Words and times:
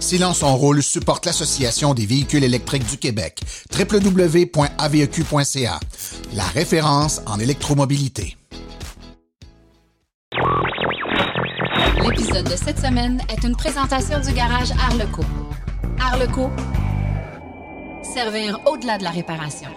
Silence 0.00 0.42
en 0.42 0.56
rôle 0.56 0.82
supporte 0.82 1.26
l'Association 1.26 1.92
des 1.92 2.06
véhicules 2.06 2.42
électriques 2.42 2.88
du 2.88 2.96
Québec, 2.96 3.42
www.aveq.ca, 3.78 5.80
la 6.34 6.44
référence 6.44 7.20
en 7.26 7.38
électromobilité. 7.38 8.38
L'épisode 12.02 12.46
de 12.46 12.56
cette 12.56 12.78
semaine 12.78 13.20
est 13.28 13.46
une 13.46 13.54
présentation 13.54 14.18
du 14.20 14.32
garage 14.32 14.70
Arleco. 14.88 15.22
Arleco, 16.00 16.50
servir 18.02 18.58
au-delà 18.66 18.96
de 18.96 19.04
la 19.04 19.10
réparation. 19.10 19.68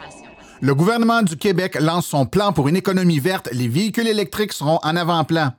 Le 0.62 0.74
gouvernement 0.74 1.22
du 1.22 1.36
Québec 1.36 1.78
lance 1.82 2.08
son 2.08 2.26
plan 2.26 2.54
pour 2.54 2.70
une 2.70 2.78
économie 2.78 3.20
verte. 3.20 3.50
Les 3.52 3.68
véhicules 3.68 4.08
électriques 4.08 4.54
seront 4.54 4.80
en 4.84 4.96
avant-plan. 4.96 5.52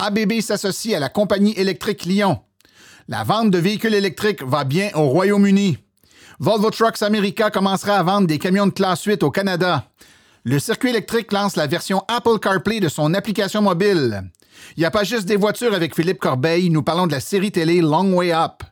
ABB 0.00 0.40
s'associe 0.40 0.96
à 0.96 0.98
la 0.98 1.08
compagnie 1.08 1.56
électrique 1.56 2.04
Lyon. 2.04 2.40
La 3.12 3.24
vente 3.24 3.50
de 3.50 3.58
véhicules 3.58 3.92
électriques 3.92 4.42
va 4.42 4.64
bien 4.64 4.88
au 4.94 5.10
Royaume-Uni. 5.10 5.76
Volvo 6.40 6.70
Trucks 6.70 7.02
America 7.02 7.50
commencera 7.50 7.98
à 7.98 8.02
vendre 8.02 8.26
des 8.26 8.38
camions 8.38 8.66
de 8.66 8.72
classe 8.72 9.04
8 9.04 9.22
au 9.22 9.30
Canada. 9.30 9.84
Le 10.44 10.58
circuit 10.58 10.88
électrique 10.88 11.30
lance 11.30 11.56
la 11.56 11.66
version 11.66 12.02
Apple 12.08 12.38
CarPlay 12.40 12.80
de 12.80 12.88
son 12.88 13.12
application 13.12 13.60
mobile. 13.60 14.22
Il 14.78 14.80
n'y 14.80 14.86
a 14.86 14.90
pas 14.90 15.04
juste 15.04 15.26
des 15.26 15.36
voitures 15.36 15.74
avec 15.74 15.94
Philippe 15.94 16.20
Corbeil, 16.20 16.70
nous 16.70 16.82
parlons 16.82 17.06
de 17.06 17.12
la 17.12 17.20
série 17.20 17.52
télé 17.52 17.82
Long 17.82 18.14
Way 18.14 18.32
Up. 18.32 18.62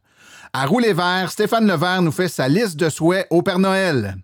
À 0.55 0.65
Rouler 0.65 0.95
Vert, 0.95 1.31
Stéphane 1.31 1.67
Levert 1.67 2.01
nous 2.01 2.11
fait 2.11 2.29
sa 2.29 2.49
liste 2.49 2.77
de 2.77 2.89
souhaits 2.89 3.27
au 3.29 3.43
Père 3.43 3.59
Noël. 3.59 4.17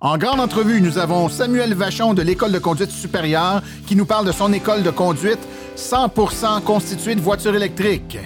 En 0.00 0.18
grande 0.18 0.40
entrevue, 0.40 0.80
nous 0.80 0.98
avons 0.98 1.28
Samuel 1.28 1.74
Vachon 1.74 2.12
de 2.12 2.22
l'École 2.22 2.50
de 2.50 2.58
conduite 2.58 2.90
supérieure 2.90 3.62
qui 3.86 3.94
nous 3.94 4.04
parle 4.04 4.26
de 4.26 4.32
son 4.32 4.52
école 4.52 4.82
de 4.82 4.90
conduite 4.90 5.38
100% 5.76 6.60
constituée 6.62 7.14
de 7.14 7.20
voitures 7.20 7.54
électriques. 7.54 8.18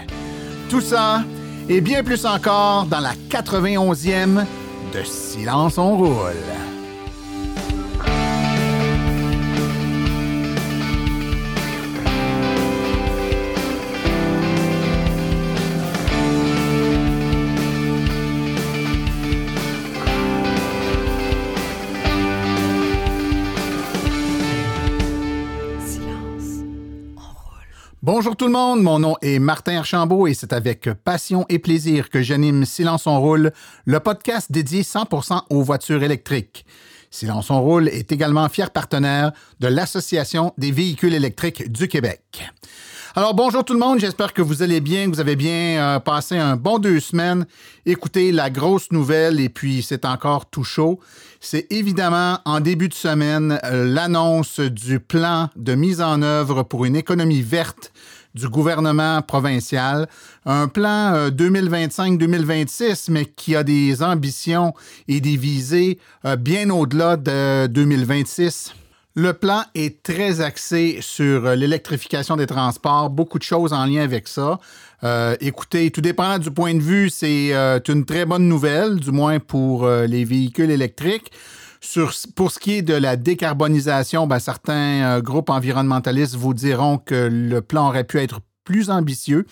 Tout 0.68 0.80
ça 0.82 1.22
et 1.68 1.80
bien 1.80 2.02
plus 2.02 2.26
encore 2.26 2.84
dans 2.86 3.00
la 3.00 3.12
91e 3.30 4.44
de 4.92 5.02
Silence 5.04 5.78
on 5.78 5.96
roule. 5.96 6.67
Bonjour 28.10 28.36
tout 28.36 28.46
le 28.46 28.52
monde, 28.52 28.82
mon 28.82 28.98
nom 28.98 29.16
est 29.20 29.38
Martin 29.38 29.76
Archambault 29.76 30.28
et 30.28 30.32
c'est 30.32 30.54
avec 30.54 30.88
passion 31.04 31.44
et 31.50 31.58
plaisir 31.58 32.08
que 32.08 32.22
j'anime 32.22 32.64
Silence 32.64 33.06
on 33.06 33.20
roule, 33.20 33.52
le 33.84 34.00
podcast 34.00 34.50
dédié 34.50 34.80
100% 34.80 35.42
aux 35.50 35.62
voitures 35.62 36.02
électriques. 36.02 36.64
Silence 37.10 37.50
on 37.50 37.60
roule 37.60 37.86
est 37.86 38.10
également 38.10 38.48
fier 38.48 38.70
partenaire 38.70 39.32
de 39.60 39.68
l'Association 39.68 40.54
des 40.56 40.72
véhicules 40.72 41.12
électriques 41.12 41.70
du 41.70 41.86
Québec. 41.86 42.48
Alors 43.18 43.34
bonjour 43.34 43.64
tout 43.64 43.72
le 43.72 43.80
monde, 43.80 43.98
j'espère 43.98 44.32
que 44.32 44.42
vous 44.42 44.62
allez 44.62 44.80
bien, 44.80 45.06
que 45.06 45.10
vous 45.10 45.18
avez 45.18 45.34
bien 45.34 45.82
euh, 45.82 45.98
passé 45.98 46.38
un 46.38 46.54
bon 46.54 46.78
deux 46.78 47.00
semaines. 47.00 47.46
Écoutez 47.84 48.30
la 48.30 48.48
grosse 48.48 48.92
nouvelle 48.92 49.40
et 49.40 49.48
puis 49.48 49.82
c'est 49.82 50.04
encore 50.04 50.46
tout 50.46 50.62
chaud. 50.62 51.00
C'est 51.40 51.66
évidemment 51.72 52.38
en 52.44 52.60
début 52.60 52.88
de 52.88 52.94
semaine 52.94 53.58
euh, 53.64 53.92
l'annonce 53.92 54.60
du 54.60 55.00
plan 55.00 55.50
de 55.56 55.74
mise 55.74 56.00
en 56.00 56.22
œuvre 56.22 56.62
pour 56.62 56.84
une 56.84 56.94
économie 56.94 57.42
verte 57.42 57.92
du 58.36 58.48
gouvernement 58.48 59.20
provincial. 59.20 60.08
Un 60.46 60.68
plan 60.68 61.28
2025-2026, 61.30 62.82
euh, 62.82 62.94
mais 63.08 63.24
qui 63.24 63.56
a 63.56 63.64
des 63.64 64.00
ambitions 64.00 64.74
et 65.08 65.20
des 65.20 65.36
visées 65.36 65.98
bien 66.38 66.70
au-delà 66.70 67.16
de 67.16 67.66
2026. 67.66 68.74
Le 69.14 69.32
plan 69.32 69.62
est 69.74 70.02
très 70.02 70.40
axé 70.40 70.98
sur 71.00 71.46
euh, 71.46 71.54
l'électrification 71.54 72.36
des 72.36 72.46
transports, 72.46 73.10
beaucoup 73.10 73.38
de 73.38 73.42
choses 73.42 73.72
en 73.72 73.84
lien 73.84 74.02
avec 74.02 74.28
ça. 74.28 74.60
Euh, 75.02 75.34
écoutez, 75.40 75.90
tout 75.90 76.00
dépend 76.00 76.38
du 76.38 76.50
point 76.50 76.74
de 76.74 76.80
vue, 76.80 77.10
c'est 77.10 77.54
euh, 77.54 77.80
une 77.88 78.04
très 78.04 78.26
bonne 78.26 78.46
nouvelle, 78.46 78.96
du 78.96 79.10
moins 79.10 79.40
pour 79.40 79.88
les 79.88 80.24
véhicules 80.24 80.70
électriques. 80.70 81.32
Pour 82.34 82.50
ce 82.50 82.58
qui 82.58 82.74
est 82.74 82.82
de 82.82 82.94
la 82.94 83.16
décarbonisation, 83.16 84.26
ben, 84.26 84.38
certains 84.38 85.20
groupes 85.20 85.50
environnementalistes 85.50 86.34
vous 86.34 86.54
diront 86.54 86.98
que 86.98 87.28
le 87.30 87.60
plan 87.60 87.88
aurait 87.88 88.04
pu 88.04 88.18
être 88.18 88.40
plus 88.64 88.90
ambitieux. 88.90 89.46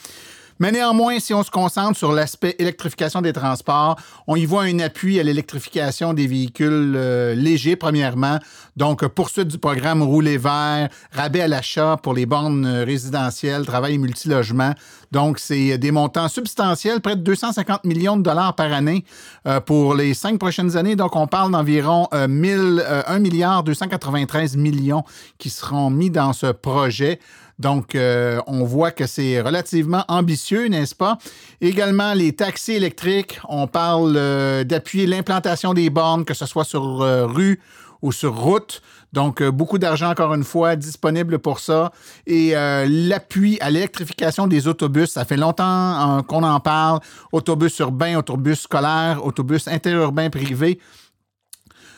Mais 0.58 0.72
néanmoins, 0.72 1.18
si 1.20 1.34
on 1.34 1.42
se 1.42 1.50
concentre 1.50 1.98
sur 1.98 2.12
l'aspect 2.12 2.56
électrification 2.58 3.20
des 3.20 3.32
transports, 3.32 3.96
on 4.26 4.36
y 4.36 4.46
voit 4.46 4.62
un 4.62 4.78
appui 4.78 5.20
à 5.20 5.22
l'électrification 5.22 6.14
des 6.14 6.26
véhicules 6.26 6.94
euh, 6.96 7.34
légers, 7.34 7.76
premièrement. 7.76 8.38
Donc, 8.76 9.06
poursuite 9.08 9.48
du 9.48 9.58
programme 9.58 10.02
Rouler 10.02 10.38
vert, 10.38 10.88
rabais 11.12 11.42
à 11.42 11.48
l'achat 11.48 11.98
pour 12.02 12.14
les 12.14 12.24
bornes 12.24 12.64
euh, 12.64 12.84
résidentielles, 12.84 13.66
travail 13.66 13.94
et 13.94 13.98
multilogement. 13.98 14.72
Donc, 15.12 15.38
c'est 15.38 15.78
des 15.78 15.90
montants 15.90 16.28
substantiels, 16.28 17.00
près 17.00 17.16
de 17.16 17.22
250 17.22 17.84
millions 17.84 18.16
de 18.16 18.22
dollars 18.22 18.54
par 18.54 18.72
année 18.72 19.04
euh, 19.46 19.60
pour 19.60 19.94
les 19.94 20.14
cinq 20.14 20.38
prochaines 20.38 20.76
années. 20.76 20.96
Donc, 20.96 21.16
on 21.16 21.26
parle 21.26 21.52
d'environ 21.52 22.08
1 22.12 22.28
milliard 22.28 23.62
293 23.62 24.56
millions 24.56 25.04
qui 25.38 25.50
seront 25.50 25.90
mis 25.90 26.10
dans 26.10 26.32
ce 26.32 26.46
projet. 26.46 27.20
Donc, 27.58 27.94
euh, 27.94 28.40
on 28.46 28.64
voit 28.64 28.90
que 28.90 29.06
c'est 29.06 29.40
relativement 29.40 30.04
ambitieux, 30.08 30.66
n'est-ce 30.66 30.94
pas? 30.94 31.16
Également, 31.60 32.12
les 32.12 32.34
taxis 32.34 32.72
électriques, 32.72 33.40
on 33.48 33.66
parle 33.66 34.14
euh, 34.16 34.64
d'appuyer 34.64 35.06
l'implantation 35.06 35.72
des 35.72 35.88
bornes, 35.88 36.24
que 36.24 36.34
ce 36.34 36.44
soit 36.44 36.64
sur 36.64 37.00
euh, 37.02 37.26
rue 37.26 37.60
ou 38.02 38.12
sur 38.12 38.36
route. 38.36 38.82
Donc, 39.14 39.42
beaucoup 39.42 39.78
d'argent, 39.78 40.10
encore 40.10 40.34
une 40.34 40.44
fois, 40.44 40.76
disponible 40.76 41.38
pour 41.38 41.60
ça. 41.60 41.90
Et 42.26 42.50
l'appui 42.52 43.56
à 43.62 43.70
l'électrification 43.70 44.46
des 44.46 44.68
autobus, 44.68 45.12
ça 45.12 45.24
fait 45.24 45.38
longtemps 45.38 46.22
qu'on 46.28 46.42
en 46.42 46.60
parle. 46.60 47.00
Autobus 47.32 47.78
urbains, 47.78 48.18
autobus 48.18 48.60
scolaires, 48.60 49.24
autobus 49.24 49.66
interurbains 49.68 50.28
privés. 50.28 50.78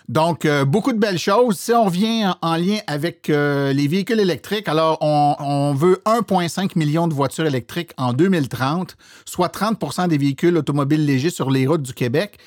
Donc, 0.08 0.46
euh, 0.46 0.64
beaucoup 0.64 0.92
de 0.92 0.98
belles 0.98 1.18
choses. 1.18 1.58
Si 1.58 1.70
on 1.72 1.84
revient 1.84 2.32
en, 2.40 2.56
lien 2.56 2.78
avec 2.86 3.28
euh, 3.28 3.74
les 3.74 3.86
véhicules 3.86 4.18
électriques, 4.18 4.66
alors 4.66 4.96
on, 5.02 5.74
veut 5.74 6.00
1,5 6.06 6.78
million 6.78 7.08
de 7.08 7.14
voitures 7.14 7.44
électriques 7.44 7.92
en 7.98 8.14
2030, 8.14 8.96
soit 9.26 9.54
30% 9.54 10.08
des 10.08 10.16
véhicules 10.16 10.56
automobiles 10.56 11.04
légers 11.04 11.30
sur 11.30 11.50
les 11.50 11.66
routes 11.66 11.82
du 11.82 11.92
Québec. 11.92 12.38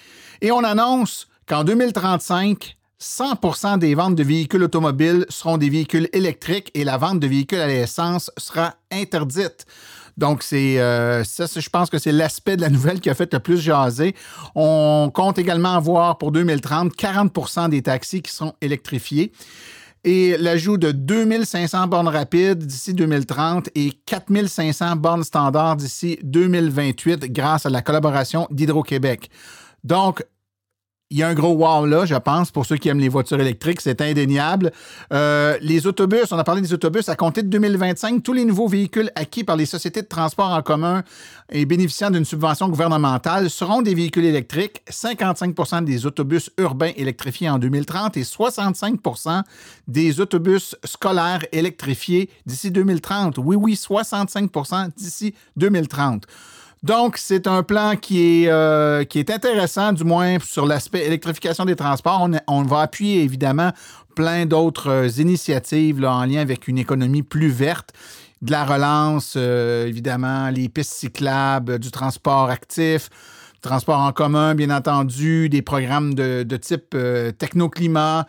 Et 0.42 0.52
on 0.52 0.64
annonce 0.64 1.28
qu'en 1.46 1.64
2035, 1.64 2.78
100% 3.00 3.78
des 3.78 3.94
ventes 3.94 4.16
de 4.16 4.24
véhicules 4.24 4.64
automobiles 4.64 5.28
seront 5.30 5.58
des 5.58 5.70
véhicules 5.70 6.10
électriques 6.14 6.72
et 6.74 6.84
la 6.84 6.98
vente 6.98 7.20
de 7.20 7.28
véhicules 7.28 7.60
à 7.60 7.68
l'essence 7.68 8.32
sera 8.38 8.76
interdite. 8.92 9.68
Donc, 10.22 10.44
c'est 10.44 10.80
euh, 10.80 11.24
ça, 11.24 11.48
je 11.48 11.70
pense 11.70 11.90
que 11.90 11.98
c'est 11.98 12.12
l'aspect 12.12 12.56
de 12.56 12.62
la 12.62 12.70
nouvelle 12.70 13.00
qui 13.00 13.09
a 13.09 13.16
fait 13.16 13.34
le 13.34 13.40
plus 13.40 13.59
jaser. 13.59 14.14
On 14.54 15.09
compte 15.12 15.40
également 15.40 15.74
avoir 15.74 16.20
pour 16.20 16.32
2030 16.32 16.94
40% 16.96 17.70
des 17.70 17.82
taxis 17.82 18.22
qui 18.22 18.31
seront 18.31 18.54
électrifiés 18.62 19.31
et 20.04 20.38
l'ajout 20.38 20.78
de 20.78 20.92
2500 20.92 21.88
bornes 21.88 22.08
rapides 22.08 22.60
d'ici 22.60 22.94
2030 22.94 23.70
et 23.74 23.94
4500 24.06 24.96
bornes 24.98 25.24
standards 25.24 25.78
d'ici 25.78 26.20
2028 26.22 27.31
grâce 27.31 27.66
à 27.66 27.72
la 27.72 27.81
collaboration 27.81 28.48
d'Hydro-Québec. 28.52 29.28
Donc, 29.84 30.24
il 31.12 31.18
y 31.18 31.24
a 31.24 31.28
un 31.28 31.34
gros 31.34 31.54
wow 31.54 31.86
là, 31.86 32.06
je 32.06 32.16
pense, 32.16 32.52
pour 32.52 32.66
ceux 32.66 32.78
qui 32.78 32.88
aiment 32.88 33.00
les 33.00 33.10
voitures 33.10 33.40
électriques, 33.40 33.82
c'est 33.82 34.00
indéniable. 34.02 34.72
Euh, 35.12 35.58
les 35.62 35.86
autobus, 35.86 36.32
on 36.32 36.40
a 36.40 36.44
parlé 36.46 36.62
des 36.62 36.74
autobus, 36.74 37.10
à 37.10 37.16
compter 37.18 37.44
de 37.44 37.50
2025, 37.50 38.24
tous 38.24 38.32
les 38.32 38.46
nouveaux 38.46 38.70
véhicules 38.70 39.12
acquis 39.16 39.44
par 39.44 39.58
les 39.58 39.66
sociétés 39.66 40.02
de 40.02 40.08
transport 40.08 40.52
en 40.52 40.62
commun 40.62 41.04
et 41.52 41.66
bénéficiant 41.66 42.12
d'une 42.12 42.24
subvention 42.24 42.69
gouvernementale 42.69 43.50
seront 43.50 43.81
des 43.81 43.94
véhicules 43.94 44.24
électriques. 44.24 44.81
55% 44.90 45.84
des 45.84 46.06
autobus 46.06 46.50
urbains 46.58 46.92
électrifiés 46.96 47.50
en 47.50 47.60
2030 47.60 48.16
et 48.16 48.24
65% 48.24 49.44
des 49.90 50.22
autobus 50.22 50.78
scolaires 50.86 51.44
électrifiés 51.52 52.30
d'ici 52.46 52.72
2030. 52.72 53.38
Oui, 53.38 53.57
oui, 53.57 53.74
65% 53.74 54.96
d'ici 54.96 55.36
2030. 55.57 56.25
Donc, 56.83 57.18
c'est 57.18 57.45
un 57.45 57.62
plan 57.62 57.95
qui 57.95 58.44
est, 58.44 58.48
euh, 58.48 59.04
qui 59.04 59.19
est 59.19 59.30
intéressant, 59.30 59.94
du 59.94 60.04
moins 60.04 60.39
sur 60.39 60.66
l'aspect 60.66 61.06
électrification 61.06 61.63
des 61.63 61.75
transports. 61.75 62.28
On, 62.48 62.63
va 62.63 62.81
appuyer 62.81 63.22
évidemment 63.22 63.72
plein 64.16 64.48
d'autres 64.48 64.89
euh, 64.89 65.07
initiatives 65.22 66.04
en 66.04 66.25
lien 66.25 66.42
avec 66.42 66.68
une 66.68 66.80
économie 66.80 67.22
plus 67.22 67.50
verte 67.50 67.94
de 68.42 68.51
la 68.51 68.66
relance, 68.66 69.36
euh, 69.38 69.86
évidemment, 69.86 70.50
les 70.50 70.69
pistes 70.69 70.94
cyclables, 70.94 71.78
du 71.78 71.92
transport 71.92 72.50
actif, 72.50 73.10
transport 73.62 74.00
en 74.00 74.12
commun, 74.12 74.56
bien 74.56 74.72
entendu, 74.72 75.50
des 75.50 75.62
programmes 75.62 76.16
de, 76.16 76.57
type 76.57 76.98
technoclimat, 77.38 78.25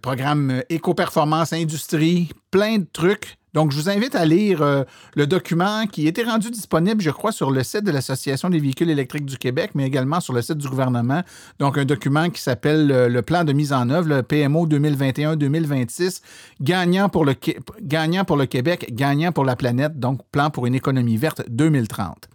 programme 0.00 0.62
éco-performance 0.70 1.52
industrie, 1.52 2.30
plein 2.50 2.78
de 2.78 2.86
trucs 2.90 3.36
Donc, 3.54 3.70
je 3.70 3.76
vous 3.76 3.90
invite 3.90 4.14
à 4.14 4.24
lire 4.24 4.62
euh, 4.62 4.84
le 5.14 5.26
document 5.26 5.86
qui 5.86 6.06
était 6.06 6.22
rendu 6.22 6.50
disponible, 6.50 7.02
je 7.02 7.10
crois, 7.10 7.32
sur 7.32 7.50
le 7.50 7.62
site 7.62 7.84
de 7.84 7.90
l'Association 7.90 8.48
des 8.48 8.58
véhicules 8.58 8.88
électriques 8.88 9.26
du 9.26 9.36
Québec, 9.36 9.72
mais 9.74 9.86
également 9.86 10.20
sur 10.20 10.32
le 10.32 10.40
site 10.40 10.56
du 10.56 10.68
gouvernement. 10.68 11.22
Donc, 11.58 11.76
un 11.76 11.84
document 11.84 12.30
qui 12.30 12.40
s'appelle 12.40 12.90
euh, 12.90 13.08
le 13.08 13.20
plan 13.22 13.44
de 13.44 13.52
mise 13.52 13.74
en 13.74 13.90
œuvre, 13.90 14.08
le 14.08 14.22
PMO 14.22 14.66
2021-2026, 14.66 16.22
gagnant 16.60 17.10
gagnant 17.82 18.24
pour 18.24 18.36
le 18.36 18.46
Québec, 18.46 18.86
gagnant 18.92 19.32
pour 19.32 19.44
la 19.44 19.56
planète, 19.56 19.98
donc 19.98 20.20
plan 20.30 20.50
pour 20.50 20.66
une 20.66 20.74
économie 20.74 21.16
verte 21.16 21.42
2030. 21.48 22.28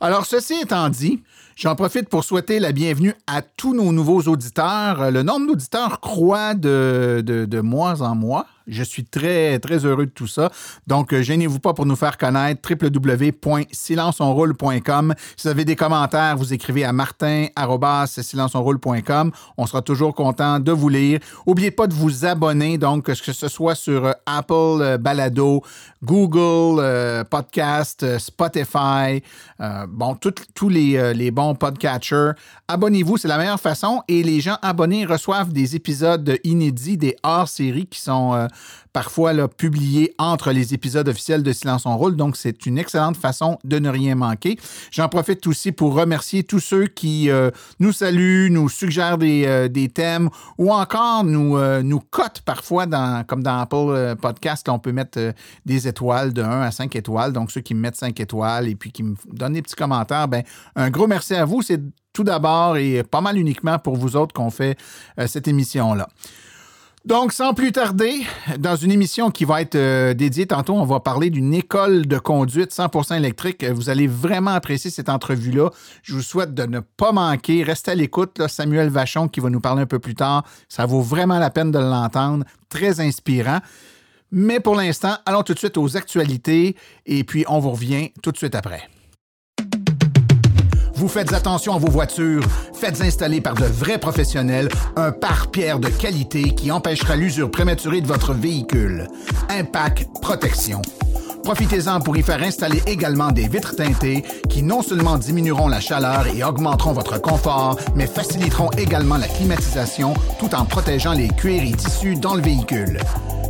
Alors, 0.00 0.24
ceci 0.26 0.54
étant 0.62 0.88
dit, 0.88 1.22
J'en 1.62 1.76
profite 1.76 2.08
pour 2.08 2.24
souhaiter 2.24 2.58
la 2.58 2.72
bienvenue 2.72 3.12
à 3.26 3.42
tous 3.42 3.74
nos 3.74 3.92
nouveaux 3.92 4.22
auditeurs. 4.22 5.10
Le 5.10 5.22
nombre 5.22 5.48
d'auditeurs 5.48 6.00
croît 6.00 6.54
de, 6.54 7.60
mois 7.62 8.00
en 8.00 8.14
mois. 8.14 8.46
Je 8.66 8.82
suis 8.82 9.04
très, 9.04 9.58
très 9.58 9.84
heureux 9.84 10.06
de 10.06 10.10
tout 10.10 10.28
ça. 10.28 10.50
Donc, 10.86 11.12
euh, 11.12 11.20
gênez-vous 11.22 11.58
pas 11.58 11.74
pour 11.74 11.84
nous 11.86 11.96
faire 11.96 12.16
connaître 12.16 12.60
www.silenceonroule.com. 12.70 15.14
Si 15.36 15.42
vous 15.42 15.50
avez 15.50 15.64
des 15.64 15.74
commentaires, 15.74 16.36
vous 16.36 16.54
écrivez 16.54 16.84
à 16.84 16.92
martin.silenceonroule.com. 16.92 19.32
On 19.56 19.66
sera 19.66 19.82
toujours 19.82 20.14
content 20.14 20.60
de 20.60 20.70
vous 20.70 20.88
lire. 20.88 21.18
N'oubliez 21.48 21.72
pas 21.72 21.88
de 21.88 21.94
vous 21.94 22.24
abonner, 22.24 22.78
donc, 22.78 23.06
que 23.06 23.14
ce 23.14 23.48
soit 23.48 23.74
sur 23.74 24.06
euh, 24.06 24.12
Apple 24.24 24.78
euh, 24.80 24.98
Balado, 24.98 25.64
Google 26.02 26.82
Podcast, 27.28 28.18
Spotify, 28.18 29.22
bon, 29.88 30.16
tous 30.54 30.68
les 30.70 31.30
bons 31.30 31.49
podcatchers. 31.54 32.32
Abonnez-vous, 32.68 33.16
c'est 33.16 33.28
la 33.28 33.38
meilleure 33.38 33.60
façon. 33.60 34.02
Et 34.08 34.22
les 34.22 34.40
gens 34.40 34.56
abonnés 34.62 35.04
reçoivent 35.04 35.52
des 35.52 35.76
épisodes 35.76 36.38
inédits, 36.44 36.96
des 36.96 37.16
hors-séries 37.22 37.86
qui 37.86 38.00
sont 38.00 38.48
parfois 38.92 39.32
là, 39.32 39.48
publié 39.48 40.14
entre 40.18 40.52
les 40.52 40.74
épisodes 40.74 41.08
officiels 41.08 41.42
de 41.42 41.52
Silence 41.52 41.86
on 41.86 41.96
Roule. 41.96 42.16
Donc, 42.16 42.36
c'est 42.36 42.66
une 42.66 42.78
excellente 42.78 43.16
façon 43.16 43.58
de 43.64 43.78
ne 43.78 43.88
rien 43.88 44.14
manquer. 44.14 44.58
J'en 44.90 45.08
profite 45.08 45.46
aussi 45.46 45.72
pour 45.72 45.94
remercier 45.94 46.44
tous 46.44 46.60
ceux 46.60 46.86
qui 46.86 47.30
euh, 47.30 47.50
nous 47.78 47.92
saluent, 47.92 48.50
nous 48.50 48.68
suggèrent 48.68 49.18
des, 49.18 49.44
euh, 49.46 49.68
thèmes 49.94 50.30
ou 50.58 50.72
encore 50.72 51.24
nous, 51.24 51.56
euh, 51.56 51.82
nous 51.82 52.00
cotent 52.00 52.42
parfois, 52.44 52.86
dans, 52.86 53.24
comme 53.24 53.42
dans 53.42 53.58
Apple 53.58 54.16
Podcast, 54.20 54.68
on 54.68 54.78
peut 54.78 54.92
mettre 54.92 55.32
des 55.66 55.88
étoiles 55.88 56.32
de 56.32 56.42
1 56.42 56.62
à 56.62 56.70
5 56.70 56.94
étoiles. 56.96 57.32
Donc, 57.32 57.50
ceux 57.50 57.60
qui 57.60 57.74
me 57.74 57.80
mettent 57.80 57.96
5 57.96 58.18
étoiles 58.20 58.68
et 58.68 58.74
puis 58.74 58.92
qui 58.92 59.02
me 59.02 59.14
donnent 59.32 59.54
des 59.54 59.62
petits 59.62 59.76
commentaires, 59.76 60.28
ben, 60.28 60.42
un 60.76 60.90
gros 60.90 61.06
merci 61.06 61.34
à 61.34 61.44
vous. 61.44 61.62
C'est 61.62 61.80
tout 62.12 62.24
d'abord 62.24 62.76
et 62.76 63.02
pas 63.02 63.20
mal 63.20 63.38
uniquement 63.38 63.78
pour 63.78 63.96
vous 63.96 64.16
autres 64.16 64.34
qu'on 64.34 64.50
fait 64.50 64.76
cette 65.26 65.46
émission-là. 65.46 66.08
Donc, 67.06 67.32
sans 67.32 67.54
plus 67.54 67.72
tarder, 67.72 68.26
dans 68.58 68.76
une 68.76 68.92
émission 68.92 69.30
qui 69.30 69.46
va 69.46 69.62
être 69.62 69.74
euh, 69.74 70.12
dédiée 70.12 70.46
tantôt, 70.46 70.74
on 70.74 70.84
va 70.84 71.00
parler 71.00 71.30
d'une 71.30 71.54
école 71.54 72.06
de 72.06 72.18
conduite 72.18 72.72
100% 72.72 73.16
électrique. 73.16 73.64
Vous 73.64 73.88
allez 73.88 74.06
vraiment 74.06 74.50
apprécier 74.50 74.90
cette 74.90 75.08
entrevue-là. 75.08 75.70
Je 76.02 76.12
vous 76.12 76.20
souhaite 76.20 76.52
de 76.52 76.64
ne 76.64 76.80
pas 76.80 77.12
manquer. 77.12 77.62
Restez 77.62 77.92
à 77.92 77.94
l'écoute. 77.94 78.46
Samuel 78.48 78.90
Vachon 78.90 79.28
qui 79.28 79.40
va 79.40 79.48
nous 79.48 79.60
parler 79.60 79.80
un 79.80 79.86
peu 79.86 79.98
plus 79.98 80.14
tard. 80.14 80.44
Ça 80.68 80.84
vaut 80.84 81.00
vraiment 81.00 81.38
la 81.38 81.48
peine 81.48 81.70
de 81.70 81.78
l'entendre. 81.78 82.44
Très 82.68 83.00
inspirant. 83.00 83.60
Mais 84.30 84.60
pour 84.60 84.74
l'instant, 84.74 85.14
allons 85.24 85.42
tout 85.42 85.54
de 85.54 85.58
suite 85.58 85.78
aux 85.78 85.96
actualités 85.96 86.76
et 87.06 87.24
puis 87.24 87.46
on 87.48 87.60
vous 87.60 87.70
revient 87.70 88.10
tout 88.22 88.30
de 88.30 88.36
suite 88.36 88.54
après. 88.54 88.88
Vous 91.00 91.08
faites 91.08 91.32
attention 91.32 91.74
à 91.74 91.78
vos 91.78 91.90
voitures, 91.90 92.44
faites 92.74 93.00
installer 93.00 93.40
par 93.40 93.54
de 93.54 93.64
vrais 93.64 93.96
professionnels 93.96 94.68
un 94.96 95.12
pare-pierre 95.12 95.78
de 95.78 95.88
qualité 95.88 96.54
qui 96.54 96.70
empêchera 96.70 97.16
l'usure 97.16 97.50
prématurée 97.50 98.02
de 98.02 98.06
votre 98.06 98.34
véhicule. 98.34 99.08
Impact 99.48 100.08
Protection. 100.20 100.82
Profitez-en 101.42 102.00
pour 102.00 102.18
y 102.18 102.22
faire 102.22 102.42
installer 102.42 102.82
également 102.86 103.32
des 103.32 103.48
vitres 103.48 103.74
teintées 103.74 104.22
qui 104.50 104.62
non 104.62 104.82
seulement 104.82 105.16
diminueront 105.16 105.68
la 105.68 105.80
chaleur 105.80 106.26
et 106.26 106.44
augmenteront 106.44 106.92
votre 106.92 107.18
confort, 107.18 107.78
mais 107.96 108.06
faciliteront 108.06 108.68
également 108.72 109.16
la 109.16 109.26
climatisation 109.26 110.12
tout 110.38 110.54
en 110.54 110.66
protégeant 110.66 111.14
les 111.14 111.28
cuirs 111.28 111.62
et 111.62 111.72
tissus 111.72 112.16
dans 112.16 112.34
le 112.34 112.42
véhicule. 112.42 112.98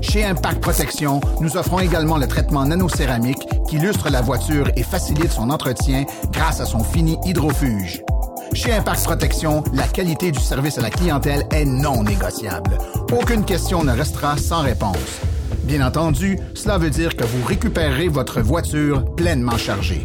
Chez 0.02 0.24
Impact 0.24 0.60
Protection, 0.60 1.20
nous 1.40 1.56
offrons 1.56 1.80
également 1.80 2.16
le 2.16 2.28
traitement 2.28 2.64
nanocéramique 2.64 3.44
qui 3.70 3.76
illustre 3.76 4.10
la 4.10 4.20
voiture 4.20 4.68
et 4.74 4.82
facilite 4.82 5.30
son 5.30 5.48
entretien 5.48 6.04
grâce 6.32 6.60
à 6.60 6.66
son 6.66 6.82
fini 6.82 7.16
hydrofuge. 7.24 8.02
Chez 8.52 8.72
Impact 8.72 9.04
Protection, 9.04 9.62
la 9.72 9.86
qualité 9.86 10.32
du 10.32 10.40
service 10.40 10.76
à 10.76 10.80
la 10.80 10.90
clientèle 10.90 11.46
est 11.52 11.64
non 11.64 12.02
négociable. 12.02 12.78
Aucune 13.12 13.44
question 13.44 13.84
ne 13.84 13.92
restera 13.92 14.36
sans 14.36 14.62
réponse. 14.62 15.20
Bien 15.62 15.86
entendu, 15.86 16.36
cela 16.54 16.78
veut 16.78 16.90
dire 16.90 17.14
que 17.14 17.22
vous 17.22 17.46
récupérerez 17.46 18.08
votre 18.08 18.40
voiture 18.40 19.04
pleinement 19.14 19.56
chargée. 19.56 20.04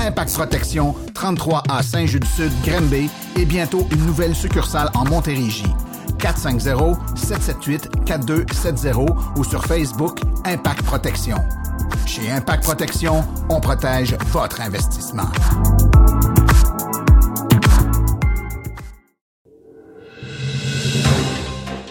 Impact 0.00 0.32
Protection, 0.32 0.96
33 1.14 1.62
à 1.68 1.84
Saint-Just-du-Sud, 1.84 2.50
Granby 2.66 3.08
et 3.36 3.44
bientôt 3.44 3.86
une 3.92 4.06
nouvelle 4.06 4.34
succursale 4.34 4.90
en 4.94 5.04
Montérégie. 5.04 5.72
450-778-4270 6.18 9.14
ou 9.36 9.44
sur 9.44 9.64
Facebook 9.64 10.18
Impact 10.44 10.82
Protection. 10.82 11.36
Chez 12.06 12.30
Impact 12.30 12.64
Protection, 12.64 13.24
on 13.48 13.60
protège 13.60 14.16
votre 14.32 14.60
investissement. 14.60 15.30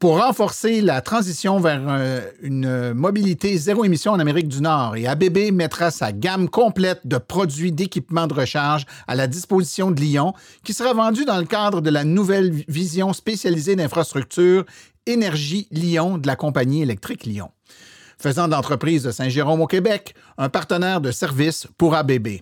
pour 0.02 0.20
renforcer 0.20 0.80
la 0.80 1.00
transition 1.00 1.60
vers 1.60 1.80
euh, 1.86 2.22
une 2.42 2.92
mobilité 2.92 3.56
zéro 3.56 3.84
émission 3.84 4.10
en 4.10 4.18
Amérique 4.18 4.48
du 4.48 4.60
Nord. 4.60 4.96
Et 4.96 5.06
ABB 5.06 5.52
mettra 5.52 5.92
sa 5.92 6.10
gamme 6.10 6.48
complète 6.48 7.02
de 7.04 7.18
produits 7.18 7.70
d'équipement 7.70 8.26
de 8.26 8.34
recharge 8.34 8.84
à 9.06 9.14
la 9.14 9.28
disposition 9.28 9.92
de 9.92 10.00
Lyon, 10.00 10.34
qui 10.64 10.74
sera 10.74 10.92
vendue 10.92 11.24
dans 11.24 11.38
le 11.38 11.44
cadre 11.44 11.80
de 11.80 11.88
la 11.88 12.02
nouvelle 12.02 12.50
vision 12.66 13.12
spécialisée 13.12 13.76
d'infrastructure 13.76 14.64
Énergie 15.06 15.68
Lyon 15.70 16.18
de 16.18 16.26
la 16.26 16.34
compagnie 16.34 16.82
électrique 16.82 17.24
Lyon, 17.24 17.52
faisant 18.18 18.48
d'entreprise 18.48 19.04
de 19.04 19.12
Saint-Jérôme 19.12 19.60
au 19.60 19.68
Québec 19.68 20.16
un 20.36 20.48
partenaire 20.48 21.00
de 21.00 21.12
service 21.12 21.68
pour 21.78 21.94
ABB. 21.94 22.40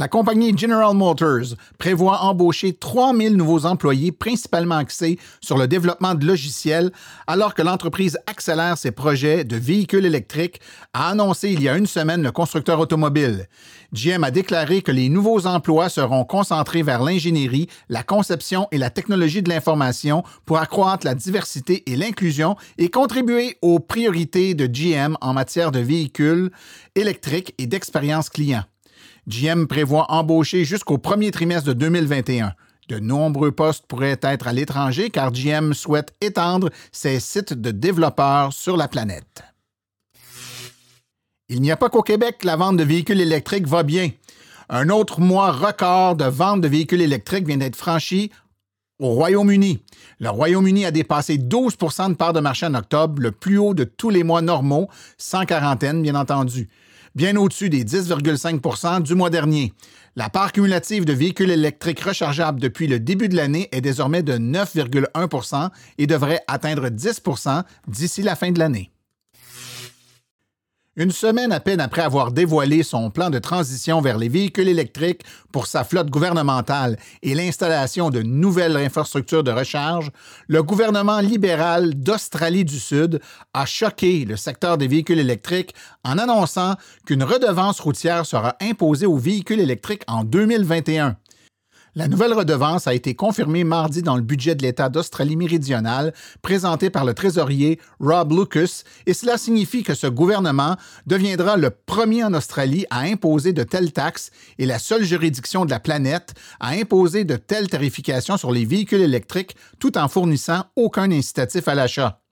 La 0.00 0.08
compagnie 0.08 0.56
General 0.56 0.94
Motors 0.94 1.56
prévoit 1.76 2.22
embaucher 2.22 2.72
3000 2.72 3.36
nouveaux 3.36 3.66
employés 3.66 4.12
principalement 4.12 4.76
axés 4.76 5.18
sur 5.42 5.58
le 5.58 5.68
développement 5.68 6.14
de 6.14 6.24
logiciels 6.24 6.90
alors 7.26 7.52
que 7.52 7.60
l'entreprise 7.60 8.18
accélère 8.26 8.78
ses 8.78 8.92
projets 8.92 9.44
de 9.44 9.56
véhicules 9.56 10.06
électriques, 10.06 10.62
a 10.94 11.10
annoncé 11.10 11.50
il 11.50 11.62
y 11.62 11.68
a 11.68 11.76
une 11.76 11.86
semaine 11.86 12.22
le 12.22 12.32
constructeur 12.32 12.80
automobile. 12.80 13.46
GM 13.92 14.24
a 14.24 14.30
déclaré 14.30 14.80
que 14.80 14.90
les 14.90 15.10
nouveaux 15.10 15.46
emplois 15.46 15.90
seront 15.90 16.24
concentrés 16.24 16.82
vers 16.82 17.02
l'ingénierie, 17.02 17.68
la 17.90 18.02
conception 18.02 18.68
et 18.72 18.78
la 18.78 18.88
technologie 18.88 19.42
de 19.42 19.50
l'information 19.50 20.24
pour 20.46 20.56
accroître 20.56 21.04
la 21.04 21.14
diversité 21.14 21.82
et 21.92 21.96
l'inclusion 21.96 22.56
et 22.78 22.88
contribuer 22.88 23.58
aux 23.60 23.80
priorités 23.80 24.54
de 24.54 24.64
GM 24.64 25.18
en 25.20 25.34
matière 25.34 25.70
de 25.70 25.80
véhicules 25.80 26.50
électriques 26.94 27.54
et 27.58 27.66
d'expérience 27.66 28.30
client. 28.30 28.64
GM 29.30 29.66
prévoit 29.66 30.10
embaucher 30.10 30.64
jusqu'au 30.64 30.98
premier 30.98 31.30
trimestre 31.30 31.68
de 31.68 31.72
2021. 31.72 32.52
De 32.88 32.98
nombreux 32.98 33.52
postes 33.52 33.86
pourraient 33.86 34.18
être 34.22 34.48
à 34.48 34.52
l'étranger 34.52 35.08
car 35.08 35.30
GM 35.30 35.72
souhaite 35.72 36.12
étendre 36.20 36.70
ses 36.90 37.20
sites 37.20 37.54
de 37.54 37.70
développeurs 37.70 38.52
sur 38.52 38.76
la 38.76 38.88
planète. 38.88 39.44
Il 41.48 41.62
n'y 41.62 41.70
a 41.70 41.76
pas 41.76 41.90
qu'au 41.90 42.02
Québec 42.02 42.42
la 42.42 42.56
vente 42.56 42.76
de 42.76 42.82
véhicules 42.82 43.20
électriques 43.20 43.68
va 43.68 43.84
bien. 43.84 44.10
Un 44.68 44.88
autre 44.88 45.20
mois 45.20 45.52
record 45.52 46.16
de 46.16 46.24
vente 46.24 46.60
de 46.60 46.68
véhicules 46.68 47.00
électriques 47.00 47.46
vient 47.46 47.56
d'être 47.56 47.76
franchi 47.76 48.32
au 48.98 49.10
Royaume-Uni. 49.10 49.80
Le 50.18 50.28
Royaume-Uni 50.28 50.84
a 50.84 50.90
dépassé 50.90 51.38
12% 51.38 52.10
de 52.10 52.14
part 52.14 52.32
de 52.32 52.40
marché 52.40 52.66
en 52.66 52.74
octobre, 52.74 53.22
le 53.22 53.30
plus 53.30 53.58
haut 53.58 53.74
de 53.74 53.84
tous 53.84 54.10
les 54.10 54.24
mois 54.24 54.42
normaux, 54.42 54.88
sans 55.16 55.46
quarantaine, 55.46 56.02
bien 56.02 56.16
entendu 56.16 56.68
bien 57.14 57.36
au-dessus 57.36 57.70
des 57.70 57.84
10,5 57.84 59.02
du 59.02 59.14
mois 59.14 59.30
dernier. 59.30 59.72
La 60.16 60.28
part 60.28 60.52
cumulative 60.52 61.04
de 61.04 61.12
véhicules 61.12 61.50
électriques 61.50 62.00
rechargeables 62.00 62.60
depuis 62.60 62.86
le 62.86 62.98
début 62.98 63.28
de 63.28 63.36
l'année 63.36 63.68
est 63.72 63.80
désormais 63.80 64.22
de 64.22 64.34
9,1% 64.34 65.70
et 65.98 66.06
devrait 66.06 66.40
atteindre 66.48 66.88
10% 66.88 67.62
d'ici 67.88 68.22
la 68.22 68.36
fin 68.36 68.50
de 68.50 68.58
l'année. 68.58 68.90
Une 71.00 71.12
semaine 71.12 71.50
à 71.50 71.60
peine 71.60 71.80
après 71.80 72.02
avoir 72.02 72.30
dévoilé 72.30 72.82
son 72.82 73.08
plan 73.08 73.30
de 73.30 73.38
transition 73.38 74.02
vers 74.02 74.18
les 74.18 74.28
véhicules 74.28 74.68
électriques 74.68 75.22
pour 75.50 75.66
sa 75.66 75.82
flotte 75.82 76.10
gouvernementale 76.10 76.98
et 77.22 77.34
l'installation 77.34 78.10
de 78.10 78.20
nouvelles 78.20 78.76
infrastructures 78.76 79.42
de 79.42 79.50
recharge, 79.50 80.10
le 80.46 80.62
gouvernement 80.62 81.20
libéral 81.20 81.94
d'Australie 81.94 82.66
du 82.66 82.78
Sud 82.78 83.18
a 83.54 83.64
choqué 83.64 84.26
le 84.26 84.36
secteur 84.36 84.76
des 84.76 84.88
véhicules 84.88 85.18
électriques 85.18 85.74
en 86.04 86.18
annonçant 86.18 86.74
qu'une 87.06 87.24
redevance 87.24 87.80
routière 87.80 88.26
sera 88.26 88.56
imposée 88.60 89.06
aux 89.06 89.16
véhicules 89.16 89.60
électriques 89.60 90.04
en 90.06 90.22
2021. 90.22 91.16
La 92.00 92.08
nouvelle 92.08 92.32
redevance 92.32 92.86
a 92.86 92.94
été 92.94 93.14
confirmée 93.14 93.62
mardi 93.62 94.00
dans 94.00 94.16
le 94.16 94.22
budget 94.22 94.54
de 94.54 94.62
l'État 94.62 94.88
d'Australie-Méridionale 94.88 96.14
présenté 96.40 96.88
par 96.88 97.04
le 97.04 97.12
trésorier 97.12 97.78
Rob 98.00 98.32
Lucas 98.32 98.84
et 99.04 99.12
cela 99.12 99.36
signifie 99.36 99.82
que 99.82 99.92
ce 99.92 100.06
gouvernement 100.06 100.78
deviendra 101.04 101.58
le 101.58 101.68
premier 101.68 102.24
en 102.24 102.32
Australie 102.32 102.86
à 102.88 103.00
imposer 103.00 103.52
de 103.52 103.64
telles 103.64 103.92
taxes 103.92 104.30
et 104.58 104.64
la 104.64 104.78
seule 104.78 105.04
juridiction 105.04 105.66
de 105.66 105.70
la 105.70 105.78
planète 105.78 106.32
à 106.58 106.70
imposer 106.70 107.24
de 107.24 107.36
telles 107.36 107.68
tarifications 107.68 108.38
sur 108.38 108.50
les 108.50 108.64
véhicules 108.64 109.02
électriques 109.02 109.54
tout 109.78 109.98
en 109.98 110.08
fournissant 110.08 110.64
aucun 110.76 111.10
incitatif 111.10 111.68
à 111.68 111.74
l'achat. 111.74 112.22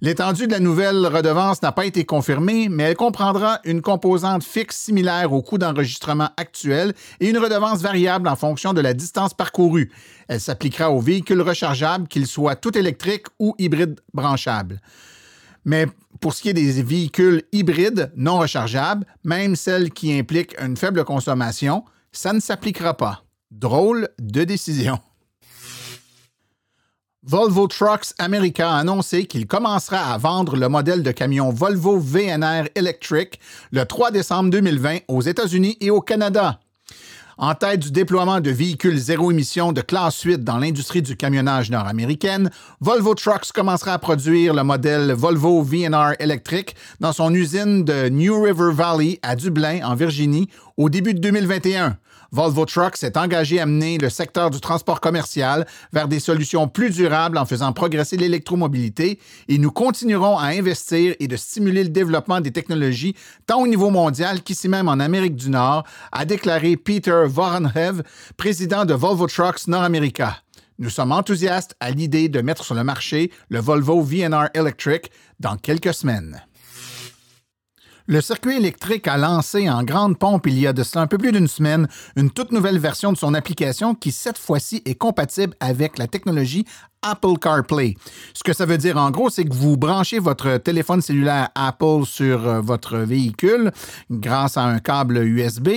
L'étendue 0.00 0.46
de 0.46 0.52
la 0.52 0.60
nouvelle 0.60 1.04
redevance 1.08 1.60
n'a 1.60 1.72
pas 1.72 1.84
été 1.84 2.04
confirmée, 2.04 2.68
mais 2.68 2.84
elle 2.84 2.96
comprendra 2.96 3.58
une 3.64 3.82
composante 3.82 4.44
fixe 4.44 4.76
similaire 4.76 5.32
au 5.32 5.42
coût 5.42 5.58
d'enregistrement 5.58 6.30
actuel 6.36 6.94
et 7.18 7.28
une 7.28 7.38
redevance 7.38 7.80
variable 7.80 8.28
en 8.28 8.36
fonction 8.36 8.72
de 8.72 8.80
la 8.80 8.94
distance 8.94 9.34
parcourue. 9.34 9.90
Elle 10.28 10.40
s'appliquera 10.40 10.92
aux 10.92 11.00
véhicules 11.00 11.42
rechargeables, 11.42 12.06
qu'ils 12.06 12.28
soient 12.28 12.54
tout 12.54 12.78
électriques 12.78 13.26
ou 13.40 13.56
hybrides 13.58 13.98
branchables. 14.14 14.80
Mais 15.64 15.86
pour 16.20 16.32
ce 16.32 16.42
qui 16.42 16.50
est 16.50 16.54
des 16.54 16.80
véhicules 16.80 17.42
hybrides 17.50 18.12
non 18.14 18.38
rechargeables, 18.38 19.04
même 19.24 19.56
celles 19.56 19.90
qui 19.90 20.16
impliquent 20.16 20.54
une 20.62 20.76
faible 20.76 21.04
consommation, 21.04 21.84
ça 22.12 22.32
ne 22.32 22.38
s'appliquera 22.38 22.96
pas. 22.96 23.24
Drôle 23.50 24.08
de 24.20 24.44
décision. 24.44 25.00
Volvo 27.30 27.66
Trucks 27.66 28.14
America 28.18 28.70
a 28.70 28.78
annoncé 28.78 29.26
qu'il 29.26 29.46
commencera 29.46 30.14
à 30.14 30.16
vendre 30.16 30.56
le 30.56 30.66
modèle 30.70 31.02
de 31.02 31.10
camion 31.10 31.50
Volvo 31.50 31.98
VNR 31.98 32.70
Electric 32.74 33.38
le 33.70 33.84
3 33.84 34.12
décembre 34.12 34.48
2020 34.48 35.00
aux 35.08 35.20
États-Unis 35.20 35.76
et 35.82 35.90
au 35.90 36.00
Canada. 36.00 36.58
En 37.36 37.54
tête 37.54 37.80
du 37.80 37.90
déploiement 37.90 38.40
de 38.40 38.50
véhicules 38.50 38.96
zéro 38.96 39.30
émission 39.30 39.72
de 39.72 39.82
classe 39.82 40.22
8 40.22 40.42
dans 40.42 40.56
l'industrie 40.56 41.02
du 41.02 41.18
camionnage 41.18 41.70
nord-américaine, 41.70 42.50
Volvo 42.80 43.14
Trucks 43.14 43.52
commencera 43.52 43.92
à 43.92 43.98
produire 43.98 44.54
le 44.54 44.62
modèle 44.62 45.12
Volvo 45.12 45.62
VNR 45.62 46.14
Electric 46.20 46.76
dans 46.98 47.12
son 47.12 47.34
usine 47.34 47.84
de 47.84 48.08
New 48.08 48.42
River 48.42 48.72
Valley 48.72 49.18
à 49.22 49.36
Dublin, 49.36 49.80
en 49.84 49.94
Virginie, 49.94 50.48
au 50.78 50.88
début 50.88 51.12
de 51.12 51.20
2021. 51.20 51.98
Volvo 52.30 52.66
Trucks 52.66 52.98
s'est 52.98 53.16
engagé 53.16 53.58
à 53.58 53.64
mener 53.64 53.96
le 53.96 54.10
secteur 54.10 54.50
du 54.50 54.60
transport 54.60 55.00
commercial 55.00 55.66
vers 55.92 56.08
des 56.08 56.20
solutions 56.20 56.68
plus 56.68 56.90
durables 56.90 57.38
en 57.38 57.46
faisant 57.46 57.72
progresser 57.72 58.18
l'électromobilité 58.18 59.18
et 59.48 59.58
nous 59.58 59.70
continuerons 59.70 60.36
à 60.36 60.48
investir 60.48 61.14
et 61.20 61.26
de 61.26 61.36
stimuler 61.36 61.84
le 61.84 61.88
développement 61.88 62.40
des 62.40 62.50
technologies 62.50 63.14
tant 63.46 63.62
au 63.62 63.66
niveau 63.66 63.88
mondial 63.88 64.42
qu'ici 64.42 64.68
même 64.68 64.88
en 64.88 65.00
Amérique 65.00 65.36
du 65.36 65.48
Nord, 65.48 65.84
a 66.12 66.24
déclaré 66.24 66.76
Peter 66.76 67.24
Vorenhev, 67.26 68.02
président 68.36 68.84
de 68.84 68.92
Volvo 68.92 69.26
Trucks 69.26 69.66
Nord-America. 69.66 70.42
Nous 70.78 70.90
sommes 70.90 71.12
enthousiastes 71.12 71.74
à 71.80 71.90
l'idée 71.90 72.28
de 72.28 72.40
mettre 72.40 72.64
sur 72.64 72.74
le 72.74 72.84
marché 72.84 73.32
le 73.48 73.58
Volvo 73.58 74.00
VNR 74.00 74.48
Electric 74.54 75.10
dans 75.40 75.56
quelques 75.56 75.94
semaines. 75.94 76.42
Le 78.10 78.22
circuit 78.22 78.56
électrique 78.56 79.06
a 79.06 79.18
lancé 79.18 79.68
en 79.68 79.82
grande 79.82 80.18
pompe 80.18 80.46
il 80.46 80.58
y 80.58 80.66
a 80.66 80.72
de 80.72 80.82
cela 80.82 81.02
un 81.02 81.06
peu 81.06 81.18
plus 81.18 81.30
d'une 81.30 81.46
semaine 81.46 81.86
une 82.16 82.30
toute 82.30 82.52
nouvelle 82.52 82.78
version 82.78 83.12
de 83.12 83.18
son 83.18 83.34
application 83.34 83.94
qui 83.94 84.12
cette 84.12 84.38
fois-ci 84.38 84.80
est 84.86 84.94
compatible 84.94 85.54
avec 85.60 85.98
la 85.98 86.06
technologie 86.06 86.64
Apple 87.02 87.38
CarPlay. 87.40 87.94
Ce 88.34 88.42
que 88.42 88.52
ça 88.52 88.66
veut 88.66 88.78
dire 88.78 88.96
en 88.96 89.10
gros, 89.10 89.30
c'est 89.30 89.44
que 89.44 89.54
vous 89.54 89.76
branchez 89.76 90.18
votre 90.18 90.56
téléphone 90.58 91.00
cellulaire 91.00 91.48
Apple 91.54 92.04
sur 92.04 92.46
euh, 92.46 92.60
votre 92.60 92.98
véhicule 92.98 93.70
grâce 94.10 94.56
à 94.56 94.62
un 94.62 94.78
câble 94.78 95.18
USB 95.18 95.68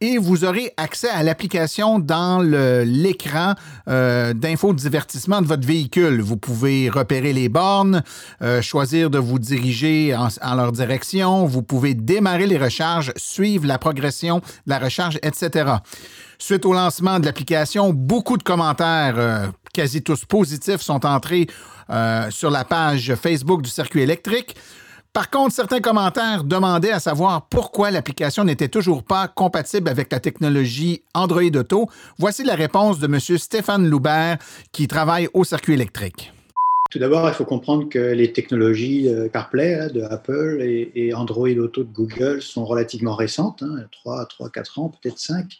et 0.00 0.18
vous 0.18 0.44
aurez 0.44 0.72
accès 0.76 1.08
à 1.08 1.22
l'application 1.22 1.98
dans 1.98 2.42
l'écran 2.42 3.54
euh, 3.88 4.34
d'infodivertissement 4.34 5.40
de 5.40 5.46
votre 5.46 5.66
véhicule. 5.66 6.20
Vous 6.20 6.36
pouvez 6.36 6.90
repérer 6.90 7.32
les 7.32 7.48
bornes, 7.48 8.02
euh, 8.42 8.60
choisir 8.60 9.08
de 9.08 9.18
vous 9.18 9.38
diriger 9.38 10.14
en, 10.14 10.54
leur 10.54 10.72
direction, 10.72 11.46
vous 11.46 11.62
démarrer 11.94 12.46
les 12.46 12.58
recharges, 12.58 13.12
suivre 13.16 13.66
la 13.66 13.78
progression 13.78 14.38
de 14.38 14.42
la 14.70 14.78
recharge, 14.78 15.18
etc. 15.22 15.72
Suite 16.38 16.64
au 16.66 16.72
lancement 16.72 17.18
de 17.18 17.26
l'application, 17.26 17.92
beaucoup 17.92 18.36
de 18.36 18.42
commentaires, 18.42 19.14
euh, 19.18 19.46
quasi 19.72 20.02
tous 20.02 20.24
positifs, 20.24 20.80
sont 20.80 21.04
entrés 21.06 21.46
euh, 21.90 22.30
sur 22.30 22.50
la 22.50 22.64
page 22.64 23.14
Facebook 23.14 23.62
du 23.62 23.70
circuit 23.70 24.02
électrique. 24.02 24.56
Par 25.12 25.30
contre, 25.30 25.54
certains 25.54 25.80
commentaires 25.80 26.44
demandaient 26.44 26.92
à 26.92 27.00
savoir 27.00 27.48
pourquoi 27.48 27.90
l'application 27.90 28.44
n'était 28.44 28.68
toujours 28.68 29.02
pas 29.02 29.28
compatible 29.28 29.88
avec 29.88 30.12
la 30.12 30.20
technologie 30.20 31.04
Android 31.14 31.40
Auto. 31.54 31.88
Voici 32.18 32.44
la 32.44 32.54
réponse 32.54 32.98
de 32.98 33.06
M. 33.06 33.38
Stéphane 33.38 33.88
Loubert, 33.88 34.36
qui 34.72 34.86
travaille 34.88 35.28
au 35.32 35.42
circuit 35.42 35.72
électrique. 35.72 36.34
Tout 36.90 36.98
d'abord, 36.98 37.28
il 37.28 37.34
faut 37.34 37.44
comprendre 37.44 37.88
que 37.88 37.98
les 37.98 38.32
technologies 38.32 39.08
euh, 39.08 39.28
CarPlay 39.28 39.90
de 39.90 40.02
Apple 40.02 40.60
et, 40.62 41.12
Android 41.14 41.48
Auto 41.48 41.84
de 41.84 41.92
Google 41.92 42.40
sont 42.40 42.64
relativement 42.64 43.14
récentes, 43.14 43.62
hein, 43.62 43.86
3, 43.90 44.26
3, 44.26 44.50
4 44.50 44.78
ans, 44.78 44.88
peut-être 44.90 45.18
5. 45.18 45.58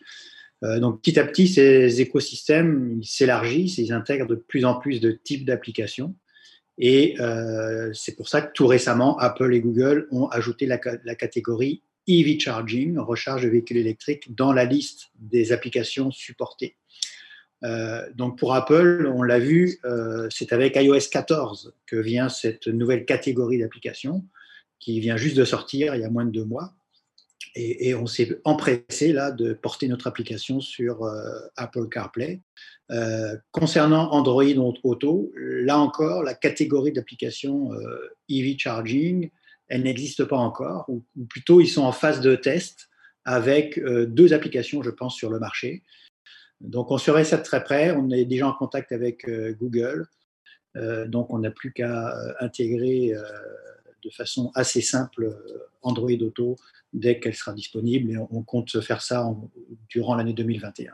Euh, 0.64 0.80
donc 0.80 1.00
petit 1.00 1.18
à 1.18 1.24
petit, 1.24 1.48
ces 1.48 2.00
écosystèmes 2.00 3.02
s'élargissent, 3.02 3.78
ils 3.78 3.92
intègrent 3.92 4.26
de 4.26 4.36
plus 4.36 4.64
en 4.64 4.78
plus 4.78 5.00
de 5.00 5.10
types 5.10 5.44
d'applications. 5.44 6.14
Et 6.78 7.16
euh, 7.20 7.90
c'est 7.92 8.16
pour 8.16 8.28
ça 8.28 8.42
que 8.42 8.52
tout 8.52 8.66
récemment, 8.66 9.18
Apple 9.18 9.52
et 9.54 9.60
Google 9.60 10.08
ont 10.10 10.26
ajouté 10.28 10.66
la, 10.66 10.78
catégorie 10.78 11.82
EV 12.06 12.38
Charging, 12.38 12.98
recharge 12.98 13.42
de 13.42 13.48
véhicules 13.48 13.78
électriques, 13.78 14.34
dans 14.34 14.52
la 14.52 14.64
liste 14.64 15.08
des 15.18 15.52
applications 15.52 16.10
supportées. 16.10 16.76
Euh, 17.64 18.02
donc 18.14 18.38
pour 18.38 18.54
Apple, 18.54 19.10
on 19.14 19.22
l'a 19.22 19.38
vu, 19.38 19.78
c'est 20.30 20.52
avec 20.52 20.76
iOS 20.76 21.08
14 21.10 21.74
que 21.86 21.96
vient 21.96 22.28
cette 22.28 22.66
nouvelle 22.66 23.04
catégorie 23.04 23.58
d'applications 23.58 24.24
qui 24.78 25.00
vient 25.00 25.16
juste 25.16 25.36
de 25.36 25.44
sortir 25.44 25.94
il 25.94 26.02
y 26.02 26.04
a 26.04 26.10
moins 26.10 26.26
de 26.26 26.30
deux 26.30 26.44
mois 26.44 26.74
et, 27.56 27.94
on 27.94 28.06
s'est 28.06 28.38
empressé 28.44 29.12
là 29.12 29.30
de 29.30 29.54
porter 29.54 29.88
notre 29.88 30.06
application 30.06 30.60
sur 30.60 31.04
euh, 31.04 31.40
Apple 31.56 31.88
CarPlay. 31.88 32.40
Euh, 32.90 33.36
concernant 33.50 34.10
Android 34.12 34.44
Auto, 34.84 35.32
là 35.36 35.78
encore, 35.78 36.22
la 36.22 36.34
catégorie 36.34 36.92
d'applications 36.92 37.72
EV 38.28 38.52
euh, 38.52 38.54
Charging, 38.58 39.30
elle 39.68 39.82
n'existe 39.82 40.24
pas 40.24 40.36
encore, 40.36 40.84
ou, 40.88 41.04
plutôt 41.28 41.60
ils 41.60 41.68
sont 41.68 41.82
en 41.82 41.92
phase 41.92 42.20
de 42.20 42.36
test 42.36 42.88
avec 43.24 43.80
deux 43.82 44.32
applications, 44.32 44.84
je 44.84 44.90
pense, 44.90 45.16
sur 45.16 45.30
le 45.30 45.40
marché. 45.40 45.82
Donc 46.60 46.90
on 46.90 46.98
surveille 46.98 47.26
ça 47.26 47.36
de 47.36 47.42
très 47.42 47.62
près, 47.62 47.92
on 47.92 48.10
est 48.10 48.24
déjà 48.24 48.48
en 48.48 48.52
contact 48.52 48.92
avec 48.92 49.28
Google, 49.58 50.06
donc 51.06 51.32
on 51.32 51.38
n'a 51.38 51.50
plus 51.50 51.72
qu'à 51.72 52.14
intégrer 52.40 53.12
de 54.02 54.10
façon 54.10 54.50
assez 54.54 54.80
simple 54.80 55.36
Android 55.82 56.10
Auto 56.22 56.56
dès 56.92 57.20
qu'elle 57.20 57.34
sera 57.34 57.52
disponible 57.52 58.10
et 58.10 58.16
on, 58.18 58.42
compte 58.42 58.80
faire 58.80 59.02
ça 59.02 59.28
durant 59.88 60.14
l'année 60.14 60.32
2021. 60.32 60.92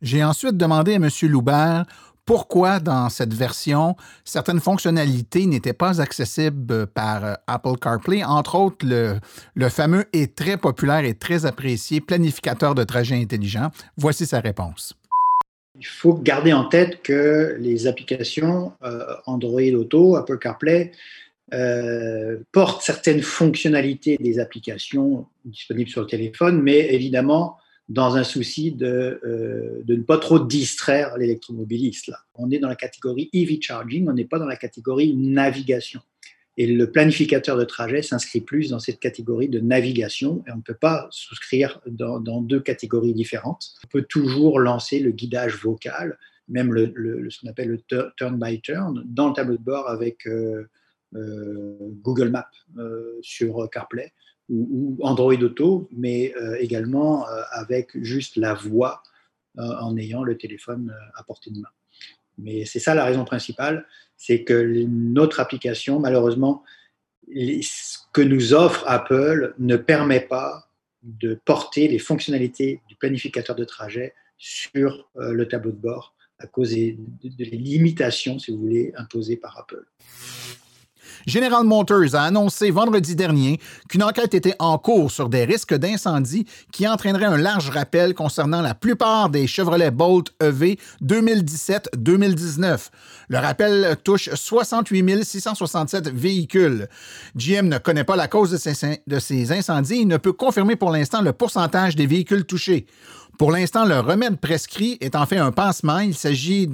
J'ai 0.00 0.22
ensuite 0.22 0.56
demandé 0.56 0.92
à 0.92 0.96
M. 0.96 1.08
Loubert 1.22 1.86
pourquoi 2.26 2.80
dans 2.80 3.08
cette 3.08 3.34
version, 3.34 3.96
certaines 4.24 4.60
fonctionnalités 4.60 5.46
n'étaient 5.46 5.74
pas 5.74 6.00
accessibles 6.00 6.86
par 6.86 7.24
euh, 7.24 7.34
Apple 7.46 7.76
CarPlay, 7.80 8.24
entre 8.24 8.54
autres 8.54 8.86
le, 8.86 9.68
fameux 9.68 10.04
et 10.12 10.28
très 10.28 10.56
populaire 10.56 11.04
et 11.04 11.14
très 11.14 11.46
apprécié 11.46 12.00
planificateur 12.00 12.74
de 12.74 12.84
trajet 12.84 13.16
intelligent. 13.16 13.70
Voici 13.96 14.26
sa 14.26 14.40
réponse. 14.40 14.94
Il 15.78 15.86
faut 15.86 16.14
garder 16.14 16.52
en 16.52 16.64
tête 16.66 17.02
que 17.02 17.56
les 17.58 17.86
applications 17.86 18.72
euh, 18.84 19.04
Android 19.26 19.60
Auto, 19.74 20.16
Apple 20.16 20.38
CarPlay, 20.38 20.92
euh, 21.52 22.38
porte 22.52 22.82
certaines 22.82 23.20
fonctionnalités 23.20 24.16
des 24.18 24.38
applications 24.38 25.26
disponibles 25.44 25.90
sur 25.90 26.00
le 26.00 26.06
téléphone, 26.06 26.62
mais 26.62 26.94
évidemment 26.94 27.58
dans 27.88 28.16
un 28.16 28.24
souci 28.24 28.72
de, 28.72 29.20
euh, 29.24 29.82
de 29.84 29.94
ne 29.94 30.02
pas 30.02 30.18
trop 30.18 30.38
distraire 30.38 31.16
l'électromobiliste. 31.18 32.06
Là. 32.08 32.18
On 32.34 32.50
est 32.50 32.58
dans 32.58 32.68
la 32.68 32.76
catégorie 32.76 33.28
EV 33.32 33.58
charging, 33.60 34.08
on 34.08 34.14
n'est 34.14 34.24
pas 34.24 34.38
dans 34.38 34.46
la 34.46 34.56
catégorie 34.56 35.14
navigation. 35.14 36.00
Et 36.56 36.66
le 36.66 36.90
planificateur 36.90 37.56
de 37.56 37.64
trajet 37.64 38.00
s'inscrit 38.00 38.40
plus 38.40 38.70
dans 38.70 38.78
cette 38.78 39.00
catégorie 39.00 39.48
de 39.48 39.58
navigation 39.58 40.44
et 40.46 40.52
on 40.52 40.58
ne 40.58 40.62
peut 40.62 40.72
pas 40.72 41.08
souscrire 41.10 41.80
dans, 41.86 42.20
deux 42.40 42.60
catégories 42.60 43.12
différentes. 43.12 43.72
On 43.84 43.88
peut 43.88 44.06
toujours 44.08 44.60
lancer 44.60 45.00
le 45.00 45.10
guidage 45.10 45.56
vocal, 45.56 46.16
même 46.48 46.72
le, 46.72 47.28
ce 47.28 47.40
qu'on 47.40 47.48
appelle 47.48 47.68
le 47.68 48.10
turn 48.16 48.38
by 48.38 48.60
turn, 48.60 49.02
dans 49.04 49.28
le 49.28 49.34
tableau 49.34 49.56
de 49.56 49.62
bord 49.62 49.88
avec 49.88 50.28
euh, 50.28 50.68
euh, 51.16 51.76
Google 52.02 52.28
Maps 52.28 52.50
sur 53.20 53.68
CarPlay. 53.70 54.12
Ou, 54.48 54.98
Android 55.02 55.34
Auto, 55.34 55.88
mais 55.92 56.34
également 56.58 57.26
avec 57.52 57.90
juste 58.02 58.36
la 58.36 58.54
voix 58.54 59.02
en 59.56 59.96
ayant 59.96 60.22
le 60.22 60.36
téléphone 60.36 60.94
à 61.14 61.22
portée 61.22 61.50
de 61.50 61.60
main. 61.60 61.68
Mais 62.38 62.64
c'est 62.64 62.80
ça 62.80 62.94
la 62.94 63.04
raison 63.04 63.24
principale, 63.24 63.86
c'est 64.16 64.42
que 64.42 64.84
notre 64.88 65.40
application, 65.40 66.00
malheureusement, 66.00 66.62
ce 67.28 67.98
que 68.12 68.20
nous 68.20 68.52
offre 68.54 68.84
Apple 68.86 69.54
ne 69.58 69.76
permet 69.76 70.20
pas 70.20 70.68
de 71.02 71.38
porter 71.44 71.88
les 71.88 71.98
fonctionnalités 71.98 72.80
du 72.88 72.96
planificateur 72.96 73.56
de 73.56 73.64
trajet 73.64 74.14
sur 74.36 75.08
le 75.16 75.46
tableau 75.46 75.70
de 75.70 75.76
bord 75.76 76.14
à 76.38 76.46
cause 76.46 76.70
des, 76.70 76.96
limitations, 77.22 78.38
si 78.38 78.50
vous 78.50 78.58
voulez, 78.58 78.92
imposées 78.96 79.36
par 79.36 79.58
Apple. 79.58 79.84
General 81.26 81.64
Motors 81.64 82.14
a 82.14 82.22
annoncé 82.22 82.70
vendredi 82.70 83.14
dernier 83.14 83.60
qu'une 83.88 84.02
enquête 84.02 84.34
était 84.34 84.56
en 84.58 84.78
cours 84.78 85.10
sur 85.10 85.28
des 85.28 85.44
risques 85.44 85.74
d'incendie 85.74 86.46
qui 86.72 86.86
entraîneraient 86.86 87.24
un 87.24 87.36
large 87.36 87.70
rappel 87.70 88.14
concernant 88.14 88.62
la 88.62 88.74
plupart 88.74 89.30
des 89.30 89.46
Chevrolet 89.46 89.90
Bolt 89.90 90.32
EV 90.42 90.78
2017-2019. 91.02 92.88
Le 93.28 93.38
rappel 93.38 93.96
touche 94.04 94.30
68 94.34 95.24
667 95.24 96.08
véhicules. 96.10 96.88
GM 97.36 97.68
ne 97.68 97.78
connaît 97.78 98.04
pas 98.04 98.16
la 98.16 98.28
cause 98.28 98.50
de 98.50 98.56
ces, 98.56 99.02
de 99.06 99.18
ces 99.18 99.52
incendies 99.52 100.02
et 100.02 100.04
ne 100.04 100.16
peut 100.16 100.32
confirmer 100.32 100.76
pour 100.76 100.90
l'instant 100.90 101.22
le 101.22 101.32
pourcentage 101.32 101.96
des 101.96 102.06
véhicules 102.06 102.44
touchés. 102.44 102.86
Pour 103.38 103.50
l'instant, 103.50 103.84
le 103.84 103.98
remède 104.00 104.38
prescrit 104.38 104.96
est 105.00 105.16
en 105.16 105.26
fait 105.26 105.38
un 105.38 105.50
pansement. 105.50 105.98
Il 105.98 106.14
s'agit 106.14 106.68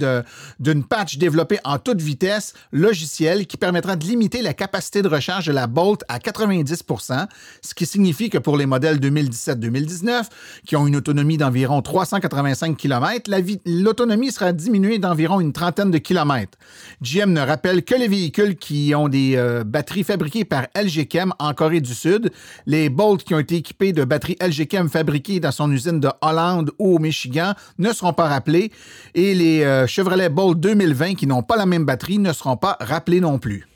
d'une 0.58 0.84
patch 0.84 1.16
développée 1.16 1.58
en 1.64 1.78
toute 1.78 2.00
vitesse 2.00 2.54
logicielle 2.72 3.46
qui 3.46 3.56
permettra 3.56 3.96
de 3.96 4.04
limiter 4.04 4.42
la 4.42 4.52
capacité 4.52 5.02
de 5.02 5.08
recharge 5.08 5.46
de 5.46 5.52
la 5.52 5.66
Bolt 5.66 6.04
à 6.08 6.18
90% 6.18 7.26
ce 7.62 7.74
qui 7.74 7.86
signifie 7.86 8.30
que 8.30 8.38
pour 8.38 8.56
les 8.56 8.66
modèles 8.66 8.98
2017-2019, 8.98 10.24
qui 10.66 10.76
ont 10.76 10.86
une 10.86 10.96
autonomie 10.96 11.36
d'environ 11.36 11.82
385 11.82 12.76
km, 12.76 13.30
l'autonomie 13.66 14.32
sera 14.32 14.52
diminuée 14.52 14.98
d'environ 14.98 15.40
une 15.40 15.52
trentaine 15.52 15.90
de 15.90 15.98
kilomètres. 15.98 16.58
GM 17.02 17.32
ne 17.32 17.40
rappelle 17.40 17.84
que 17.84 17.94
les 17.94 18.08
véhicules 18.08 18.56
qui 18.56 18.94
ont 18.94 19.08
des 19.08 19.36
euh, 19.36 19.64
batteries 19.64 20.04
fabriquées 20.04 20.44
par 20.44 20.66
LG 20.74 21.08
Chem 21.10 21.32
en 21.38 21.54
Corée 21.54 21.80
du 21.80 21.94
Sud, 21.94 22.30
les 22.66 22.88
Bolt 22.88 23.24
qui 23.24 23.34
ont 23.34 23.38
été 23.38 23.56
équipés 23.56 23.92
de 23.92 24.04
batteries 24.04 24.36
LG 24.40 24.68
Chem 24.70 24.88
fabriquées 24.88 25.40
dans 25.40 25.52
son 25.52 25.70
usine 25.70 26.00
de 26.00 26.08
Hollande 26.20 26.49
ou 26.58 26.66
au 26.78 26.98
Michigan 26.98 27.54
ne 27.78 27.92
seront 27.92 28.12
pas 28.12 28.28
rappelés 28.28 28.72
et 29.14 29.34
les 29.34 29.62
euh, 29.62 29.86
Chevrolet 29.86 30.28
Bolt 30.28 30.58
2020 30.60 31.14
qui 31.14 31.26
n'ont 31.26 31.42
pas 31.42 31.56
la 31.56 31.66
même 31.66 31.84
batterie 31.84 32.18
ne 32.18 32.32
seront 32.32 32.56
pas 32.56 32.76
rappelés 32.80 33.20
non 33.20 33.38
plus. 33.38 33.66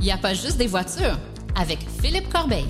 Il 0.00 0.06
n'y 0.06 0.12
a 0.12 0.18
pas 0.18 0.34
juste 0.34 0.58
des 0.58 0.66
voitures 0.66 1.16
avec 1.54 1.78
Philippe 2.02 2.28
Corbeil. 2.28 2.66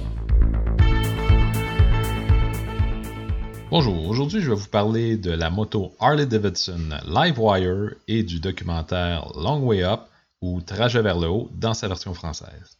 Bonjour, 3.71 4.06
aujourd'hui 4.06 4.42
je 4.42 4.50
vais 4.50 4.54
vous 4.54 4.68
parler 4.68 5.16
de 5.16 5.30
la 5.30 5.49
moto 5.49 5.94
Harley 5.99 6.26
Davidson 6.26 6.90
Livewire 7.06 7.94
et 8.06 8.23
du 8.23 8.38
documentaire 8.38 9.32
Long 9.35 9.61
Way 9.61 9.82
Up 9.82 10.00
ou 10.42 10.61
Trajet 10.61 11.00
vers 11.00 11.18
le 11.18 11.28
haut 11.28 11.50
dans 11.54 11.72
sa 11.72 11.88
version 11.88 12.12
française. 12.12 12.78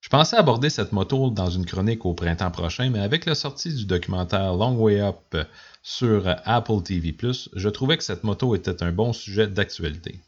Je 0.00 0.08
pensais 0.08 0.36
aborder 0.36 0.68
cette 0.68 0.90
moto 0.90 1.30
dans 1.30 1.48
une 1.48 1.64
chronique 1.64 2.04
au 2.04 2.12
printemps 2.12 2.50
prochain, 2.50 2.90
mais 2.90 2.98
avec 2.98 3.24
la 3.24 3.36
sortie 3.36 3.72
du 3.72 3.86
documentaire 3.86 4.54
Long 4.54 4.74
Way 4.74 5.00
Up 5.00 5.36
sur 5.80 6.24
Apple 6.44 6.82
TV+, 6.82 7.16
je 7.54 7.68
trouvais 7.68 7.96
que 7.96 8.02
cette 8.02 8.24
moto 8.24 8.56
était 8.56 8.82
un 8.82 8.90
bon 8.90 9.12
sujet 9.12 9.46
d'actualité. 9.46 10.20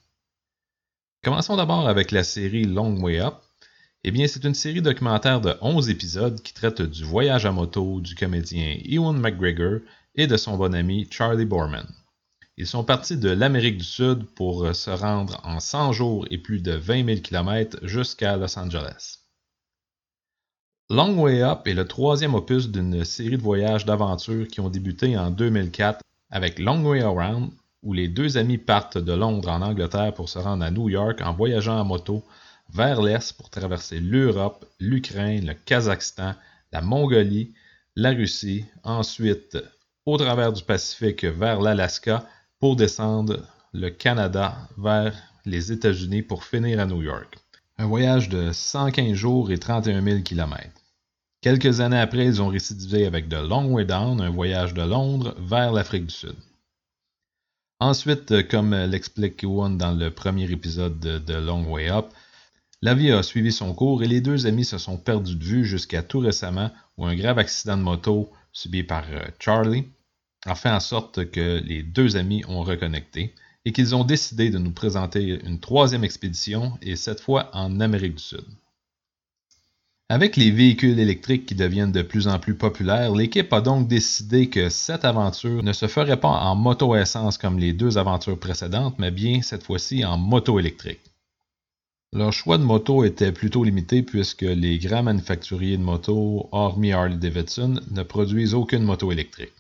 Commençons 1.25 1.56
d'abord 1.56 1.88
avec 1.88 2.12
la 2.12 2.23
série 2.23 2.64
Long 2.64 3.00
Way 3.02 3.20
Up. 3.20 3.34
Eh 4.04 4.12
bien, 4.12 4.28
c'est 4.28 4.44
une 4.44 4.54
série 4.54 4.82
documentaire 4.82 5.40
de 5.40 5.56
11 5.60 5.88
épisodes 5.88 6.40
qui 6.40 6.54
traite 6.54 6.82
du 6.82 7.02
voyage 7.02 7.45
à 7.45 7.50
moto 7.50 8.00
du 8.00 8.14
comédien 8.14 8.76
Ewan 8.84 9.19
McGregor 9.19 9.80
et 10.14 10.28
de 10.28 10.36
son 10.36 10.56
bon 10.56 10.73
ami 10.75 11.08
Charlie 11.10 11.47
Borman. 11.47 11.86
Ils 12.56 12.69
sont 12.69 12.84
partis 12.84 13.17
de 13.17 13.30
l'Amérique 13.30 13.78
du 13.78 13.84
Sud 13.84 14.26
pour 14.26 14.76
se 14.76 14.90
rendre 14.90 15.40
en 15.43 15.58
100 15.58 15.93
jours 15.93 16.26
et 16.30 16.38
plus 16.38 16.62
de 16.62 16.73
20 16.73 17.04
000 17.04 17.21
km 17.21 17.78
jusqu'à 17.82 18.36
Los 18.36 18.56
Angeles. 18.56 19.19
Long 20.88 21.19
Way 21.21 21.43
Up 21.43 21.67
est 21.67 21.75
le 21.75 21.88
troisième 21.88 22.34
opus 22.34 22.69
d'une 22.69 23.04
série 23.04 23.38
de 23.38 23.43
voyages 23.43 23.86
d'aventure 23.86 24.47
qui 24.47 24.60
ont 24.60 24.69
débuté 24.69 25.19
en 25.19 25.32
2004 25.32 26.00
avec 26.30 26.60
Long 26.60 26.84
Way 26.84 27.02
Around, 27.02 27.50
où 27.82 27.93
les 27.93 28.06
deux 28.06 28.36
amis 28.36 28.58
partent 28.58 28.99
de 28.99 29.12
Londres 29.12 29.49
en 29.49 29.60
Angleterre 29.60 30.14
pour 30.14 30.28
se 30.28 30.38
rendre 30.38 30.62
à 30.64 30.71
New 30.71 30.88
York 30.88 31.23
en 31.23 31.32
voyageant 31.32 31.80
en 31.80 31.84
moto 31.84 32.23
vers 32.73 33.02
l'est 33.02 33.32
pour 33.32 33.50
traverser 33.50 33.99
l'Europe, 33.99 34.64
l'Ukraine, 34.78 35.47
le 35.47 35.54
Kazakhstan, 35.54 36.34
la 36.71 36.80
Mongolie, 36.82 37.52
la 37.97 38.10
Russie, 38.10 38.64
ensuite 38.84 39.58
au 40.06 40.17
travers 40.19 40.52
du 40.52 40.62
Pacifique 40.62 41.25
vers 41.25 41.60
l'Alaska 41.60 42.28
pour 42.60 42.76
descendre 42.76 43.47
le 43.73 43.90
Canada 43.90 44.56
vers 44.78 45.14
les 45.45 45.73
États-Unis 45.73 46.23
pour 46.23 46.45
finir 46.45 46.80
à 46.80 46.86
New 46.86 47.02
York. 47.02 47.38
Un 47.78 47.86
voyage 47.86 48.28
de 48.28 48.52
115 48.52 49.12
jours 49.14 49.50
et 49.50 49.58
31 49.58 50.02
000 50.02 50.23
km. 50.23 50.71
Quelques 51.40 51.80
années 51.80 51.99
après, 51.99 52.25
ils 52.25 52.40
ont 52.40 52.49
récidivé 52.49 53.04
avec 53.04 53.28
The 53.28 53.43
Long 53.49 53.73
Way 53.73 53.84
Down, 53.84 54.21
un 54.21 54.30
voyage 54.30 54.73
de 54.73 54.82
Londres 54.82 55.34
vers 55.38 55.73
l'Afrique 55.73 56.06
du 56.06 56.14
Sud. 56.14 56.36
Ensuite, 57.80 58.49
comme 58.49 58.75
l'explique 58.75 59.43
Ewan 59.43 59.76
dans 59.76 59.93
le 59.93 60.10
premier 60.10 60.50
épisode 60.50 61.00
de 61.00 61.19
The 61.19 61.45
Long 61.45 61.71
Way 61.71 61.90
Up, 61.90 62.06
la 62.80 62.95
vie 62.95 63.10
a 63.12 63.23
suivi 63.23 63.50
son 63.50 63.75
cours 63.75 64.02
et 64.02 64.06
les 64.06 64.21
deux 64.21 64.47
amis 64.47 64.64
se 64.64 64.78
sont 64.78 64.97
perdus 64.97 65.36
de 65.36 65.45
vue 65.45 65.64
jusqu'à 65.64 66.02
tout 66.02 66.21
récemment 66.21 66.71
où 66.97 67.06
un 67.06 67.17
grave 67.17 67.38
accident 67.38 67.76
de 67.76 67.82
moto 67.82 68.30
subi 68.52 68.82
par 68.82 69.04
euh, 69.10 69.25
Charlie 69.38 69.88
a 70.47 70.54
fait 70.54 70.71
en 70.71 70.80
sorte 70.80 71.30
que 71.30 71.63
les 71.65 71.83
deux 71.83 72.17
amis 72.17 72.45
ont 72.49 72.63
reconnecté 72.63 73.35
et 73.65 73.73
qu'ils 73.73 73.95
ont 73.95 74.04
décidé 74.04 74.50
de 74.50 74.59
nous 74.59 74.73
présenter 74.73 75.41
une 75.45 75.61
troisième 75.61 76.04
expédition 76.04 76.78
et 76.83 76.97
cette 76.97 77.21
fois 77.21 77.50
en 77.54 77.80
Amérique 77.80 78.17
du 78.17 78.23
Sud. 78.23 78.45
Avec 80.11 80.37
les 80.37 80.50
véhicules 80.50 80.99
électriques 80.99 81.47
qui 81.47 81.54
deviennent 81.54 81.91
de 81.91 82.02
plus 82.02 82.28
en 82.28 82.39
plus 82.39 82.54
populaires, 82.54 83.15
l'équipe 83.15 83.50
a 83.54 83.63
donc 83.63 83.89
décidé 83.89 84.50
que 84.50 84.69
cette 84.69 85.07
aventure 85.07 85.63
ne 85.63 85.73
se 85.73 85.87
ferait 85.87 86.21
pas 86.21 86.28
en 86.28 86.54
moto-essence 86.54 87.39
comme 87.39 87.59
les 87.59 87.73
deux 87.73 87.97
aventures 87.97 88.39
précédentes, 88.39 88.99
mais 88.99 89.11
bien 89.11 89.41
cette 89.41 89.63
fois-ci 89.63 90.04
en 90.04 90.19
moto 90.19 90.61
électrique. 90.61 91.00
Leur 92.13 92.35
choix 92.35 92.59
de 92.59 92.65
moto 92.65 93.02
était 93.02 93.33
plutôt 93.33 93.65
limité 93.65 94.02
puisque 94.02 94.43
les 94.43 94.78
grands 94.78 95.02
manufacturiers 95.02 95.78
de 95.78 95.83
motos, 95.83 96.50
hormis 96.52 96.93
Harley 96.93 97.17
Davidson, 97.17 97.80
ne 97.91 98.02
produisent 98.02 98.54
aucune 98.54 98.85
moto 98.85 99.11
électrique. 99.11 99.54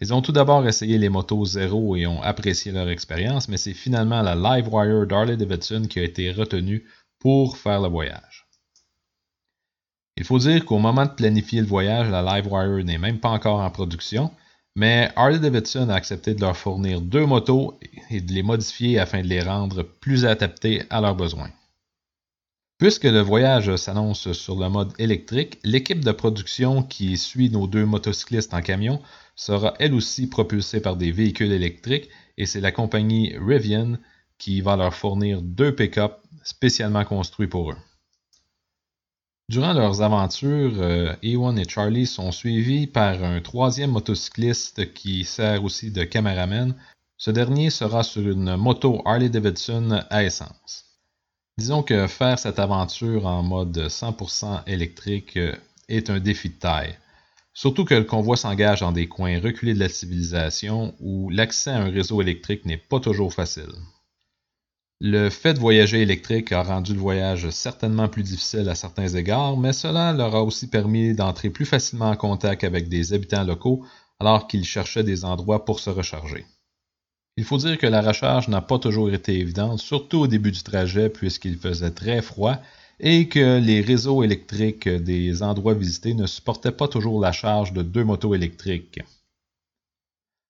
Ils 0.00 0.14
ont 0.14 0.22
tout 0.22 0.32
d'abord 0.32 0.66
essayé 0.66 0.96
les 0.96 1.10
motos 1.10 1.44
zéro 1.44 1.94
et 1.94 2.06
ont 2.06 2.22
apprécié 2.22 2.72
leur 2.72 2.88
expérience, 2.88 3.48
mais 3.48 3.58
c'est 3.58 3.74
finalement 3.74 4.22
la 4.22 4.34
Livewire 4.34 5.06
d'Harley 5.06 5.36
Davidson 5.36 5.82
qui 5.88 5.98
a 5.98 6.04
été 6.04 6.32
retenue 6.32 6.86
pour 7.18 7.58
faire 7.58 7.82
le 7.82 7.88
voyage. 7.88 8.46
Il 10.16 10.24
faut 10.24 10.38
dire 10.38 10.64
qu'au 10.64 10.78
moment 10.78 11.04
de 11.04 11.10
planifier 11.10 11.60
le 11.60 11.66
voyage, 11.66 12.08
la 12.08 12.22
Livewire 12.22 12.84
n'est 12.84 12.98
même 12.98 13.20
pas 13.20 13.28
encore 13.28 13.60
en 13.60 13.70
production, 13.70 14.30
mais 14.74 15.10
Harley 15.16 15.38
Davidson 15.38 15.88
a 15.90 15.94
accepté 15.94 16.34
de 16.34 16.40
leur 16.40 16.56
fournir 16.56 17.00
deux 17.00 17.26
motos 17.26 17.78
et 18.08 18.20
de 18.20 18.32
les 18.32 18.42
modifier 18.42 18.98
afin 18.98 19.20
de 19.20 19.26
les 19.26 19.42
rendre 19.42 19.82
plus 19.82 20.24
adaptées 20.24 20.82
à 20.88 21.00
leurs 21.00 21.16
besoins. 21.16 21.50
Puisque 22.80 23.04
le 23.04 23.20
voyage 23.20 23.76
s'annonce 23.76 24.32
sur 24.32 24.58
le 24.58 24.70
mode 24.70 24.94
électrique, 24.98 25.58
l'équipe 25.64 26.02
de 26.02 26.12
production 26.12 26.82
qui 26.82 27.18
suit 27.18 27.50
nos 27.50 27.66
deux 27.66 27.84
motocyclistes 27.84 28.54
en 28.54 28.62
camion 28.62 29.02
sera 29.36 29.74
elle 29.78 29.92
aussi 29.92 30.30
propulsée 30.30 30.80
par 30.80 30.96
des 30.96 31.12
véhicules 31.12 31.52
électriques 31.52 32.08
et 32.38 32.46
c'est 32.46 32.62
la 32.62 32.72
compagnie 32.72 33.36
Rivian 33.36 33.98
qui 34.38 34.62
va 34.62 34.76
leur 34.76 34.94
fournir 34.94 35.42
deux 35.42 35.74
pick-up 35.74 36.22
spécialement 36.42 37.04
construits 37.04 37.48
pour 37.48 37.72
eux. 37.72 37.76
Durant 39.50 39.74
leurs 39.74 40.00
aventures, 40.00 40.80
euh, 40.80 41.14
Ewan 41.22 41.58
et 41.58 41.68
Charlie 41.68 42.06
sont 42.06 42.32
suivis 42.32 42.86
par 42.86 43.22
un 43.22 43.42
troisième 43.42 43.90
motocycliste 43.90 44.94
qui 44.94 45.24
sert 45.24 45.62
aussi 45.64 45.90
de 45.90 46.04
caméraman. 46.04 46.74
Ce 47.18 47.30
dernier 47.30 47.68
sera 47.68 48.02
sur 48.04 48.26
une 48.26 48.56
moto 48.56 49.02
Harley 49.04 49.28
Davidson 49.28 50.00
à 50.08 50.24
essence. 50.24 50.89
Disons 51.60 51.82
que 51.82 52.06
faire 52.06 52.38
cette 52.38 52.58
aventure 52.58 53.26
en 53.26 53.42
mode 53.42 53.76
100% 53.76 54.62
électrique 54.66 55.36
euh, 55.36 55.54
est 55.90 56.08
un 56.08 56.18
défi 56.18 56.48
de 56.48 56.54
taille. 56.54 56.96
Surtout 57.52 57.84
que 57.84 57.94
le 57.94 58.04
convoi 58.04 58.38
s'engage 58.38 58.80
dans 58.80 58.92
des 58.92 59.08
coins 59.08 59.38
reculés 59.38 59.74
de 59.74 59.78
la 59.78 59.90
civilisation 59.90 60.94
où 61.00 61.28
l'accès 61.28 61.68
à 61.68 61.82
un 61.82 61.90
réseau 61.90 62.22
électrique 62.22 62.64
n'est 62.64 62.78
pas 62.78 62.98
toujours 62.98 63.34
facile. 63.34 63.74
Le 65.02 65.28
fait 65.28 65.52
de 65.52 65.58
voyager 65.58 66.00
électrique 66.00 66.50
a 66.50 66.62
rendu 66.62 66.94
le 66.94 66.98
voyage 66.98 67.50
certainement 67.50 68.08
plus 68.08 68.22
difficile 68.22 68.66
à 68.70 68.74
certains 68.74 69.08
égards, 69.08 69.58
mais 69.58 69.74
cela 69.74 70.14
leur 70.14 70.34
a 70.34 70.42
aussi 70.42 70.66
permis 70.66 71.14
d'entrer 71.14 71.50
plus 71.50 71.66
facilement 71.66 72.08
en 72.08 72.16
contact 72.16 72.64
avec 72.64 72.88
des 72.88 73.12
habitants 73.12 73.44
locaux 73.44 73.84
alors 74.18 74.46
qu'ils 74.46 74.64
cherchaient 74.64 75.04
des 75.04 75.26
endroits 75.26 75.66
pour 75.66 75.78
se 75.78 75.90
recharger. 75.90 76.46
Il 77.36 77.44
faut 77.44 77.58
dire 77.58 77.78
que 77.78 77.86
la 77.86 78.02
recharge 78.02 78.48
n'a 78.48 78.60
pas 78.60 78.78
toujours 78.78 79.10
été 79.10 79.38
évidente, 79.38 79.78
surtout 79.78 80.18
au 80.18 80.26
début 80.26 80.52
du 80.52 80.62
trajet 80.62 81.08
puisqu'il 81.08 81.56
faisait 81.56 81.90
très 81.90 82.22
froid 82.22 82.60
et 82.98 83.28
que 83.28 83.58
les 83.58 83.80
réseaux 83.80 84.22
électriques 84.22 84.88
des 84.88 85.42
endroits 85.42 85.74
visités 85.74 86.14
ne 86.14 86.26
supportaient 86.26 86.72
pas 86.72 86.88
toujours 86.88 87.20
la 87.20 87.32
charge 87.32 87.72
de 87.72 87.82
deux 87.82 88.04
motos 88.04 88.34
électriques. 88.34 89.00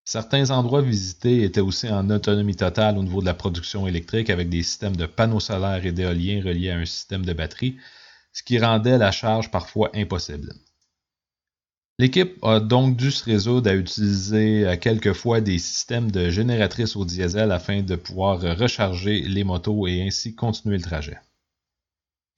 Certains 0.04 0.50
endroits 0.50 0.82
visités 0.82 1.44
étaient 1.44 1.60
aussi 1.60 1.88
en 1.88 2.10
autonomie 2.10 2.56
totale 2.56 2.98
au 2.98 3.02
niveau 3.04 3.20
de 3.20 3.26
la 3.26 3.34
production 3.34 3.86
électrique 3.86 4.30
avec 4.30 4.48
des 4.48 4.64
systèmes 4.64 4.96
de 4.96 5.06
panneaux 5.06 5.38
solaires 5.38 5.86
et 5.86 5.92
d'éoliens 5.92 6.42
reliés 6.42 6.70
à 6.70 6.78
un 6.78 6.84
système 6.84 7.24
de 7.24 7.32
batterie, 7.32 7.76
ce 8.32 8.42
qui 8.42 8.58
rendait 8.58 8.98
la 8.98 9.12
charge 9.12 9.52
parfois 9.52 9.90
impossible. 9.94 10.52
L'équipe 12.00 12.42
a 12.42 12.60
donc 12.60 12.96
dû 12.96 13.10
se 13.10 13.22
résoudre 13.26 13.68
à 13.68 13.74
utiliser 13.74 14.66
euh, 14.66 14.76
quelquefois 14.78 15.42
des 15.42 15.58
systèmes 15.58 16.10
de 16.10 16.30
génératrices 16.30 16.96
au 16.96 17.04
diesel 17.04 17.52
afin 17.52 17.82
de 17.82 17.94
pouvoir 17.94 18.40
recharger 18.40 19.20
les 19.20 19.44
motos 19.44 19.86
et 19.86 20.00
ainsi 20.00 20.34
continuer 20.34 20.78
le 20.78 20.82
trajet. 20.82 21.18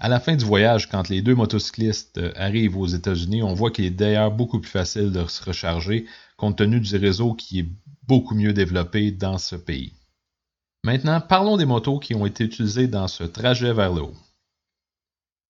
À 0.00 0.08
la 0.08 0.18
fin 0.18 0.34
du 0.34 0.44
voyage, 0.44 0.88
quand 0.88 1.08
les 1.08 1.22
deux 1.22 1.36
motocyclistes 1.36 2.18
euh, 2.18 2.32
arrivent 2.34 2.76
aux 2.76 2.88
États-Unis, 2.88 3.44
on 3.44 3.54
voit 3.54 3.70
qu'il 3.70 3.84
est 3.84 3.90
d'ailleurs 3.90 4.32
beaucoup 4.32 4.58
plus 4.58 4.68
facile 4.68 5.12
de 5.12 5.24
se 5.28 5.44
recharger 5.44 6.06
compte 6.36 6.58
tenu 6.58 6.80
du 6.80 6.96
réseau 6.96 7.32
qui 7.32 7.60
est 7.60 7.68
beaucoup 8.08 8.34
mieux 8.34 8.52
développé 8.52 9.12
dans 9.12 9.38
ce 9.38 9.54
pays. 9.54 9.92
Maintenant, 10.82 11.20
parlons 11.20 11.56
des 11.56 11.66
motos 11.66 12.00
qui 12.00 12.16
ont 12.16 12.26
été 12.26 12.42
utilisées 12.42 12.88
dans 12.88 13.06
ce 13.06 13.22
trajet 13.22 13.72
vers 13.72 13.94
le 13.94 14.02
haut. 14.02 14.16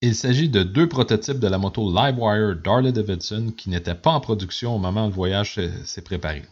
Il 0.05 0.15
s'agit 0.15 0.49
de 0.49 0.63
deux 0.63 0.89
prototypes 0.89 1.39
de 1.39 1.47
la 1.47 1.57
moto 1.57 1.89
Livewire 1.89 2.57
d'Harley 2.57 2.91
Davidson 2.91 3.53
qui 3.55 3.69
n'étaient 3.69 3.95
pas 3.95 4.11
en 4.11 4.19
production 4.19 4.75
au 4.75 4.77
moment 4.77 5.05
où 5.05 5.07
le 5.07 5.13
voyage 5.13 5.57
s'est 5.85 6.01
préparé. 6.01 6.43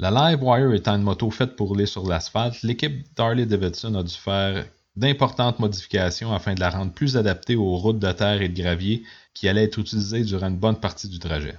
La 0.00 0.10
Livewire 0.10 0.72
étant 0.72 0.94
une 0.94 1.02
moto 1.02 1.30
faite 1.30 1.54
pour 1.54 1.68
rouler 1.68 1.84
sur 1.84 2.08
l'asphalte, 2.08 2.62
l'équipe 2.62 3.04
d'Harley 3.14 3.44
Davidson 3.44 3.94
a 3.94 4.02
dû 4.02 4.14
faire 4.14 4.64
d'importantes 4.96 5.58
modifications 5.58 6.32
afin 6.32 6.54
de 6.54 6.60
la 6.60 6.70
rendre 6.70 6.92
plus 6.92 7.18
adaptée 7.18 7.56
aux 7.56 7.76
routes 7.76 7.98
de 7.98 8.12
terre 8.12 8.40
et 8.40 8.48
de 8.48 8.58
gravier 8.58 9.02
qui 9.34 9.46
allaient 9.46 9.64
être 9.64 9.78
utilisées 9.78 10.24
durant 10.24 10.48
une 10.48 10.56
bonne 10.56 10.80
partie 10.80 11.10
du 11.10 11.18
trajet. 11.18 11.58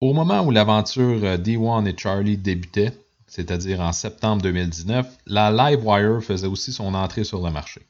Au 0.00 0.12
moment 0.12 0.46
où 0.46 0.52
l'aventure 0.52 1.24
euh, 1.24 1.36
D1 1.36 1.86
et 1.86 1.98
Charlie 1.98 2.38
débutait, 2.38 2.96
c'est-à-dire 3.26 3.80
en 3.80 3.90
septembre 3.90 4.42
2019, 4.42 5.08
la 5.26 5.50
Livewire 5.50 6.22
faisait 6.22 6.46
aussi 6.46 6.72
son 6.72 6.94
entrée 6.94 7.24
sur 7.24 7.44
le 7.44 7.50
marché. 7.50 7.82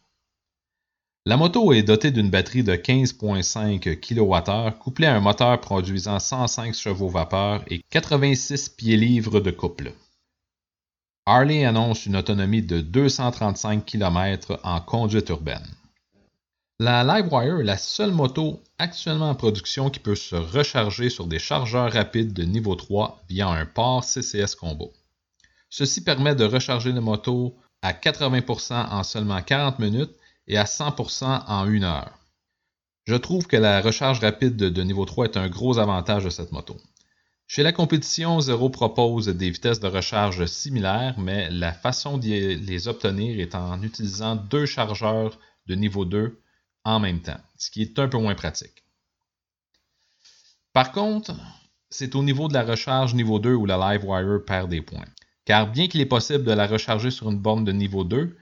La 1.27 1.39
moto 1.39 1.73
est 1.73 1.83
dotée 1.83 2.11
d'une 2.11 2.29
batterie 2.29 2.65
de 2.65 2.75
15.5 2.75 3.99
kWh 3.99 4.79
couplée 4.79 5.07
à 5.07 5.17
un 5.17 5.21
moteur 5.21 5.59
produisant 5.59 6.19
105 6.19 6.75
chevaux 6.75 7.09
vapeur 7.09 7.65
et 7.69 7.81
86 7.89 8.69
pieds-livres 8.69 9.41
de 9.41 9.51
couple. 9.51 9.95
Harley 11.25 11.65
annonce 11.65 12.05
une 12.05 12.17
autonomie 12.17 12.61
de 12.61 12.83
235 12.83 13.87
km 13.87 14.61
en 14.65 14.83
conduite 14.83 15.31
urbaine. 15.31 15.67
La 16.79 17.03
Livewire 17.03 17.61
est 17.61 17.65
la 17.65 17.79
seule 17.79 18.13
moto 18.13 18.61
actuellement 18.77 19.31
en 19.31 19.35
production 19.35 19.89
qui 19.89 20.01
peut 20.01 20.17
se 20.17 20.37
recharger 20.37 21.09
sur 21.09 21.27
des 21.27 21.39
chargeurs 21.39 21.91
rapides 21.91 22.35
de 22.35 22.43
niveau 22.43 22.75
3 22.75 23.25
via 23.31 23.49
un 23.49 23.65
port 23.65 24.05
CCS 24.05 24.57
Combo. 24.57 24.93
Ceci 25.71 26.05
permet 26.05 26.35
de 26.35 26.45
recharger 26.45 26.93
la 26.93 27.01
moto 27.01 27.57
à 27.81 27.95
80% 27.95 28.91
en 28.91 29.03
seulement 29.03 29.41
40 29.41 29.79
minutes 29.79 30.15
et 30.47 30.57
à 30.57 30.65
100% 30.65 31.45
en 31.47 31.67
1 31.67 31.83
heure. 31.83 32.19
Je 33.05 33.15
trouve 33.15 33.47
que 33.47 33.57
la 33.57 33.81
recharge 33.81 34.21
rapide 34.21 34.57
de 34.57 34.83
niveau 34.83 35.05
3 35.05 35.27
est 35.27 35.37
un 35.37 35.49
gros 35.49 35.79
avantage 35.79 36.25
de 36.25 36.31
cette 36.31 36.53
moto. 36.53 36.77
Chez 37.47 37.63
la 37.63 37.73
compétition, 37.73 38.41
Zero 38.41 38.71
propose 38.71 39.29
des 39.29 39.51
vitesses 39.51 39.81
de 39.81 39.87
recharge 39.87 40.47
similaires, 40.47 41.19
mais 41.19 41.51
la 41.51 41.73
façon 41.73 42.17
de 42.17 42.27
les 42.27 42.89
obtenir 42.89 43.39
est 43.39 43.55
en 43.55 43.83
utilisant 43.83 44.37
deux 44.37 44.65
chargeurs 44.65 45.39
de 45.67 45.75
niveau 45.75 46.07
2 46.07 46.41
en 46.85 47.01
même 47.01 47.21
temps, 47.21 47.41
ce 47.59 47.71
qui 47.71 47.83
est 47.83 47.99
un 47.99 48.09
peu 48.09 48.19
moins 48.19 48.35
pratique. 48.35 48.85
Par 50.73 50.93
contre, 50.93 51.35
c'est 51.91 52.15
au 52.17 52.23
niveau 52.23 52.49
de 52.49 52.55
la 52.55 52.65
recharge 52.65 53.15
niveau 53.15 53.39
2 53.39 53.55
où 53.55 53.67
la 53.67 53.77
Livewire 53.77 54.45
perd 54.45 54.71
des 54.71 54.83
points. 54.83 55.05
Car 55.45 55.71
bien 55.71 55.87
qu'il 55.87 56.01
est 56.01 56.07
possible 56.07 56.45
de 56.45 56.53
la 56.53 56.67
recharger 56.67 57.11
sur 57.11 57.31
une 57.31 57.39
borne 57.39 57.65
de 57.65 57.73
niveau 57.73 58.03
2, 58.03 58.37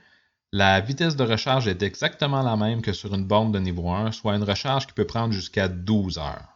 la 0.53 0.79
vitesse 0.81 1.15
de 1.15 1.23
recharge 1.23 1.67
est 1.67 1.81
exactement 1.81 2.43
la 2.43 2.55
même 2.55 2.83
que 2.83 2.93
sur 2.93 3.15
une 3.15 3.25
borne 3.25 3.51
de 3.51 3.57
niveau 3.57 3.89
1, 3.89 4.11
soit 4.11 4.35
une 4.35 4.43
recharge 4.43 4.85
qui 4.85 4.93
peut 4.93 5.07
prendre 5.07 5.33
jusqu'à 5.33 5.67
12 5.67 6.19
heures. 6.19 6.47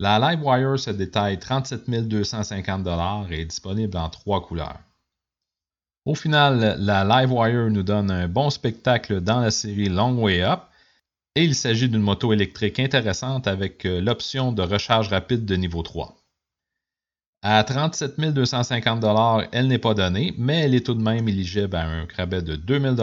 La 0.00 0.18
Livewire 0.18 0.78
se 0.78 0.90
détaille 0.90 1.38
37 1.38 2.08
250 2.08 2.86
et 3.30 3.42
est 3.42 3.44
disponible 3.44 3.98
en 3.98 4.08
trois 4.08 4.40
couleurs. 4.40 4.80
Au 6.06 6.14
final, 6.14 6.76
la 6.78 7.04
Livewire 7.04 7.70
nous 7.70 7.82
donne 7.82 8.10
un 8.10 8.28
bon 8.28 8.48
spectacle 8.48 9.20
dans 9.20 9.40
la 9.40 9.50
série 9.50 9.90
Long 9.90 10.18
Way 10.22 10.42
Up, 10.42 10.60
et 11.34 11.44
il 11.44 11.54
s'agit 11.54 11.90
d'une 11.90 12.00
moto 12.00 12.32
électrique 12.32 12.80
intéressante 12.80 13.46
avec 13.46 13.84
euh, 13.84 14.00
l'option 14.00 14.52
de 14.52 14.62
recharge 14.62 15.08
rapide 15.08 15.44
de 15.44 15.56
niveau 15.56 15.82
3. 15.82 16.16
À 17.44 17.64
37 17.64 18.20
250 18.20 19.04
elle 19.50 19.66
n'est 19.66 19.80
pas 19.80 19.94
donnée, 19.94 20.32
mais 20.38 20.60
elle 20.60 20.76
est 20.76 20.86
tout 20.86 20.94
de 20.94 21.02
même 21.02 21.28
éligible 21.28 21.74
à 21.74 21.84
un 21.84 22.06
rabais 22.16 22.40
de 22.40 22.54
2000 22.54 22.94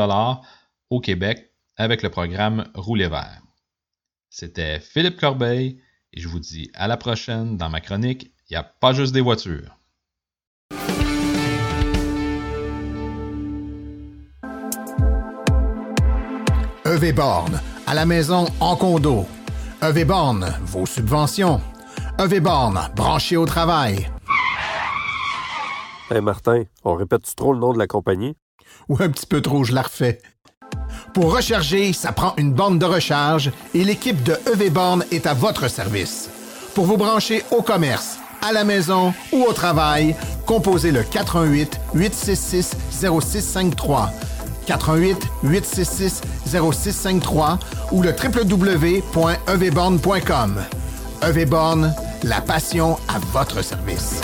au 0.90 1.02
Québec 1.02 1.52
avec 1.76 2.02
le 2.04 2.10
programme 2.10 2.66
Rouler 2.74 3.10
vert. 3.10 3.42
C'était 4.30 4.80
Philippe 4.80 5.20
Corbeil 5.20 5.82
et 6.14 6.22
je 6.22 6.30
vous 6.30 6.40
dis 6.40 6.72
à 6.74 6.88
la 6.88 6.96
prochaine 6.96 7.58
dans 7.58 7.68
ma 7.68 7.82
chronique 7.82 8.32
Il 8.50 8.54
n'y 8.54 8.58
a 8.58 8.64
pas 8.64 8.94
juste 8.94 9.14
des 9.14 9.20
voitures. 9.20 9.76
EV 16.86 17.12
Born, 17.12 17.60
à 17.86 17.94
la 17.94 18.06
maison, 18.06 18.46
en 18.62 18.78
condo. 18.78 19.28
EV 19.82 20.06
Born, 20.06 20.46
vos 20.62 20.86
subventions. 20.86 21.60
EV 22.18 22.40
Born, 22.40 22.80
branché 22.96 23.36
au 23.36 23.46
travail. 23.46 24.10
Hey 26.12 26.22
Martin, 26.22 26.64
on 26.84 26.96
répète 26.96 27.36
trop 27.36 27.54
le 27.54 27.60
nom 27.60 27.72
de 27.72 27.78
la 27.78 27.86
compagnie? 27.86 28.36
Ou 28.88 28.98
un 29.00 29.10
petit 29.10 29.28
peu 29.28 29.42
trop, 29.42 29.64
je 29.64 29.76
la 29.76 29.84
refais. 29.84 30.20
Pour 31.14 31.36
recharger, 31.36 31.94
ça 31.94 32.12
prend 32.12 32.34
une 32.38 32.52
borne 32.52 32.80
de 32.80 32.86
recharge 32.86 33.52
et 33.76 33.84
l'équipe 33.84 34.24
de 34.24 34.36
EV 34.52 34.72
Born 34.72 35.06
est 35.12 35.28
à 35.28 35.36
votre 35.36 35.68
service. 35.68 36.32
Pour 36.74 36.86
vous 36.86 36.98
brancher 36.98 37.44
au 37.52 37.62
commerce, 37.62 38.18
à 38.42 38.52
la 38.52 38.64
maison 38.64 39.14
ou 39.32 39.44
au 39.44 39.54
travail, 39.54 40.16
composez 40.48 40.92
le 40.92 41.04
418 41.04 41.80
866 41.94 42.76
0653 42.90 44.10
418 44.66 45.28
866 45.44 46.22
0653 46.48 47.60
ou 47.92 48.02
le 48.02 48.10
www.evborn.com. 48.10 50.64
EVborn, 51.22 51.94
la 52.24 52.42
passion 52.42 52.98
à 53.08 53.20
votre 53.32 53.64
service. 53.64 54.22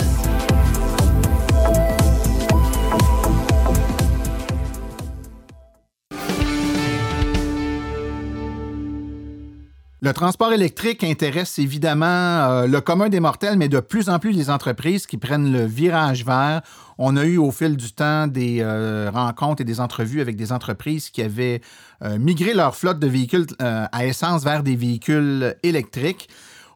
Le 10.06 10.12
transport 10.12 10.52
électrique 10.52 11.02
intéresse 11.02 11.58
évidemment 11.58 12.06
euh, 12.06 12.68
le 12.68 12.80
commun 12.80 13.08
des 13.08 13.18
mortels, 13.18 13.58
mais 13.58 13.68
de 13.68 13.80
plus 13.80 14.08
en 14.08 14.20
plus 14.20 14.30
les 14.30 14.50
entreprises 14.50 15.04
qui 15.04 15.16
prennent 15.16 15.52
le 15.52 15.64
virage 15.64 16.24
vert. 16.24 16.62
On 16.96 17.16
a 17.16 17.24
eu 17.24 17.38
au 17.38 17.50
fil 17.50 17.76
du 17.76 17.90
temps 17.90 18.28
des 18.28 18.58
euh, 18.60 19.10
rencontres 19.12 19.62
et 19.62 19.64
des 19.64 19.80
entrevues 19.80 20.20
avec 20.20 20.36
des 20.36 20.52
entreprises 20.52 21.10
qui 21.10 21.22
avaient 21.22 21.60
euh, 22.04 22.18
migré 22.20 22.54
leur 22.54 22.76
flotte 22.76 23.00
de 23.00 23.08
véhicules 23.08 23.46
à 23.58 24.06
essence 24.06 24.44
vers 24.44 24.62
des 24.62 24.76
véhicules 24.76 25.56
électriques. 25.64 26.28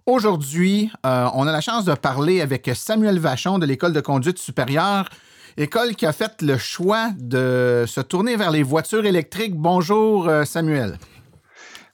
Aujourd'hui, 0.07 0.91
on 1.05 1.47
a 1.47 1.53
la 1.53 1.61
chance 1.61 1.85
de 1.85 1.95
parler 1.95 2.41
avec 2.41 2.69
Samuel 2.75 3.21
Vachon 3.21 3.61
de 3.61 3.67
l'École 3.67 3.93
de 3.93 4.01
conduite 4.01 4.39
supérieure, 4.39 5.09
école 5.57 5.95
qui 5.95 6.05
a 6.05 6.13
fait 6.13 6.43
le 6.43 6.59
choix 6.59 7.11
de 7.17 7.85
se 7.87 8.01
tourner 8.01 8.35
vers 8.35 8.51
les 8.51 8.65
voitures 8.65 9.07
électriques. 9.07 9.55
Bonjour 9.55 10.29
Samuel. 10.45 10.99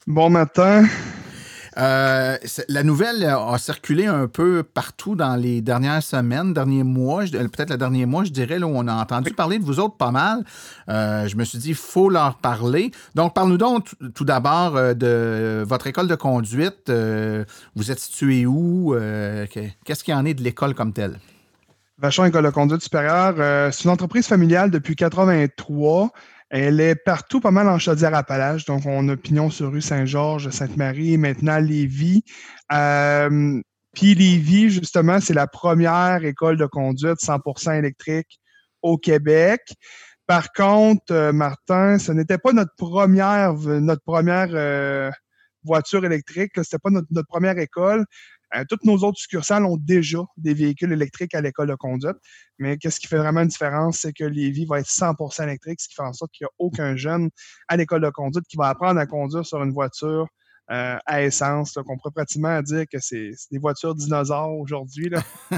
Bon 0.07 0.31
matin. 0.31 0.87
Euh, 1.79 2.39
la 2.69 2.83
nouvelle 2.83 3.23
a 3.25 3.59
circulé 3.59 4.07
un 4.07 4.29
peu 4.29 4.63
partout 4.63 5.15
dans 5.15 5.37
les 5.37 5.61
dernières 5.61 6.03
semaines, 6.03 6.55
derniers 6.55 6.85
mois, 6.85 7.25
peut-être 7.25 7.71
le 7.71 7.77
dernier 7.77 8.07
mois, 8.07 8.25
je 8.25 8.31
dirais, 8.31 8.59
là, 8.59 8.67
où 8.67 8.73
on 8.75 8.89
a 8.89 8.95
entendu 8.95 9.33
parler 9.33 9.59
de 9.59 9.65
vous 9.65 9.79
autres 9.79 9.97
pas 9.97 10.11
mal. 10.11 10.45
Euh, 10.89 11.29
je 11.29 11.37
me 11.37 11.45
suis 11.45 11.59
dit, 11.59 11.71
il 11.71 11.75
faut 11.75 12.09
leur 12.09 12.37
parler. 12.39 12.93
Donc, 13.15 13.35
parle-nous 13.35 13.59
donc 13.59 13.89
tout 14.15 14.25
d'abord 14.25 14.77
euh, 14.77 14.95
de 14.95 15.65
votre 15.67 15.87
école 15.87 16.09
de 16.09 16.15
conduite. 16.15 16.91
vous 17.75 17.91
êtes 17.91 17.99
situé 17.99 18.47
où? 18.47 18.95
Qu'est-ce 19.85 20.03
qu'il 20.03 20.15
y 20.15 20.17
en 20.17 20.25
est 20.25 20.35
de 20.35 20.43
l'école 20.43 20.75
comme 20.75 20.93
telle? 20.93 21.19
Vachon 21.99 22.27
École 22.27 22.45
de 22.45 22.51
conduite 22.51 22.83
supérieure, 22.83 23.73
c'est 23.73 23.85
une 23.85 23.91
entreprise 23.91 24.27
familiale 24.27 24.71
depuis 24.71 24.97
83. 24.97 26.11
Elle 26.49 26.81
est 26.81 26.95
partout 26.95 27.41
pas 27.41 27.51
mal 27.51 27.69
en 27.69 27.79
Chaudière-Appalaches. 27.79 28.67
Donc, 28.67 28.87
on 28.87 29.09
a 29.09 29.17
pignon 29.17 29.51
sur 29.51 29.73
rue 29.73 29.81
Saint-Georges, 29.81 30.51
Sainte-Marie, 30.51 31.19
maintenant 31.19 31.59
Lévis. 31.59 32.23
Euh, 32.73 33.61
Puis 33.95 34.15
Lévis, 34.15 34.71
justement, 34.71 35.21
c'est 35.21 35.35
la 35.35 35.49
première 35.49 36.25
école 36.25 36.57
de 36.57 36.67
conduite 36.67 37.19
100% 37.19 37.79
électrique 37.79 38.39
au 38.83 38.97
Québec. 38.97 39.61
Par 40.27 40.53
contre, 40.53 41.13
euh, 41.13 41.33
Martin, 41.33 41.99
ce 41.99 42.13
n'était 42.13 42.39
pas 42.39 42.53
notre 42.53 42.75
première, 42.77 43.55
notre 43.55 44.03
première 44.03 44.49
euh, 44.53 45.11
voiture 45.65 46.05
électrique, 46.05 46.53
c'était 46.57 46.79
pas 46.79 46.91
notre, 46.91 47.09
première 47.29 47.59
école. 47.59 48.05
Euh, 48.55 48.65
toutes 48.69 48.85
nos 48.85 48.99
autres 48.99 49.19
succursales 49.19 49.65
ont 49.65 49.77
déjà 49.77 50.21
des 50.37 50.55
véhicules 50.55 50.93
électriques 50.93 51.35
à 51.35 51.41
l'école 51.41 51.69
de 51.69 51.75
conduite. 51.75 52.17
Mais 52.59 52.79
qu'est-ce 52.79 53.01
qui 53.01 53.07
fait 53.07 53.19
vraiment 53.19 53.41
une 53.41 53.49
différence, 53.49 53.99
c'est 53.99 54.13
que 54.13 54.25
Lévis 54.25 54.67
va 54.67 54.81
être 54.81 54.89
100% 54.89 55.43
électrique, 55.43 55.81
ce 55.81 55.89
qui 55.89 55.95
fait 55.95 56.03
en 56.03 56.13
sorte 56.13 56.31
qu'il 56.33 56.45
n'y 56.45 56.49
a 56.49 56.53
aucun 56.59 56.97
jeune 56.97 57.31
à 57.69 57.77
l'école 57.77 58.03
de 58.03 58.11
conduite 58.11 58.47
qui 58.49 58.57
va 58.57 58.69
apprendre 58.69 59.01
à 59.01 59.07
conduire 59.07 59.45
sur 59.45 59.63
une 59.63 59.73
voiture 59.73 60.27
euh, 60.71 60.97
à 61.07 61.23
essence, 61.23 61.75
qu'on 61.75 61.97
pourrait 61.97 62.13
pratiquement 62.13 62.61
dire 62.61 62.87
que 62.91 62.99
c'est 62.99 63.31
des 63.53 63.59
voitures 63.59 63.95
dinosaures 63.95 64.53
aujourd'hui. 64.59 65.11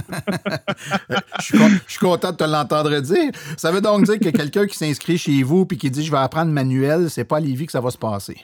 je, 1.41 1.79
suis 1.87 1.99
content 1.99 2.33
de 2.33 2.37
te 2.37 2.45
l'entendre 2.45 3.01
dire. 3.01 3.33
Ça 3.57 3.73
veut 3.73 3.81
donc 3.81 4.05
dire 4.05 4.19
que 4.19 4.29
quelqu'un 4.29 4.67
qui 4.67 4.77
s'inscrit 4.77 5.17
chez 5.17 5.43
vous 5.43 5.67
et 5.71 5.77
qui 5.77 5.91
dit 5.91 6.05
je 6.05 6.11
vais 6.11 6.19
apprendre 6.19 6.53
manuel, 6.53 7.09
c'est 7.09 7.25
pas 7.25 7.39
à 7.39 7.41
Lévis 7.41 7.67
que 7.67 7.73
ça 7.73 7.81
va 7.81 7.91
se 7.91 7.97
passer 7.97 8.37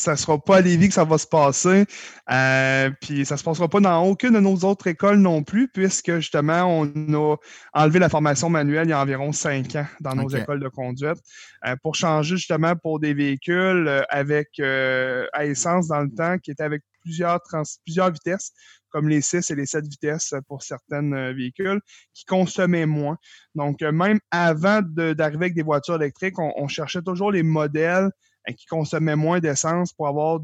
ça 0.00 0.12
ne 0.12 0.16
sera 0.16 0.38
pas 0.38 0.56
à 0.56 0.60
Lévis 0.60 0.88
que 0.88 0.94
ça 0.94 1.04
va 1.04 1.18
se 1.18 1.26
passer. 1.26 1.84
Euh, 2.30 2.90
puis 3.00 3.24
ça 3.24 3.34
ne 3.34 3.38
se 3.38 3.44
passera 3.44 3.68
pas 3.68 3.80
dans 3.80 4.02
aucune 4.04 4.32
de 4.32 4.40
nos 4.40 4.56
autres 4.56 4.86
écoles 4.86 5.18
non 5.18 5.42
plus, 5.42 5.68
puisque 5.68 6.16
justement, 6.16 6.64
on 6.64 6.86
a 7.14 7.36
enlevé 7.74 7.98
la 7.98 8.08
formation 8.08 8.48
manuelle 8.48 8.86
il 8.86 8.90
y 8.90 8.94
a 8.94 9.00
environ 9.00 9.32
cinq 9.32 9.76
ans 9.76 9.86
dans 10.00 10.14
nos 10.14 10.28
écoles 10.28 10.60
de 10.60 10.68
conduite 10.68 11.18
euh, 11.66 11.76
pour 11.82 11.94
changer 11.94 12.36
justement 12.36 12.74
pour 12.76 13.00
des 13.00 13.14
véhicules 13.14 13.86
euh, 13.88 14.02
avec 14.08 14.48
à 14.60 15.44
essence 15.44 15.88
dans 15.88 16.00
le 16.00 16.10
temps 16.10 16.38
qui 16.38 16.50
étaient 16.50 16.62
avec 16.62 16.82
plusieurs, 17.02 17.40
plusieurs 17.84 18.10
vitesses 18.10 18.52
comme 18.90 19.08
les 19.08 19.20
6 19.20 19.50
et 19.50 19.54
les 19.54 19.66
7 19.66 19.86
vitesses 19.86 20.34
pour 20.48 20.62
certains 20.62 21.32
véhicules, 21.32 21.80
qui 22.12 22.24
consommaient 22.24 22.86
moins. 22.86 23.16
Donc, 23.54 23.82
même 23.82 24.18
avant 24.32 24.80
d'arriver 24.82 25.44
avec 25.44 25.54
des 25.54 25.62
voitures 25.62 25.94
électriques, 25.94 26.38
on, 26.38 26.66
cherchait 26.66 27.00
toujours 27.00 27.30
les 27.30 27.44
modèles 27.44 28.10
qui 28.56 28.66
consommaient 28.66 29.16
moins 29.16 29.40
d'essence 29.40 29.92
pour 29.92 30.08
avoir 30.08 30.40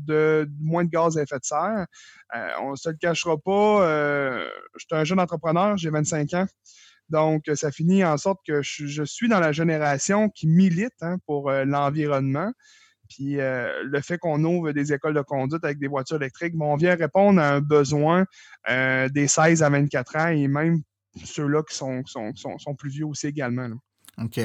moins 0.61 0.85
de 0.85 0.91
gaz 0.91 1.19
à 1.19 1.23
effet 1.23 1.39
de 1.39 1.45
serre. 1.45 1.87
Euh, 2.35 2.49
on 2.61 2.73
ne 2.73 2.77
se 2.77 2.89
le 2.89 2.97
cachera 2.97 3.37
pas. 3.39 3.87
Euh, 3.87 4.49
je 4.77 4.87
suis 4.87 5.01
un 5.01 5.05
jeune 5.05 5.21
entrepreneur, 5.21 5.77
j'ai 5.77 5.91
25 5.91 6.35
ans. 6.35 6.47
Donc, 7.09 7.45
ça 7.55 7.71
finit 7.71 8.05
en 8.05 8.17
sorte 8.17 8.41
que 8.47 8.63
je, 8.63 9.05
suis 9.05 9.29
dans 9.29 9.39
la 9.39 9.53
génération 9.53 10.29
qui 10.29 10.49
milite 10.49 10.95
hein, 11.03 11.19
pour 11.27 11.51
euh, 11.51 11.65
l'environnement. 11.65 12.53
Puis 13.09 13.37
le 13.37 14.01
fait 14.01 14.19
qu'on 14.19 14.43
ouvre 14.43 14.73
des 14.73 14.93
écoles 14.93 15.15
de 15.15 15.23
conduite 15.23 15.65
avec 15.65 15.79
des 15.79 15.87
voitures 15.87 16.17
électriques, 16.17 16.55
on 16.59 16.75
vient 16.75 16.97
répondre 16.97 17.41
à 17.41 17.53
un 17.53 17.61
besoin 17.61 18.25
des 18.69 19.29
16 19.29 19.63
à 19.63 19.71
24 19.71 20.17
ans 20.17 20.27
et 20.27 20.49
même 20.49 20.83
ceux-là 21.25 21.63
qui 21.63 21.77
sont, 21.77 22.03
plus 22.77 22.91
vieux 22.91 23.07
aussi 23.07 23.29
également. 23.29 23.69
OK. 24.19 24.41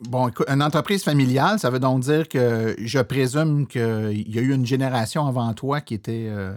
Bon, 0.00 0.30
une 0.48 0.62
entreprise 0.62 1.02
familiale, 1.02 1.58
ça 1.58 1.70
veut 1.70 1.78
donc 1.78 2.00
dire 2.00 2.28
que 2.28 2.76
je 2.78 2.98
présume 2.98 3.66
qu'il 3.66 4.28
y 4.28 4.38
a 4.38 4.42
eu 4.42 4.52
une 4.52 4.66
génération 4.66 5.26
avant 5.26 5.52
toi 5.54 5.80
qui 5.80 5.94
était. 5.94 6.26
Euh, 6.28 6.52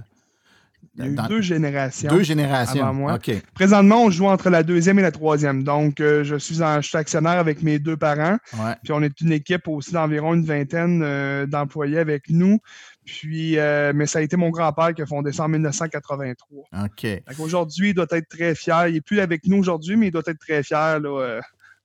il 0.97 1.05
y 1.05 1.07
a 1.07 1.11
eu 1.11 1.27
deux 1.29 1.41
générations. 1.41 2.09
Deux 2.09 2.23
générations. 2.23 2.83
Avant 2.83 2.93
moi. 2.93 3.19
Présentement, 3.53 4.03
on 4.03 4.09
joue 4.09 4.25
entre 4.25 4.49
la 4.49 4.63
deuxième 4.63 4.99
et 4.99 5.01
la 5.01 5.11
troisième. 5.11 5.63
Donc, 5.63 6.01
euh, 6.01 6.25
je, 6.25 6.35
suis 6.35 6.61
en, 6.61 6.81
actionnaire 6.93 7.39
avec 7.39 7.63
mes 7.63 7.79
deux 7.79 7.95
parents. 7.95 8.37
Puis, 8.83 8.91
on 8.91 9.01
est 9.01 9.21
une 9.21 9.31
équipe 9.31 9.69
aussi 9.69 9.93
d'environ 9.93 10.33
une 10.33 10.43
vingtaine 10.43 11.01
euh, 11.01 11.45
d'employés 11.45 11.99
avec 11.99 12.29
nous. 12.29 12.59
Puis, 13.05 13.55
mais 13.95 14.07
ça 14.07 14.19
a 14.19 14.21
été 14.21 14.35
mon 14.35 14.49
grand-père 14.49 14.93
qui 14.93 15.01
a 15.01 15.05
fondé 15.05 15.31
ça 15.31 15.45
en 15.45 15.47
1983. 15.47 16.65
OK. 16.83 17.07
Aujourd'hui, 17.39 17.89
il 17.89 17.93
doit 17.93 18.05
être 18.11 18.27
très 18.27 18.53
fier. 18.53 18.87
Il 18.89 18.95
n'est 18.95 19.01
plus 19.01 19.21
avec 19.21 19.47
nous 19.47 19.57
aujourd'hui, 19.57 19.95
mais 19.95 20.07
il 20.07 20.11
doit 20.11 20.23
être 20.27 20.39
très 20.39 20.63
fier. 20.63 20.99
Là, 20.99 21.39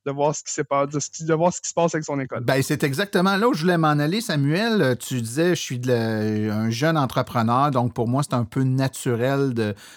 de 0.07 0.13
voir 0.13 0.35
ce 0.35 0.43
qui, 0.43 1.25
de, 1.25 1.35
voir 1.35 1.53
ce 1.53 1.61
qui 1.61 1.69
se 1.69 1.75
passe 1.75 1.95
avec 1.95 2.05
son 2.05 2.21
école. 2.21 2.45
Ben, 2.45 2.63
c'est 2.63 2.85
exactement 2.85 3.37
là 3.37 3.49
où 3.49 3.55
je 3.55 3.63
voulais 3.63 3.79
m'en 3.79 3.89
aller, 3.89 4.21
Samuel. 4.21 4.83
Euh, 4.83 4.95
tu 4.95 5.21
disais, 5.21 5.51
je 5.51 5.61
suis 5.61 5.81
un 5.91 6.71
jeune 6.71 6.97
entrepreneur, 6.97 7.71
donc 7.71 7.95
pour 7.95 8.09
moi, 8.09 8.23
c'est 8.23 8.35
un 8.35 8.45
peu 8.45 8.63
naturel 8.63 9.55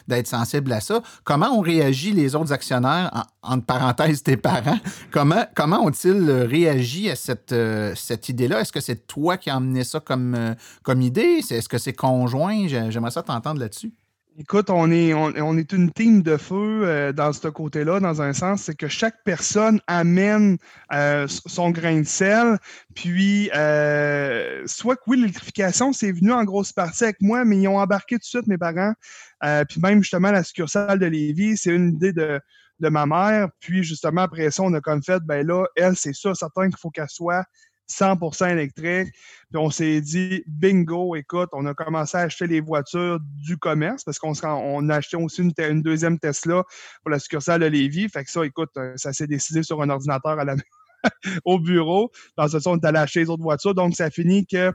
d'être 0.07 0.27
sensible 0.27 0.71
à 0.71 0.79
ça. 0.79 1.01
Comment 1.23 1.49
ont 1.57 1.61
réagi 1.61 2.11
les 2.11 2.35
autres 2.35 2.53
actionnaires, 2.53 3.27
entre 3.41 3.65
parenthèses 3.65 4.23
tes 4.23 4.37
parents? 4.37 4.79
Comment, 5.11 5.45
comment 5.55 5.83
ont-ils 5.83 6.29
réagi 6.29 7.09
à 7.09 7.15
cette, 7.15 7.51
euh, 7.51 7.93
cette 7.95 8.29
idée-là? 8.29 8.61
Est-ce 8.61 8.71
que 8.71 8.81
c'est 8.81 9.07
toi 9.07 9.37
qui 9.37 9.49
as 9.49 9.57
emmené 9.57 9.83
ça 9.83 9.99
comme, 9.99 10.35
euh, 10.35 10.53
comme 10.83 11.01
idée? 11.01 11.41
Est-ce 11.49 11.69
que 11.69 11.77
c'est 11.77 11.93
conjoint? 11.93 12.67
J'aimerais 12.67 13.11
ça 13.11 13.23
t'entendre 13.23 13.59
là-dessus. 13.59 13.93
Écoute, 14.39 14.69
on 14.69 14.91
est, 14.91 15.15
on, 15.15 15.57
est 15.57 15.71
une 15.71 15.91
team 15.91 16.21
de 16.21 16.37
feu 16.37 16.81
euh, 16.83 17.11
dans 17.11 17.33
ce 17.33 17.47
côté-là, 17.47 17.99
dans 17.99 18.21
un 18.21 18.33
sens, 18.33 18.61
c'est 18.61 18.75
que 18.75 18.87
chaque 18.87 19.23
personne 19.23 19.81
amène 19.87 20.59
euh, 20.93 21.25
son 21.27 21.71
grain 21.71 22.01
de 22.01 22.05
sel. 22.05 22.59
Puis, 22.93 23.49
euh, 23.55 24.61
soit 24.67 24.95
que 24.95 25.01
oui, 25.07 25.17
l'électrification, 25.17 25.91
c'est 25.91 26.11
venu 26.11 26.31
en 26.31 26.43
grosse 26.43 26.71
partie 26.71 27.05
avec 27.05 27.17
moi, 27.19 27.45
mais 27.45 27.57
ils 27.57 27.67
ont 27.67 27.79
embarqué 27.79 28.17
tout 28.17 28.19
de 28.19 28.25
suite, 28.25 28.45
mes 28.45 28.59
parents. 28.59 28.93
puis 29.41 29.81
même, 29.81 30.03
justement, 30.03 30.29
la 30.29 30.43
succursale 30.43 30.99
de 30.99 31.07
Lévis, 31.07 31.57
c'est 31.57 31.73
une 31.73 31.95
idée 31.95 32.13
de, 32.13 32.39
de 32.79 32.89
ma 32.89 33.07
mère. 33.07 33.49
Puis, 33.59 33.83
justement, 33.83 34.21
après 34.21 34.51
ça, 34.51 34.61
on 34.61 34.73
a 34.75 34.81
comme 34.81 35.01
fait, 35.01 35.19
ben 35.23 35.47
là, 35.47 35.65
elle, 35.75 35.95
c'est 35.95 36.13
ça, 36.13 36.35
certain 36.35 36.69
qu'il 36.69 36.77
faut 36.77 36.91
qu'elle 36.91 37.09
soit 37.09 37.45
100% 37.89 38.51
électrique. 38.51 39.09
Puis 39.49 39.57
on 39.57 39.69
s'est 39.69 40.01
dit, 40.01 40.43
bingo, 40.47 41.15
écoute, 41.15 41.49
on 41.53 41.65
a 41.65 41.73
commencé 41.73 42.17
à 42.17 42.21
acheter 42.21 42.47
les 42.47 42.59
voitures 42.59 43.19
du 43.21 43.57
commerce 43.57 44.03
parce 44.03 44.19
qu'on 44.19 44.33
on 44.43 44.89
a 44.89 44.95
acheté 44.95 45.17
aussi 45.17 45.41
une, 45.41 45.81
deuxième 45.81 46.19
Tesla 46.19 46.63
pour 47.01 47.11
la 47.11 47.19
succursale 47.19 47.61
de 47.61 47.67
Lévis. 47.67 48.09
Fait 48.09 48.23
que 48.23 48.31
ça, 48.31 48.45
écoute, 48.45 48.71
euh, 48.77 48.93
ça 48.95 49.13
s'est 49.13 49.27
décidé 49.27 49.63
sur 49.63 49.81
un 49.81 49.89
ordinateur 49.89 50.39
à 50.39 50.43
la 50.43 50.55
au 51.45 51.59
bureau. 51.59 52.11
Dans 52.37 52.47
ce 52.47 52.59
sens, 52.59 52.67
on 52.67 52.79
est 52.79 52.85
allé 52.85 52.99
acheter 52.99 53.21
les 53.21 53.29
autres 53.29 53.43
voitures. 53.43 53.73
Donc, 53.73 53.95
ça 53.95 54.09
finit 54.09 54.45
que 54.45 54.73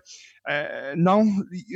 euh, 0.49 0.95
non, 0.97 1.27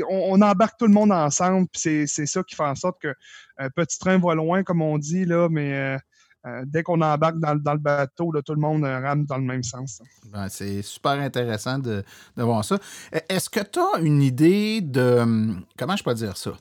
on, 0.09 0.41
embarque 0.41 0.79
tout 0.79 0.87
le 0.87 0.93
monde 0.93 1.13
ensemble. 1.13 1.69
C'est 1.73 2.07
ça 2.07 2.43
qui 2.43 2.55
fait 2.55 2.65
en 2.65 2.75
sorte 2.75 3.01
que 3.01 3.15
un 3.59 3.71
petit 3.71 3.99
train 3.99 4.19
va 4.19 4.35
loin, 4.35 4.63
comme 4.63 4.83
on 4.83 4.99
dit, 4.99 5.25
là, 5.25 5.49
mais 5.51 5.75
euh, 5.75 5.99
euh, 6.47 6.63
dès 6.65 6.83
qu'on 6.83 7.01
embarque 7.01 7.39
dans, 7.39 7.55
le 7.55 7.79
bateau, 7.79 8.33
tout 8.45 8.55
le 8.55 8.61
monde 8.61 8.85
euh, 8.85 9.01
rame 9.01 9.25
dans 9.27 9.37
le 9.37 9.43
même 9.43 9.65
sens. 9.65 10.01
Ben, 10.31 10.49
c'est 10.49 10.81
super 10.83 11.13
intéressant 11.13 11.79
de, 11.79 12.05
de 12.37 12.43
voir 12.43 12.65
ça. 12.65 12.77
E, 13.13 13.19
est-ce 13.29 13.51
que 13.51 13.61
tu 13.61 13.81
as 13.81 14.01
une 14.01 14.23
idée 14.23 14.81
de. 14.81 15.19
Hum, 15.19 15.65
comment 15.77 15.97
je 15.97 16.05
peux 16.05 16.15
dire 16.15 16.37
ça? 16.37 16.53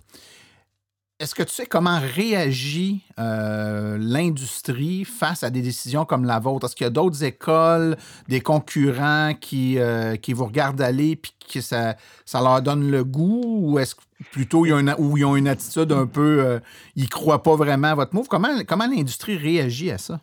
Est-ce 1.17 1.34
que 1.34 1.43
tu 1.43 1.54
sais 1.54 1.65
comment 1.65 1.97
réagit 1.97 3.01
euh, 3.19 3.97
l'industrie 3.97 5.06
face 5.06 5.43
à 5.43 5.49
des 5.49 5.62
décisions 5.62 6.04
comme 6.04 6.25
la 6.25 6.39
vôtre? 6.39 6.65
Est-ce 6.65 6.75
qu'il 6.75 6.84
y 6.84 6.88
a 6.88 6.91
d'autres 6.91 7.23
écoles, 7.23 7.95
des 8.28 8.41
concurrents 8.41 9.34
qui, 9.34 9.80
euh, 9.80 10.17
vous 10.28 10.45
regardent 10.45 10.82
aller 10.82 11.12
et 11.12 11.21
que 11.54 11.62
ça, 11.62 11.95
leur 12.34 12.62
donne 12.62 12.91
le 12.91 13.06
goût? 13.06 13.62
Ou 13.62 13.80
est-ce 13.80 13.95
plutôt 14.34 14.65
ils 14.65 14.73
ont, 14.73 14.80
une, 14.80 14.93
ils 14.99 15.23
ont 15.23 15.38
une 15.38 15.47
attitude 15.47 15.93
un 15.93 16.06
peu. 16.06 16.43
Euh, 16.43 16.60
ils 16.97 17.08
croient 17.08 17.43
pas 17.43 17.56
vraiment 17.56 17.91
à 17.91 17.95
votre 17.95 18.13
move? 18.13 18.28
Comment, 18.28 18.88
l'industrie 18.88 19.38
réagit 19.38 19.91
à 19.91 19.97
ça? 19.97 20.19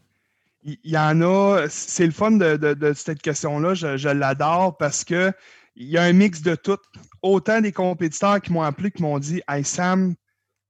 Il 0.62 0.76
y 0.84 0.98
en 0.98 1.22
a. 1.22 1.68
C'est 1.70 2.04
le 2.04 2.12
fun 2.12 2.32
de, 2.32 2.92
cette 2.94 3.22
question-là. 3.22 3.72
Je, 3.72 4.08
l'adore 4.10 4.76
parce 4.76 5.04
que 5.04 5.32
il 5.74 5.88
y 5.88 5.96
a 5.96 6.02
un 6.02 6.12
mix 6.12 6.42
de 6.42 6.54
tout. 6.54 6.76
Autant 7.22 7.62
des 7.62 7.72
compétiteurs 7.72 8.42
qui 8.42 8.52
m'ont 8.52 8.60
appelé, 8.60 8.90
qui 8.90 9.00
m'ont 9.00 9.18
dit 9.18 9.40
Hey 9.48 9.64
Sam, 9.64 10.14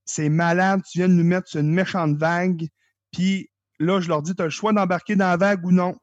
c'est 0.05 0.29
malade, 0.29 0.81
tu 0.89 0.99
viens 0.99 1.07
de 1.07 1.13
nous 1.13 1.23
mettre 1.23 1.47
sur 1.47 1.59
une 1.59 1.73
méchante 1.73 2.17
vague. 2.17 2.67
Puis 3.11 3.49
là, 3.79 3.99
je 3.99 4.09
leur 4.09 4.21
dis, 4.21 4.35
tu 4.35 4.41
as 4.41 4.45
le 4.45 4.51
choix 4.51 4.73
d'embarquer 4.73 5.15
dans 5.15 5.27
la 5.27 5.37
vague 5.37 5.65
ou 5.65 5.71
non. 5.71 5.95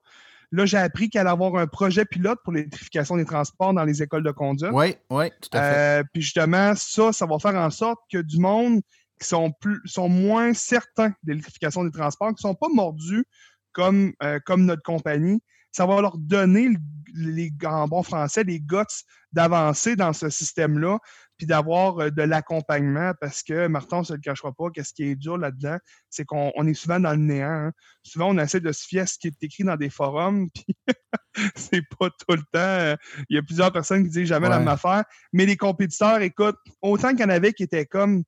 Là, 0.53 0.67
j'ai 0.67 0.79
appris 0.79 1.09
qu'il 1.09 1.21
allait 1.21 1.31
avoir 1.31 1.55
un 1.57 1.67
projet 1.69 2.05
pilote 2.05 2.41
pour 2.43 2.53
l'électrification 2.53 3.17
des 3.17 3.25
transports 3.25 3.73
dans 3.73 3.85
les 3.85 4.03
écoles 4.03 4.25
de 4.25 4.33
conduite. 4.33 4.73
Oui, 4.73 4.97
oui, 5.11 5.31
tout 5.41 5.57
à 5.57 5.63
fait. 5.63 5.79
Euh, 5.79 6.05
puis 6.13 6.23
justement, 6.23 6.75
ça, 6.75 7.13
ça 7.13 7.27
va 7.27 7.39
faire 7.39 7.55
en 7.55 7.71
sorte 7.71 8.01
que 8.11 8.19
du 8.19 8.39
monde 8.39 8.81
qui 9.21 9.29
sont, 9.29 9.53
plus, 9.61 9.81
sont 9.85 10.09
moins 10.09 10.53
certains 10.55 11.11
de 11.11 11.29
l'électrification 11.29 11.85
des 11.85 11.93
transports, 11.93 12.29
qui 12.29 12.45
ne 12.45 12.51
sont 12.51 12.55
pas 12.55 12.69
mordus 12.73 13.25
comme, 13.73 14.13
euh, 14.23 14.41
comme 14.45 14.65
notre 14.65 14.83
compagnie, 14.83 15.41
ça 15.71 15.87
va 15.87 16.01
leur 16.01 16.19
donner, 16.19 16.71
les, 17.15 17.53
en 17.65 17.87
bon 17.87 18.03
français, 18.03 18.43
les 18.43 18.61
guts 18.61 19.05
d'avancer 19.33 19.95
dans 19.95 20.13
ce 20.13 20.31
système-là, 20.31 20.99
puis 21.41 21.47
d'avoir 21.47 21.99
euh, 22.01 22.11
de 22.11 22.21
l'accompagnement 22.21 23.13
parce 23.19 23.43
que, 23.43 23.67
Martin, 23.67 23.97
on 23.97 24.01
ne 24.01 24.05
se 24.05 24.13
le 24.13 24.19
cachera 24.19 24.53
pas, 24.53 24.69
qu'est-ce 24.69 24.93
qui 24.93 25.05
est 25.05 25.15
dur 25.15 25.39
là-dedans, 25.39 25.79
c'est 26.11 26.27
qu'on 26.27 26.67
est 26.67 26.75
souvent 26.75 27.01
dans 27.01 27.13
le 27.13 27.17
néant. 27.17 27.49
Hein. 27.49 27.73
Souvent, 28.03 28.29
on 28.29 28.37
essaie 28.37 28.61
de 28.61 28.71
se 28.73 28.87
fier 28.87 29.01
à 29.01 29.07
ce 29.07 29.17
qui 29.19 29.29
est 29.29 29.43
écrit 29.43 29.65
dans 29.65 29.77
des 29.77 29.89
forums, 29.89 30.51
puis 30.55 30.77
c'est 31.57 31.81
pas 31.99 32.11
tout 32.11 32.37
le 32.37 32.43
temps. 32.53 32.59
Euh, 32.59 32.95
il 33.31 33.37
y 33.37 33.39
a 33.39 33.43
plusieurs 33.43 33.73
personnes 33.73 34.05
qui 34.05 34.11
disent 34.11 34.29
jamais 34.29 34.51
la 34.51 34.59
même 34.59 34.69
affaire, 34.69 35.05
mais 35.33 35.47
les 35.47 35.57
compétiteurs, 35.57 36.21
écoute, 36.21 36.57
autant 36.83 37.13
qu'il 37.13 37.21
y 37.21 37.25
en 37.25 37.31
avait 37.31 37.55
qui 37.55 37.63
étaient 37.63 37.87
comme 37.87 38.23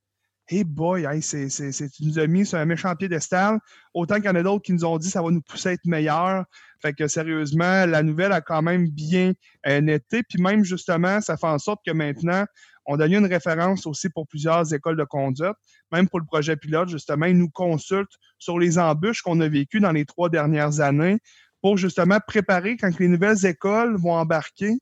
Hey 0.49 0.65
boy, 0.65 1.07
c'est, 1.23 1.49
tu 1.49 2.05
nous 2.05 2.19
as 2.19 2.27
mis 2.27 2.45
sur 2.45 2.59
un 2.59 2.65
méchant 2.65 2.95
piédestal. 2.97 3.59
Autant 3.95 4.17
qu'il 4.17 4.25
y 4.25 4.29
en 4.29 4.35
a 4.35 4.43
d'autres 4.43 4.63
qui 4.63 4.73
nous 4.73 4.85
ont 4.85 4.99
dit 4.99 5.07
que 5.07 5.13
ça 5.13 5.23
va 5.23 5.31
nous 5.31 5.41
pousser 5.41 5.69
à 5.71 5.73
être 5.73 5.87
meilleurs. 5.87 6.45
Fait 6.83 6.93
que 6.93 7.07
sérieusement, 7.07 7.87
la 7.87 8.03
nouvelle 8.03 8.33
a 8.33 8.41
quand 8.41 8.61
même 8.61 8.89
bien 8.89 9.33
euh, 9.67 9.81
netté. 9.81 10.23
Puis 10.29 10.43
même 10.43 10.65
justement, 10.65 11.21
ça 11.21 11.37
fait 11.37 11.47
en 11.47 11.59
sorte 11.59 11.81
que 11.87 11.93
maintenant, 11.93 12.45
On 12.87 12.97
donne 12.97 13.13
une 13.13 13.27
référence 13.27 13.87
aussi 13.87 14.09
pour 14.09 14.27
plusieurs 14.27 14.73
écoles 14.75 14.97
de 14.97 15.05
conduite. 15.05 15.55
Même 15.93 16.09
pour 16.09 16.21
le 16.21 16.27
projet 16.27 16.57
pilote, 16.57 16.89
justement, 16.89 17.27
ils 17.27 17.37
nous 17.37 17.51
consultent 17.51 18.19
sur 18.39 18.59
les 18.59 18.79
embûches 18.79 19.23
qu'on 19.23 19.41
a 19.41 19.49
vécues 19.49 19.81
dans 19.81 19.93
les 19.93 20.05
trois 20.05 20.29
dernières 20.29 20.81
années 20.81 21.19
pour 21.61 21.77
justement 21.77 22.19
préparer 22.27 22.77
quand 22.77 22.99
les 22.99 23.09
nouvelles 23.09 23.47
écoles 23.47 23.97
vont 23.97 24.15
embarquer, 24.15 24.79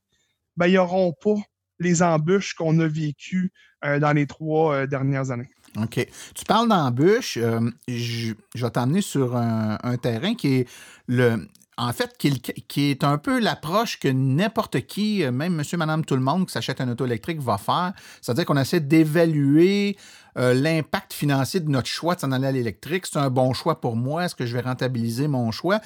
ben, 0.57 0.67
ils 0.67 0.75
n'auront 0.75 1.13
pas 1.13 1.35
les 1.79 2.03
embûches 2.03 2.53
qu'on 2.53 2.79
a 2.79 2.87
vécues 2.87 3.51
euh, 3.85 3.99
dans 3.99 4.13
les 4.13 4.27
trois 4.27 4.75
euh, 4.75 4.87
dernières 4.87 5.31
années. 5.31 5.49
OK. 5.77 6.05
Tu 6.35 6.45
parles 6.45 6.67
d'embûches. 6.67 7.37
Euh, 7.37 7.59
je, 7.87 8.33
vais 8.55 8.69
t'emmener 8.69 9.01
sur 9.01 9.35
un, 9.35 9.97
terrain 9.97 10.35
qui 10.35 10.55
est 10.55 10.69
le. 11.07 11.47
En 11.77 11.93
fait, 11.93 12.15
qui, 12.17 12.91
est 12.91 13.03
un 13.03 13.17
peu 13.17 13.39
l'approche 13.39 13.99
que 13.99 14.07
n'importe 14.07 14.81
qui, 14.81 15.23
même 15.31 15.55
monsieur, 15.55 15.77
madame, 15.77 16.05
tout 16.05 16.15
le 16.15 16.21
monde 16.21 16.45
qui 16.45 16.51
s'achète 16.51 16.81
un 16.81 16.89
auto 16.89 17.05
électrique 17.05 17.39
va 17.39 17.57
faire. 17.57 17.93
C'est-à-dire 18.21 18.45
qu'on 18.45 18.57
essaie 18.57 18.81
d'évaluer 18.81 19.97
euh, 20.37 20.53
l'impact 20.53 21.13
financier 21.13 21.59
de 21.59 21.69
notre 21.69 21.87
choix 21.87 22.15
de 22.15 22.21
s'en 22.21 22.31
aller 22.31 22.47
à 22.47 22.51
l'électrique. 22.51 23.05
C'est 23.05 23.19
un 23.19 23.29
bon 23.29 23.53
choix 23.53 23.81
pour 23.81 23.95
moi. 23.95 24.25
Est-ce 24.25 24.35
que 24.35 24.45
je 24.45 24.53
vais 24.55 24.61
rentabiliser 24.61 25.27
mon 25.27 25.51
choix? 25.51 25.79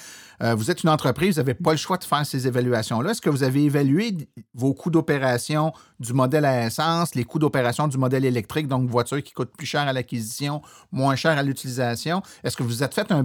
Euh, 0.44 0.56
vous 0.56 0.72
êtes 0.72 0.84
une 0.84 0.90
entreprise, 0.90 1.36
vous 1.36 1.42
n'avez 1.42 1.54
pas 1.54 1.72
le 1.72 1.78
choix 1.78 1.98
de 1.98 2.04
faire 2.04 2.26
ces 2.26 2.48
évaluations-là. 2.48 3.12
Est-ce 3.12 3.22
que 3.22 3.30
vous 3.30 3.44
avez 3.44 3.64
évalué 3.64 4.16
vos 4.54 4.74
coûts 4.74 4.90
d'opération 4.90 5.74
du 6.00 6.14
modèle 6.14 6.46
à 6.46 6.66
essence, 6.66 7.16
les 7.16 7.24
coûts 7.24 7.40
d'opération 7.40 7.88
du 7.88 7.98
modèle 7.98 8.26
électrique, 8.26 8.68
donc 8.68 8.90
voiture 8.90 9.24
qui 9.24 9.34
coûte 9.34 9.52
plus 9.56 9.66
cher 9.66 9.82
à 9.82 9.94
l'acquisition, 9.94 10.62
moins 10.92 11.16
cher 11.16 11.38
à 11.38 11.44
l'utilisation? 11.44 12.22
Est-ce 12.44 12.58
que 12.58 12.64
vous 12.64 12.84
êtes 12.84 12.94
fait 12.94 13.12
un, 13.12 13.24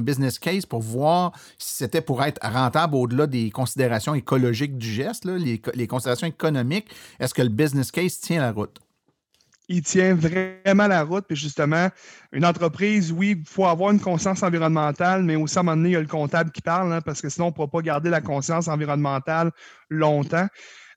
business 0.00 0.38
case 0.38 0.66
pour 0.66 0.80
voir 0.80 1.32
si 1.58 1.74
c'était 1.74 2.00
pour 2.00 2.22
être 2.22 2.40
rentable 2.46 2.94
au-delà 2.94 3.26
des 3.26 3.50
considérations 3.50 4.14
écologiques 4.14 4.76
du 4.76 4.90
geste, 4.90 5.24
les, 5.24 5.60
les 5.74 5.86
considérations 5.86 6.26
économiques? 6.26 6.88
Est-ce 7.18 7.34
que 7.34 7.42
le 7.42 7.48
business 7.48 7.90
case 7.90 8.20
tient 8.20 8.40
la 8.40 8.52
route? 8.52 8.80
Il 9.70 9.82
tient 9.82 10.14
vraiment 10.14 10.88
la 10.88 11.04
route. 11.04 11.24
Puis 11.26 11.36
justement, 11.36 11.88
une 12.32 12.44
entreprise, 12.44 13.12
oui, 13.12 13.36
il 13.38 13.48
faut 13.48 13.66
avoir 13.66 13.92
une 13.92 14.00
conscience 14.00 14.42
environnementale, 14.42 15.22
mais 15.22 15.36
aussi 15.36 15.56
à 15.56 15.60
un 15.60 15.62
moment 15.62 15.76
donné, 15.76 15.90
il 15.90 15.92
y 15.92 15.96
a 15.96 16.00
le 16.00 16.06
comptable 16.06 16.50
qui 16.50 16.60
parle, 16.60 16.92
hein, 16.92 17.00
parce 17.00 17.22
que 17.22 17.28
sinon, 17.28 17.46
on 17.46 17.48
ne 17.50 17.54
pourra 17.54 17.68
pas 17.68 17.80
garder 17.80 18.10
la 18.10 18.20
conscience 18.20 18.66
environnementale 18.66 19.52
longtemps. 19.88 20.48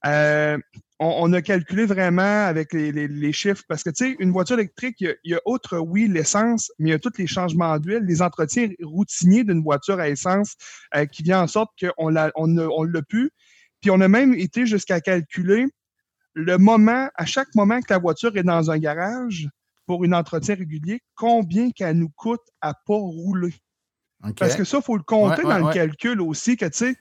Euh, 0.08 0.58
on, 1.00 1.32
a 1.34 1.42
calculé 1.42 1.86
vraiment 1.86 2.46
avec 2.46 2.74
les, 2.74 3.34
chiffres, 3.34 3.64
parce 3.68 3.84
que, 3.84 3.92
tu 3.92 4.06
sais, 4.06 4.16
une 4.20 4.32
voiture 4.32 4.58
électrique, 4.58 4.96
il 5.00 5.16
y, 5.24 5.36
a, 5.36 5.40
autre, 5.46 5.78
oui, 5.78 6.08
l'essence, 6.08 6.72
mais 6.80 6.90
il 6.90 6.92
y 6.94 6.96
a 6.96 7.00
tous 7.00 7.18
les 7.18 7.28
changements 7.28 7.78
d'huile, 7.78 8.04
les 8.08 8.22
entretiens 8.22 8.70
routiniers 8.82 9.44
d'une 9.44 9.62
voiture 9.62 10.00
à 10.00 10.10
essence 10.10 10.56
euh, 10.96 11.06
qui 11.06 11.22
vient 11.22 11.42
en 11.42 11.48
sorte 11.48 11.72
qu'on 11.80 12.10
l'a 12.10 12.32
on, 12.36 12.58
on 12.58 12.84
l'a 12.84 13.02
pu. 13.04 13.32
Puis 13.82 13.92
on 13.92 14.02
a 14.02 14.08
même 14.08 14.34
été 14.34 14.66
jusqu'à 14.66 15.00
calculer 15.00 15.68
le 16.34 16.58
moment, 16.58 17.10
à 17.16 17.26
chaque 17.26 17.54
moment 17.56 17.80
que 17.82 17.92
la 17.94 18.00
voiture 18.00 18.36
est 18.38 18.44
dans 18.44 18.72
un 18.72 18.78
garage 18.78 19.48
pour 19.86 20.04
un 20.04 20.14
entretien 20.14 20.56
régulier, 20.56 21.02
combien 21.16 21.72
qu'elle 21.72 21.98
nous 21.98 22.12
coûte 22.16 22.42
à 22.62 22.74
pas 22.74 22.96
rouler? 22.96 23.54
Parce 24.38 24.56
que 24.56 24.64
ça, 24.64 24.78
il 24.78 24.84
faut 24.84 24.96
le 24.96 25.04
compter 25.04 25.44
dans 25.44 25.68
le 25.68 25.74
calcul 25.74 26.22
aussi, 26.22 26.56
que 26.56 26.66
tu 26.66 26.78
sais, 26.78 26.96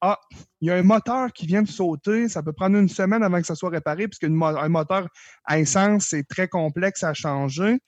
ah, 0.00 0.18
il 0.60 0.68
y 0.68 0.70
a 0.70 0.76
un 0.76 0.84
moteur 0.84 1.32
qui 1.32 1.46
vient 1.46 1.62
de 1.62 1.68
sauter, 1.68 2.28
ça 2.28 2.42
peut 2.42 2.52
prendre 2.52 2.76
une 2.76 2.88
semaine 2.88 3.24
avant 3.24 3.40
que 3.40 3.46
ça 3.46 3.56
soit 3.56 3.70
réparé, 3.70 4.06
puisque 4.06 4.24
un 4.24 4.68
moteur 4.68 5.08
à 5.44 5.58
essence, 5.58 6.06
c'est 6.10 6.22
très 6.22 6.46
complexe 6.46 7.02
à 7.02 7.14
changer. 7.14 7.78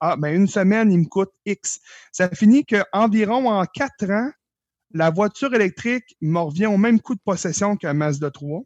Ah, 0.00 0.16
ben 0.16 0.34
une 0.34 0.48
semaine, 0.48 0.90
il 0.90 0.98
me 0.98 1.04
coûte 1.04 1.30
X. 1.46 1.78
Ça 2.10 2.28
finit 2.30 2.64
qu'environ 2.64 3.48
en 3.48 3.64
quatre 3.66 4.10
ans, 4.10 4.30
la 4.92 5.10
voiture 5.10 5.54
électrique 5.54 6.16
me 6.20 6.40
revient 6.40 6.66
au 6.66 6.76
même 6.76 7.00
coût 7.00 7.14
de 7.14 7.20
possession 7.24 7.76
qu'un 7.76 7.94
Mazda 7.94 8.32
3 8.32 8.62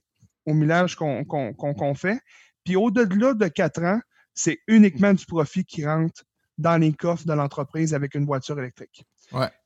au 0.46 0.54
millage 0.54 0.96
qu'on 0.96 1.94
fait. 1.94 2.18
Puis 2.64 2.76
au-delà 2.76 3.34
de 3.34 3.48
quatre 3.48 3.82
ans, 3.82 4.00
c'est 4.34 4.58
uniquement 4.66 5.12
du 5.12 5.26
profit 5.26 5.64
qui 5.64 5.86
rentre 5.86 6.24
dans 6.58 6.76
les 6.76 6.92
coffres 6.92 7.26
de 7.26 7.32
l'entreprise 7.32 7.94
avec 7.94 8.14
une 8.14 8.26
voiture 8.26 8.58
électrique. 8.58 9.04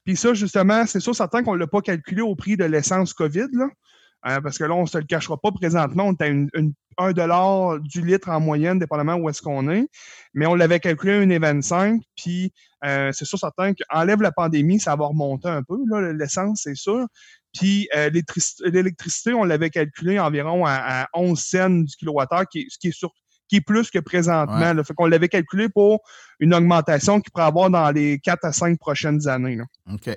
Puis 0.04 0.16
ça, 0.16 0.34
justement, 0.34 0.86
c'est 0.86 1.00
sûr, 1.00 1.14
certain 1.14 1.42
qu'on 1.42 1.54
ne 1.54 1.60
l'a 1.60 1.66
pas 1.66 1.80
calculé 1.80 2.22
au 2.22 2.34
prix 2.34 2.56
de 2.56 2.64
l'essence 2.64 3.12
COVID, 3.12 3.48
là, 3.52 3.68
hein, 4.22 4.40
parce 4.42 4.58
que 4.58 4.64
là, 4.64 4.74
on 4.74 4.82
ne 4.82 4.86
se 4.86 4.98
le 4.98 5.04
cachera 5.04 5.36
pas 5.36 5.50
présentement. 5.52 6.04
On 6.04 6.12
est 6.12 6.22
à 6.22 6.26
une, 6.28 6.48
1 6.98 7.12
dollar 7.12 7.78
du 7.78 8.04
litre 8.04 8.28
en 8.28 8.40
moyenne, 8.40 8.78
dépendamment 8.78 9.14
où 9.14 9.28
est-ce 9.28 9.40
qu'on 9.40 9.70
est. 9.70 9.88
Mais 10.34 10.46
on 10.46 10.54
l'avait 10.54 10.80
calculé 10.80 11.12
à 11.12 11.20
1,25. 11.20 12.00
Puis 12.16 12.52
euh, 12.84 13.10
c'est 13.12 13.24
sûr, 13.24 13.38
certain 13.38 13.72
qu'enlève 13.74 14.20
la 14.20 14.32
pandémie, 14.32 14.80
ça 14.80 14.96
va 14.96 15.06
remonter 15.06 15.48
un 15.48 15.62
peu, 15.62 15.78
l'essence, 16.12 16.62
c'est 16.64 16.74
sûr. 16.74 17.06
Puis 17.54 17.88
euh, 17.96 18.10
l'électricité, 18.64 19.32
on 19.32 19.44
l'avait 19.44 19.70
calculé 19.70 20.18
environ 20.18 20.64
à, 20.66 21.08
11 21.14 21.38
cents 21.38 21.70
du 21.70 21.96
kilowattheure, 21.96 22.44
ce 22.52 22.78
qui 22.78 22.88
est 22.88 22.92
sur, 22.92 23.12
qui 23.48 23.56
est 23.56 23.60
plus 23.60 23.90
que 23.90 23.98
présentement. 23.98 24.82
Fait 24.84 24.94
qu'on 24.94 25.06
l'avait 25.06 25.28
calculé 25.28 25.68
pour 25.68 26.02
une 26.40 26.54
augmentation 26.54 27.20
qu'il 27.20 27.32
pourrait 27.32 27.46
avoir 27.46 27.70
dans 27.70 27.90
les 27.90 28.18
4 28.18 28.44
à 28.44 28.52
5 28.52 28.78
prochaines 28.78 29.26
années. 29.26 29.60
OK. 29.92 30.10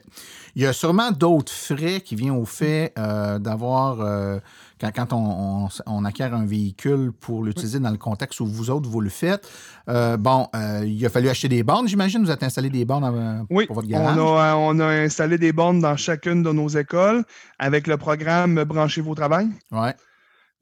Il 0.55 0.61
y 0.61 0.65
a 0.65 0.73
sûrement 0.73 1.11
d'autres 1.11 1.51
frais 1.51 2.01
qui 2.01 2.15
viennent 2.15 2.31
au 2.31 2.45
fait 2.45 2.93
euh, 2.99 3.39
d'avoir, 3.39 4.01
euh, 4.01 4.39
quand, 4.79 5.13
on, 5.13 6.05
acquiert 6.05 6.33
un 6.35 6.45
véhicule 6.45 7.11
pour 7.11 7.43
l'utiliser 7.43 7.79
dans 7.79 7.89
le 7.89 7.97
contexte 7.97 8.39
où 8.39 8.45
vous 8.45 8.69
autres, 8.69 8.89
vous 8.89 9.01
le 9.01 9.09
faites. 9.09 9.49
Euh, 9.89 10.17
bon, 10.17 10.47
il 10.83 11.03
a 11.05 11.09
fallu 11.09 11.29
acheter 11.29 11.47
des 11.47 11.63
bornes, 11.63 11.87
j'imagine. 11.87 12.23
Vous 12.23 12.29
avez 12.29 12.45
installé 12.45 12.69
des 12.69 12.85
bornes 12.85 13.45
pour 13.47 13.75
votre 13.75 13.87
garage? 13.87 14.17
On 14.17 14.37
a, 14.37 14.55
on 14.55 14.79
a 14.79 14.87
installé 14.87 15.37
des 15.37 15.53
bornes 15.53 15.79
dans 15.79 15.95
chacune 15.95 16.43
de 16.43 16.51
nos 16.51 16.67
écoles 16.67 17.23
avec 17.57 17.87
le 17.87 17.97
programme 17.97 18.63
Branchez-vous 18.63 19.11
au 19.11 19.15
travail. 19.15 19.47
Oui 19.71 19.89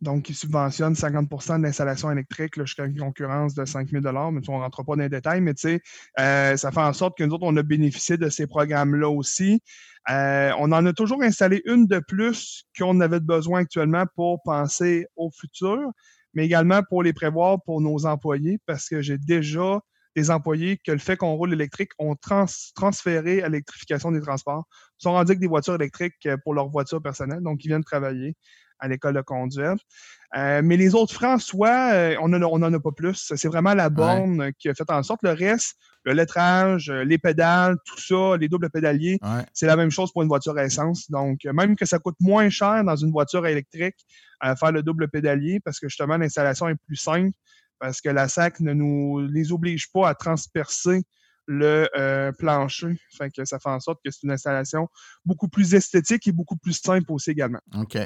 donc, 0.02 0.30
il 0.30 0.36
subventionne 0.36 0.96
50 0.96 1.30
de 1.30 1.64
l'installation 1.64 2.10
électrique 2.10 2.56
jusqu'à 2.58 2.86
une 2.86 2.98
concurrence 2.98 3.54
de 3.54 3.66
5 3.66 3.90
000 3.90 4.02
mais 4.02 4.10
on 4.48 4.58
ne 4.58 4.62
rentre 4.62 4.84
pas 4.84 4.96
dans 4.96 5.02
les 5.02 5.10
détails, 5.10 5.42
mais 5.42 5.54
tu 5.54 5.62
sais, 5.62 5.82
euh, 6.20 6.56
ça 6.56 6.72
fait 6.72 6.80
en 6.80 6.94
sorte 6.94 7.18
que 7.18 7.24
nous 7.26 7.34
autres, 7.34 7.46
on 7.46 7.58
a 7.58 7.64
bénéficié 7.64 8.16
de 8.18 8.30
ces 8.30 8.48
programmes-là 8.48 9.10
aussi. 9.10 9.62
Euh, 10.10 10.52
on 10.58 10.72
en 10.72 10.86
a 10.86 10.94
toujours 10.94 11.22
installé 11.22 11.62
une 11.66 11.86
de 11.86 12.00
plus 12.00 12.64
qu'on 12.78 13.02
avait 13.02 13.20
besoin 13.20 13.62
actuellement 13.62 14.06
pour 14.16 14.42
penser 14.44 15.06
au 15.18 15.32
futur, 15.32 15.80
mais 16.34 16.46
également 16.46 16.82
pour 16.88 17.04
les 17.04 17.12
prévoir 17.12 17.62
pour 17.66 17.82
nos 17.82 18.06
employés, 18.06 18.58
parce 18.66 18.88
que 18.88 19.02
j'ai 19.02 19.18
déjà 19.18 19.82
des 20.16 20.32
employés 20.32 20.78
que 20.78 20.94
le 20.94 20.98
fait 20.98 21.18
qu'on 21.18 21.34
roule 21.34 21.54
électrique 21.54 21.92
ont 22.00 22.16
transféré 22.76 23.44
à 23.44 23.50
l'électrification 23.50 24.12
des 24.12 24.22
transports, 24.22 24.66
Ils 25.00 25.04
sont 25.04 25.12
rendus 25.12 25.32
avec 25.32 25.40
des 25.40 25.48
voitures 25.48 25.76
électriques 25.76 26.28
pour 26.44 26.54
leur 26.54 26.70
voiture 26.70 27.02
personnelle, 27.02 27.42
donc 27.42 27.66
ils 27.66 27.68
viennent 27.68 27.84
travailler 27.84 28.36
à 28.80 28.88
l'école 28.88 29.16
de 29.16 29.22
conduite. 29.22 29.80
Euh, 30.38 30.62
mais 30.64 30.78
les 30.78 30.94
autres 30.94 31.14
francs, 31.14 31.42
soit 31.42 31.94
euh, 31.94 32.16
on 32.22 32.30
n'en 32.30 32.74
a 32.74 32.80
pas 32.80 32.92
plus. 32.92 33.34
C'est 33.36 33.48
vraiment 33.48 33.74
la 33.74 33.90
borne 33.90 34.52
qui 34.60 34.70
a 34.70 34.74
fait 34.76 34.90
en 34.92 35.02
sorte. 35.02 35.22
Le 35.24 35.32
reste, 35.32 35.76
le 36.04 36.14
lettrage, 36.14 36.90
euh, 36.90 37.04
les 37.04 37.18
pédales, 37.18 37.78
tout 37.86 38.00
ça, 38.00 38.38
les 38.38 38.48
doubles 38.48 38.70
pédaliers, 38.70 39.20
c'est 39.54 39.66
la 39.66 39.76
même 39.76 39.90
chose 39.90 40.12
pour 40.12 40.22
une 40.22 40.28
voiture 40.28 40.56
à 40.58 40.66
essence. 40.66 41.10
Donc, 41.10 41.46
même 41.46 41.76
que 41.76 41.86
ça 41.86 41.98
coûte 41.98 42.16
moins 42.20 42.50
cher 42.50 42.84
dans 42.84 42.96
une 42.96 43.12
voiture 43.12 43.46
électrique 43.48 43.98
à 44.40 44.56
faire 44.56 44.72
le 44.72 44.84
double 44.84 45.10
pédalier 45.10 45.60
parce 45.60 45.80
que 45.80 45.90
justement, 45.90 46.18
l'installation 46.18 46.70
est 46.70 46.78
plus 46.86 46.96
simple 46.96 47.32
parce 47.80 48.02
que 48.02 48.10
la 48.10 48.28
SAC 48.28 48.60
ne 48.60 48.74
nous 48.74 49.20
les 49.28 49.52
oblige 49.52 49.92
pas 49.92 50.10
à 50.10 50.14
transpercer 50.14 51.02
le 51.48 52.32
plancher. 52.38 53.00
Fait 53.18 53.32
que 53.32 53.44
ça 53.46 53.58
fait 53.58 53.70
en 53.70 53.80
sorte 53.80 54.00
que 54.06 54.12
c'est 54.12 54.22
une 54.24 54.32
installation 54.32 54.88
beaucoup 55.26 55.48
plus 55.48 55.74
esthétique 55.74 56.28
et 56.28 56.32
beaucoup 56.32 56.58
plus 56.58 56.74
simple 56.74 57.12
aussi 57.12 57.32
également. 57.32 57.62
OK. 57.76 57.98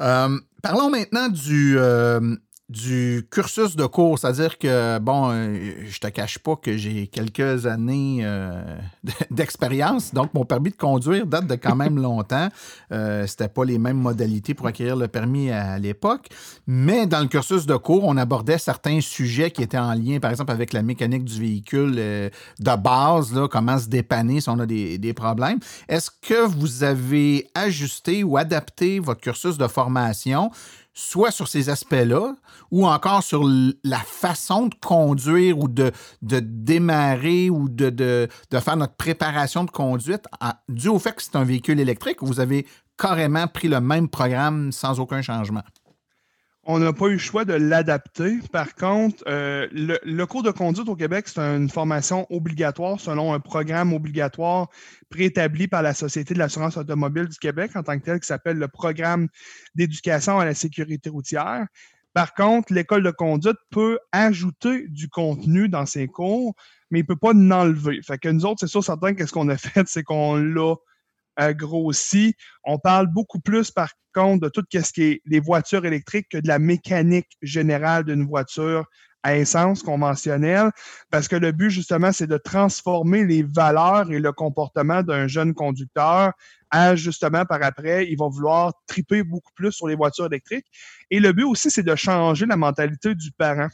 Euh, 0.00 0.38
parlons 0.62 0.90
maintenant 0.90 1.28
du, 1.28 1.78
euh, 1.78 2.36
du 2.70 3.26
cursus 3.32 3.74
de 3.74 3.84
cours, 3.84 4.20
c'est-à-dire 4.20 4.56
que, 4.56 5.00
bon, 5.00 5.30
euh, 5.32 5.74
je 5.88 5.98
te 5.98 6.06
cache 6.06 6.38
pas 6.38 6.54
que 6.54 6.76
j'ai 6.76 7.08
quelques 7.08 7.66
années 7.66 8.24
d'expérience, 9.30 10.14
donc 10.14 10.32
mon 10.34 10.44
permis 10.44 10.70
de 10.70 10.76
conduire 10.76 11.26
date 11.26 11.48
de 11.48 11.56
quand 11.56 11.74
même 11.74 11.96
longtemps. 12.00 12.48
Euh, 12.92 13.26
C'était 13.26 13.48
pas 13.48 13.64
les 13.64 13.78
mêmes 13.78 13.96
modalités 13.96 14.54
pour 14.54 14.68
acquérir 14.68 14.94
le 14.94 15.08
permis 15.08 15.50
à, 15.50 15.78
l'époque, 15.78 16.28
mais 16.68 17.06
dans 17.06 17.20
le 17.20 17.26
cursus 17.26 17.66
de 17.66 17.76
cours, 17.76 18.04
on 18.04 18.16
abordait 18.16 18.58
certains 18.58 19.00
sujets 19.00 19.50
qui 19.50 19.62
étaient 19.62 19.76
en 19.76 19.94
lien, 19.94 20.20
par 20.20 20.30
exemple, 20.30 20.52
avec 20.52 20.72
la 20.72 20.82
mécanique 20.82 21.24
du 21.24 21.40
véhicule 21.40 21.96
de 21.96 22.76
base, 22.76 23.34
là, 23.34 23.48
comment 23.48 23.78
se 23.78 23.88
dépanner 23.88 24.40
si 24.40 24.48
on 24.48 24.60
a 24.60 24.66
des, 24.66 24.96
des 24.96 25.12
problèmes. 25.12 25.58
Est-ce 25.88 26.10
que 26.22 26.46
vous 26.46 26.84
avez 26.84 27.50
ajusté 27.54 28.22
ou 28.22 28.36
adapté 28.36 29.00
votre 29.00 29.20
cursus 29.20 29.58
de 29.58 29.66
formation 29.66 30.50
soit 30.92 31.30
sur 31.30 31.48
ces 31.48 31.70
aspects-là, 31.70 32.34
ou 32.70 32.86
encore 32.86 33.22
sur 33.22 33.48
la 33.84 33.98
façon 33.98 34.66
de 34.66 34.74
conduire 34.74 35.58
ou 35.58 35.68
de, 35.68 35.92
démarrer 36.22 37.50
ou 37.50 37.68
de, 37.68 37.90
de, 37.90 38.28
faire 38.58 38.76
notre 38.76 38.94
préparation 38.94 39.64
de 39.64 39.70
conduite, 39.70 40.26
dû 40.68 40.88
au 40.88 40.98
fait 40.98 41.14
que 41.14 41.22
c'est 41.22 41.36
un 41.36 41.44
véhicule 41.44 41.80
électrique, 41.80 42.18
vous 42.20 42.40
avez 42.40 42.66
carrément 42.98 43.46
pris 43.46 43.68
le 43.68 43.80
même 43.80 44.08
programme 44.08 44.72
sans 44.72 45.00
aucun 45.00 45.22
changement? 45.22 45.62
On 46.64 46.78
n'a 46.78 46.92
pas 46.92 47.06
eu 47.06 47.12
le 47.12 47.18
choix 47.18 47.46
de 47.46 47.54
l'adapter. 47.54 48.38
Par 48.52 48.74
contre, 48.74 49.24
euh, 49.26 49.66
le, 49.72 50.24
cours 50.26 50.42
de 50.42 50.50
conduite 50.50 50.88
au 50.88 50.94
Québec, 50.94 51.26
c'est 51.26 51.40
une 51.40 51.70
formation 51.70 52.26
obligatoire 52.28 53.00
selon 53.00 53.32
un 53.32 53.40
programme 53.40 53.94
obligatoire 53.94 54.68
préétabli 55.08 55.68
par 55.68 55.82
la 55.82 55.94
Société 55.94 56.34
de 56.34 56.38
l'assurance 56.38 56.76
automobile 56.76 57.28
du 57.28 57.38
Québec 57.38 57.72
en 57.76 57.82
tant 57.82 57.98
que 57.98 58.04
tel, 58.04 58.20
qui 58.20 58.26
s'appelle 58.26 58.58
le 58.58 58.68
Programme 58.68 59.28
d'éducation 59.74 60.38
à 60.38 60.44
la 60.44 60.54
sécurité 60.54 61.08
routière. 61.08 61.66
Par 62.12 62.34
contre, 62.34 62.74
l'école 62.74 63.04
de 63.04 63.10
conduite 63.10 63.58
peut 63.70 63.98
ajouter 64.12 64.86
du 64.88 65.08
contenu 65.08 65.68
dans 65.68 65.86
ses 65.86 66.08
cours, 66.08 66.54
mais 66.90 66.98
il 66.98 67.02
ne 67.02 67.06
peut 67.06 67.16
pas 67.16 67.32
l'enlever. 67.32 68.00
Fait 68.02 68.18
que 68.18 68.28
nous 68.28 68.44
autres, 68.44 68.60
c'est 68.60 68.66
sûr, 68.66 68.84
certain, 68.84 69.14
qu'est-ce 69.14 69.32
qu'on 69.32 69.48
a 69.48 69.56
fait, 69.56 69.88
c'est 69.88 70.02
qu'on 70.02 70.36
l'a 70.36 70.74
grossi. 71.38 72.34
On 72.64 72.78
parle 72.78 73.06
beaucoup 73.06 73.40
plus, 73.40 73.70
par 73.70 73.90
contre, 74.14 74.42
de 74.42 74.48
tout 74.48 74.64
ce 74.72 74.92
qui 74.92 75.02
est 75.02 75.22
les 75.26 75.40
voitures 75.40 75.86
électriques 75.86 76.28
que 76.30 76.38
de 76.38 76.48
la 76.48 76.58
mécanique 76.58 77.30
générale 77.42 78.04
d'une 78.04 78.26
voiture 78.26 78.84
à 79.22 79.36
essence 79.36 79.82
conventionnelle, 79.82 80.70
parce 81.10 81.28
que 81.28 81.36
le 81.36 81.52
but, 81.52 81.70
justement, 81.70 82.12
c'est 82.12 82.26
de 82.26 82.38
transformer 82.38 83.24
les 83.24 83.42
valeurs 83.42 84.10
et 84.10 84.18
le 84.18 84.32
comportement 84.32 85.02
d'un 85.02 85.28
jeune 85.28 85.54
conducteur 85.54 86.32
à, 86.70 86.96
justement, 86.96 87.44
par 87.44 87.62
après, 87.62 88.06
il 88.08 88.16
va 88.16 88.28
vouloir 88.28 88.72
triper 88.86 89.22
beaucoup 89.22 89.52
plus 89.54 89.72
sur 89.72 89.88
les 89.88 89.94
voitures 89.94 90.26
électriques. 90.26 90.66
Et 91.10 91.20
le 91.20 91.32
but 91.32 91.44
aussi, 91.44 91.70
c'est 91.70 91.82
de 91.82 91.94
changer 91.96 92.46
la 92.46 92.56
mentalité 92.56 93.14
du 93.14 93.32
parent. 93.32 93.68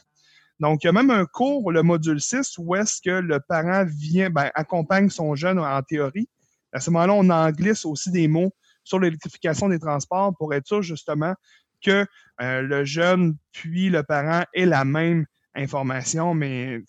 Donc, 0.59 0.82
il 0.82 0.86
y 0.86 0.90
a 0.90 0.92
même 0.92 1.11
un 1.11 1.26
cours, 1.26 1.70
le 1.70 1.82
module 1.82 2.20
6, 2.20 2.54
où 2.59 2.74
est-ce 2.74 3.02
que 3.02 3.11
le 3.11 3.38
parent 3.40 3.84
vient, 3.86 4.30
ben, 4.30 4.50
accompagne 4.54 5.11
son 5.11 5.34
jeune 5.34 5.59
en 5.59 5.82
théorie. 5.82 6.28
À 6.77 6.81
ce 6.81 6.91
moment-là, 6.91 7.14
on 7.14 7.31
en 7.31 7.51
glisse 7.53 7.87
aussi 7.87 8.11
des 8.11 8.29
mots 8.29 8.53
sur 8.85 9.01
l'électrification 9.01 9.70
des 9.70 9.79
transports 9.79 10.37
pour 10.37 10.53
être 10.53 10.66
sûr, 10.66 10.83
justement, 10.83 11.35
que 11.83 12.07
euh, 12.43 12.61
le 12.61 12.85
jeune 12.85 13.37
puis 13.53 13.89
le 13.89 14.03
parent 14.03 14.45
aient 14.53 14.66
la 14.66 14.85
même 14.85 15.24
information, 15.55 16.35
mais 16.35 16.83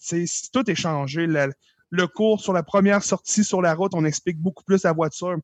tout 0.51 0.69
est 0.69 0.75
changé. 0.75 1.25
Le, 1.25 2.07
cours 2.07 2.41
sur 2.41 2.51
la 2.51 2.63
première 2.63 3.01
sortie 3.01 3.45
sur 3.45 3.61
la 3.61 3.73
route, 3.73 3.93
on 3.95 4.03
explique 4.03 4.37
beaucoup 4.39 4.65
plus 4.65 4.83
la 4.83 4.91
voiture. 4.91 5.37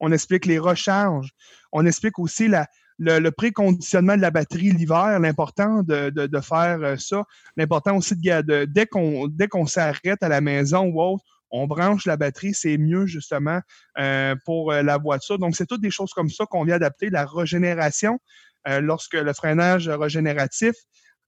On 0.00 0.12
explique 0.12 0.44
les 0.44 0.58
recharges. 0.58 1.30
On 1.72 1.86
explique 1.86 2.18
aussi 2.18 2.50
le, 2.98 3.30
préconditionnement 3.30 4.16
de 4.16 4.20
la 4.20 4.30
batterie 4.30 4.70
l'hiver, 4.70 5.18
l'important 5.18 5.82
de, 5.82 6.40
faire 6.42 6.78
euh, 6.82 6.96
ça. 6.98 7.24
L'important 7.56 7.96
aussi 7.96 8.16
de, 8.16 8.84
qu'on 8.84 9.28
dès 9.28 9.48
qu'on 9.48 9.66
s'arrête 9.66 10.22
à 10.22 10.28
la 10.28 10.42
maison 10.42 10.84
ou 10.84 11.00
autre, 11.00 11.24
on 11.50 11.66
branche 11.66 12.06
la 12.06 12.16
batterie, 12.16 12.54
c'est 12.54 12.78
mieux 12.78 13.06
justement 13.06 13.60
euh, 13.98 14.34
pour 14.44 14.72
euh, 14.72 14.82
la 14.82 14.98
voiture. 14.98 15.38
Donc, 15.38 15.56
c'est 15.56 15.66
toutes 15.66 15.80
des 15.80 15.90
choses 15.90 16.12
comme 16.12 16.30
ça 16.30 16.46
qu'on 16.46 16.64
vient 16.64 16.76
adapter. 16.76 17.10
La 17.10 17.24
régénération, 17.24 18.18
lorsque 18.66 19.14
le 19.14 19.32
freinage 19.32 19.88
régénératif, 19.88 20.74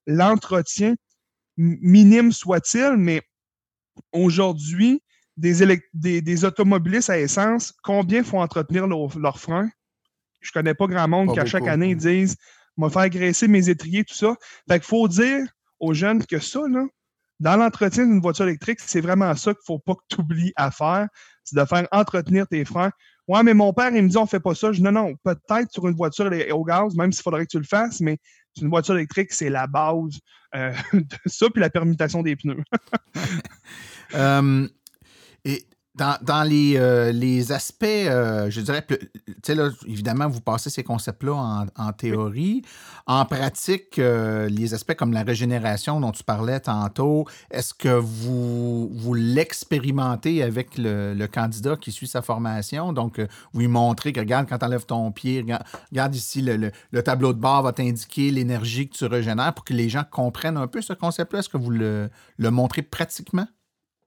l'entretien, 0.06 0.94
minime 1.56 2.32
soit-il, 2.32 2.96
mais 2.98 3.22
aujourd'hui, 4.12 5.02
des, 5.38 5.80
des, 5.94 6.44
automobilistes 6.44 7.08
à 7.08 7.18
essence, 7.18 7.72
combien 7.82 8.22
font 8.22 8.42
entretenir 8.42 8.86
leurs 8.86 9.40
freins? 9.40 9.70
Je 10.40 10.52
connais 10.52 10.74
pas 10.74 10.86
grand 10.86 11.08
monde 11.08 11.32
qui, 11.32 11.40
à 11.40 11.46
chaque 11.46 11.66
année, 11.66 11.94
disent 11.94 12.36
«va 12.76 12.90
faire 12.90 13.08
graisser 13.08 13.48
mes 13.48 13.70
étriers, 13.70 14.04
tout 14.04 14.14
ça». 14.14 14.34
Fait 14.68 14.78
qu'il 14.80 14.88
faut 14.88 15.08
dire 15.08 15.46
aux 15.78 15.94
jeunes 15.94 16.24
que 16.26 16.38
ça, 16.38 16.60
là, 16.68 16.84
dans 17.40 17.56
l'entretien 17.56 18.06
d'une 18.06 18.20
voiture 18.20 18.46
électrique, 18.46 18.78
c'est 18.80 19.00
vraiment 19.00 19.34
ça 19.34 19.52
qu'il 19.52 19.62
ne 19.62 19.64
faut 19.66 19.78
pas 19.78 19.94
que 19.94 20.14
tu 20.14 20.20
oublies 20.20 20.52
à 20.56 20.70
faire, 20.70 21.08
c'est 21.42 21.58
de 21.58 21.64
faire 21.64 21.88
entretenir 21.90 22.46
tes 22.46 22.64
freins. 22.64 22.90
Ouais, 23.26 23.42
mais 23.42 23.54
mon 23.54 23.72
père, 23.72 23.90
il 23.94 24.02
me 24.02 24.08
dit 24.08 24.16
on 24.16 24.26
fait 24.26 24.40
pas 24.40 24.54
ça. 24.54 24.72
Je 24.72 24.78
dis 24.78 24.82
non, 24.82 24.92
non, 24.92 25.14
peut-être 25.24 25.72
sur 25.72 25.88
une 25.88 25.94
voiture 25.94 26.30
au 26.52 26.64
gaz, 26.64 26.94
même 26.96 27.12
s'il 27.12 27.22
faudrait 27.22 27.46
que 27.46 27.50
tu 27.50 27.58
le 27.58 27.64
fasses, 27.64 28.00
mais 28.00 28.18
une 28.60 28.68
voiture 28.68 28.94
électrique, 28.94 29.32
c'est 29.32 29.48
la 29.48 29.66
base 29.66 30.18
euh, 30.54 30.72
de 30.92 31.16
ça, 31.26 31.46
puis 31.50 31.60
la 31.60 31.70
permutation 31.70 32.22
des 32.22 32.36
pneus. 32.36 32.62
Euh, 34.16 34.66
et 35.44 35.64
dans, 35.96 36.48
les, 36.48 36.76
euh, 36.76 37.10
les, 37.10 37.52
aspects, 37.52 37.84
euh, 37.84 38.48
je 38.48 38.60
dirais, 38.60 38.86
tu 38.86 38.96
sais, 39.44 39.54
là, 39.54 39.70
évidemment, 39.86 40.28
vous 40.28 40.40
passez 40.40 40.70
ces 40.70 40.84
concepts-là 40.84 41.66
en, 41.76 41.92
théorie. 41.92 42.62
En 43.06 43.24
pratique, 43.24 43.98
euh, 43.98 44.48
les 44.48 44.72
aspects 44.72 44.94
comme 44.94 45.12
la 45.12 45.24
régénération 45.24 46.00
dont 46.00 46.12
tu 46.12 46.22
parlais 46.22 46.60
tantôt, 46.60 47.26
est-ce 47.50 47.74
que 47.74 47.88
vous, 47.88 48.88
vous 48.92 49.14
l'expérimentez 49.14 50.42
avec 50.42 50.78
le, 50.78 51.26
candidat 51.26 51.76
qui 51.76 51.90
suit 51.90 52.06
sa 52.06 52.22
formation? 52.22 52.92
Donc, 52.92 53.20
vous 53.52 53.60
lui 53.60 53.68
montrez 53.68 54.12
que, 54.12 54.20
regarde, 54.20 54.48
quand 54.48 54.58
tu 54.58 54.64
enlèves 54.64 54.86
ton 54.86 55.10
pied, 55.10 55.44
regarde, 55.90 56.14
ici, 56.14 56.40
le, 56.40 56.70
le, 56.90 57.02
tableau 57.02 57.32
de 57.32 57.38
bord 57.38 57.62
va 57.62 57.72
t'indiquer 57.72 58.30
l'énergie 58.30 58.88
que 58.88 58.96
tu 58.96 59.06
régénères 59.06 59.54
pour 59.54 59.64
que 59.64 59.74
les 59.74 59.88
gens 59.88 60.04
comprennent 60.08 60.56
un 60.56 60.68
peu 60.68 60.82
ce 60.82 60.92
concept-là. 60.92 61.40
Est-ce 61.40 61.48
que 61.48 61.58
vous 61.58 61.70
le, 61.70 62.10
le 62.38 62.50
montrez 62.50 62.82
pratiquement? 62.82 63.46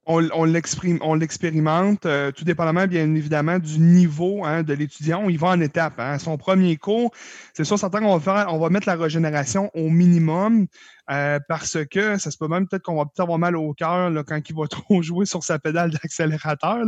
On, 0.06 0.28
on 0.34 1.16
l'expérimente, 1.16 2.06
euh, 2.06 2.32
tout 2.32 2.44
dépendamment, 2.44 2.88
bien 2.88 3.14
évidemment, 3.16 3.60
du 3.60 3.80
niveau 3.80 4.44
hein, 4.44 4.64
de 4.64 4.74
l'étudiant. 4.74 5.30
Il 5.30 5.40
va 5.40 5.50
en 5.50 5.62
étape. 5.62 6.00
Hein. 6.00 6.20
Son 6.20 6.38
premier 6.38 6.76
cours, 6.78 7.12
c'est 7.54 7.64
sûr, 7.64 7.80
certain 7.80 8.00
qu'on 8.00 8.18
va, 8.18 8.20
faire, 8.20 8.54
on 8.54 8.60
va 8.60 8.70
mettre 8.70 8.88
la 8.88 8.96
régénération 8.96 9.72
au 9.74 9.90
minimum 9.90 10.68
euh, 11.10 11.40
parce 11.48 11.78
que 11.90 12.18
ça 12.18 12.32
se 12.32 12.38
peut 12.38 12.48
même 12.48 12.68
peut-être 12.68 12.84
qu'on 12.84 12.98
va 12.98 13.06
peut-être 13.06 13.22
avoir 13.22 13.40
mal 13.40 13.56
au 13.56 13.74
cœur 13.74 14.12
quand 14.26 14.40
il 14.50 14.56
va 14.56 14.68
trop 14.70 15.02
jouer 15.02 15.26
sur 15.26 15.44
sa 15.44 15.58
pédale 15.58 15.92
d'accélérateur. 15.92 16.86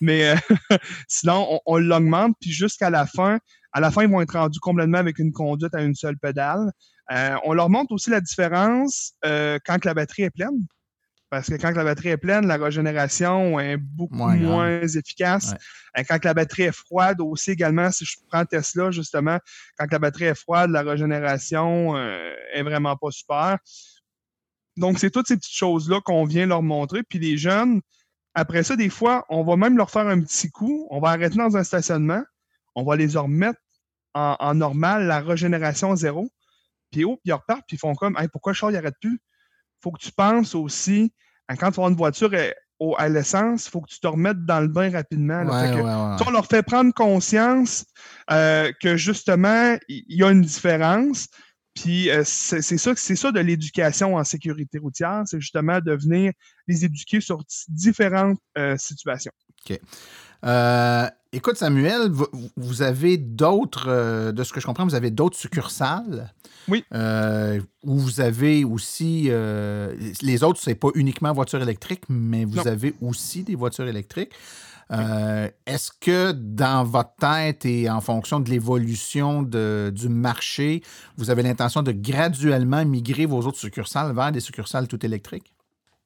Mais 0.00 0.30
euh, 0.30 0.36
sinon, 1.08 1.46
on, 1.50 1.60
on 1.66 1.76
l'augmente, 1.78 2.36
puis 2.40 2.52
jusqu'à 2.52 2.88
la 2.88 3.06
fin, 3.06 3.38
à 3.72 3.80
la 3.80 3.90
fin, 3.90 4.02
ils 4.02 4.10
vont 4.10 4.22
être 4.22 4.38
rendus 4.38 4.60
complètement 4.60 4.98
avec 4.98 5.18
une 5.18 5.32
conduite 5.32 5.74
à 5.74 5.82
une 5.82 5.94
seule 5.94 6.16
pédale. 6.16 6.72
on 7.44 7.52
leur 7.52 7.68
montre 7.68 7.92
aussi 7.92 8.08
la 8.08 8.22
différence 8.22 9.12
quand 9.22 9.84
la 9.84 9.92
batterie 9.92 10.22
est 10.22 10.30
pleine. 10.30 10.66
Parce 11.28 11.48
que 11.48 11.54
quand 11.54 11.72
la 11.72 11.82
batterie 11.82 12.10
est 12.10 12.16
pleine, 12.16 12.46
la 12.46 12.56
régénération 12.56 13.58
est 13.58 13.76
beaucoup 13.76 14.14
moins, 14.14 14.80
efficace. 14.82 15.54
Et 15.96 16.04
quand 16.04 16.24
la 16.24 16.34
batterie 16.34 16.64
est 16.64 16.76
froide 16.76 17.20
aussi 17.20 17.50
également, 17.50 17.90
si 17.90 18.04
je 18.04 18.16
prends 18.28 18.44
Tesla, 18.44 18.90
justement, 18.90 19.38
quand 19.76 19.90
la 19.90 19.98
batterie 19.98 20.26
est 20.26 20.38
froide, 20.38 20.70
la 20.70 20.82
régénération 20.82 21.96
euh, 21.96 22.32
est 22.52 22.62
vraiment 22.62 22.96
pas 22.96 23.10
super. 23.10 23.58
Donc, 24.76 24.98
c'est 24.98 25.10
toutes 25.10 25.26
ces 25.26 25.36
petites 25.36 25.54
choses-là 25.54 26.00
qu'on 26.04 26.24
vient 26.24 26.46
leur 26.46 26.62
montrer. 26.62 27.02
Puis 27.02 27.18
les 27.18 27.36
jeunes, 27.36 27.80
après 28.34 28.62
ça, 28.62 28.76
des 28.76 28.90
fois, 28.90 29.24
on 29.28 29.42
va 29.42 29.56
même 29.56 29.76
leur 29.76 29.90
faire 29.90 30.06
un 30.06 30.20
petit 30.20 30.50
coup. 30.50 30.86
On 30.90 31.00
va 31.00 31.08
arrêter 31.08 31.36
dans 31.36 31.56
un 31.56 31.64
stationnement. 31.64 32.22
On 32.74 32.84
va 32.84 32.94
les 32.94 33.16
remettre 33.16 33.58
en, 34.14 34.54
normal, 34.54 35.06
la 35.06 35.20
régénération 35.20 35.94
zéro. 35.96 36.30
Puis, 36.90 37.04
oh, 37.04 37.16
puis 37.16 37.30
ils 37.30 37.32
repartent, 37.32 37.64
puis 37.66 37.76
ils 37.76 37.80
font 37.80 37.94
comme, 37.94 38.16
hey, 38.18 38.28
pourquoi 38.28 38.52
le 38.52 38.56
char 38.56 38.70
n'arrête 38.70 38.94
plus? 39.00 39.20
Faut 39.86 39.92
que 39.92 40.02
tu 40.02 40.10
penses 40.10 40.56
aussi, 40.56 41.12
quand 41.60 41.70
tu 41.70 41.80
vas 41.80 41.86
une 41.86 41.94
voiture 41.94 42.32
à 42.98 43.08
l'essence, 43.08 43.66
il 43.66 43.70
faut 43.70 43.80
que 43.80 43.88
tu 43.88 44.00
te 44.00 44.06
remettes 44.08 44.44
dans 44.44 44.60
le 44.60 44.66
bain 44.66 44.90
rapidement. 44.90 45.44
On 46.26 46.30
leur 46.30 46.46
fait 46.46 46.64
prendre 46.64 46.92
conscience 46.92 47.84
euh, 48.32 48.72
que 48.82 48.96
justement, 48.96 49.76
il 49.88 50.04
y, 50.08 50.24
a 50.24 50.30
une 50.32 50.42
différence. 50.42 51.28
Puis 51.76 52.10
euh, 52.10 52.22
c'est 52.24 52.62
ça, 52.62 52.94
c'est 52.96 53.14
ça 53.14 53.30
de 53.30 53.38
l'éducation 53.38 54.16
en 54.16 54.24
sécurité 54.24 54.78
routière, 54.78 55.22
c'est 55.26 55.40
justement 55.40 55.78
de 55.78 55.92
venir 55.92 56.32
les 56.66 56.84
éduquer 56.84 57.20
sur 57.20 57.38
différentes 57.68 58.40
euh, 58.58 58.76
situations. 58.78 59.32
OK. 59.68 59.78
Écoute, 61.36 61.56
Samuel, 61.56 62.10
vous, 62.56 62.82
avez 62.82 63.16
d'autres, 63.16 64.32
de 64.32 64.44
ce 64.44 64.52
que 64.52 64.60
je 64.60 64.66
comprends, 64.66 64.84
vous 64.84 64.94
avez 64.94 65.10
d'autres 65.10 65.36
succursales. 65.36 66.32
Oui. 66.68 66.84
Euh, 66.94 67.60
où 67.84 67.96
vous 67.96 68.20
avez 68.20 68.64
aussi. 68.64 69.26
Euh, 69.28 69.94
les 70.22 70.42
autres, 70.42 70.60
c'est 70.60 70.74
pas 70.74 70.88
uniquement 70.94 71.32
voitures 71.32 71.62
électriques, 71.62 72.04
mais 72.08 72.44
vous 72.44 72.66
avez 72.66 72.94
aussi 73.00 73.44
des 73.44 73.54
voitures 73.54 73.86
électriques. 73.86 74.32
Euh, 74.92 75.48
est-ce 75.66 75.90
que 76.00 76.30
dans 76.30 76.84
votre 76.84 77.14
tête 77.18 77.66
et 77.66 77.90
en 77.90 78.00
fonction 78.00 78.38
de 78.38 78.50
l'évolution 78.50 79.42
du 79.42 80.08
marché, 80.08 80.82
vous 81.16 81.30
avez 81.30 81.42
l'intention 81.42 81.82
de 81.82 81.92
graduellement 81.92 82.84
migrer 82.84 83.26
vos 83.26 83.40
autres 83.40 83.58
succursales 83.58 84.14
vers 84.14 84.30
des 84.30 84.40
succursales 84.40 84.86
tout 84.86 85.04
électriques? 85.04 85.52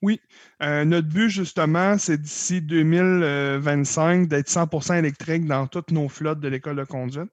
Oui. 0.03 0.21
notre 0.61 1.09
but, 1.09 1.29
justement, 1.29 1.99
c'est 1.99 2.17
d'ici 2.21 2.63
2025 2.63 4.29
d'être 4.29 4.49
100% 4.49 4.99
électrique 4.99 5.47
dans 5.47 5.67
toutes 5.67 5.91
nos 5.91 6.09
flottes 6.09 6.41
de 6.41 6.49
l'école 6.49 6.77
de 6.77 6.85
conduite. 6.85 7.31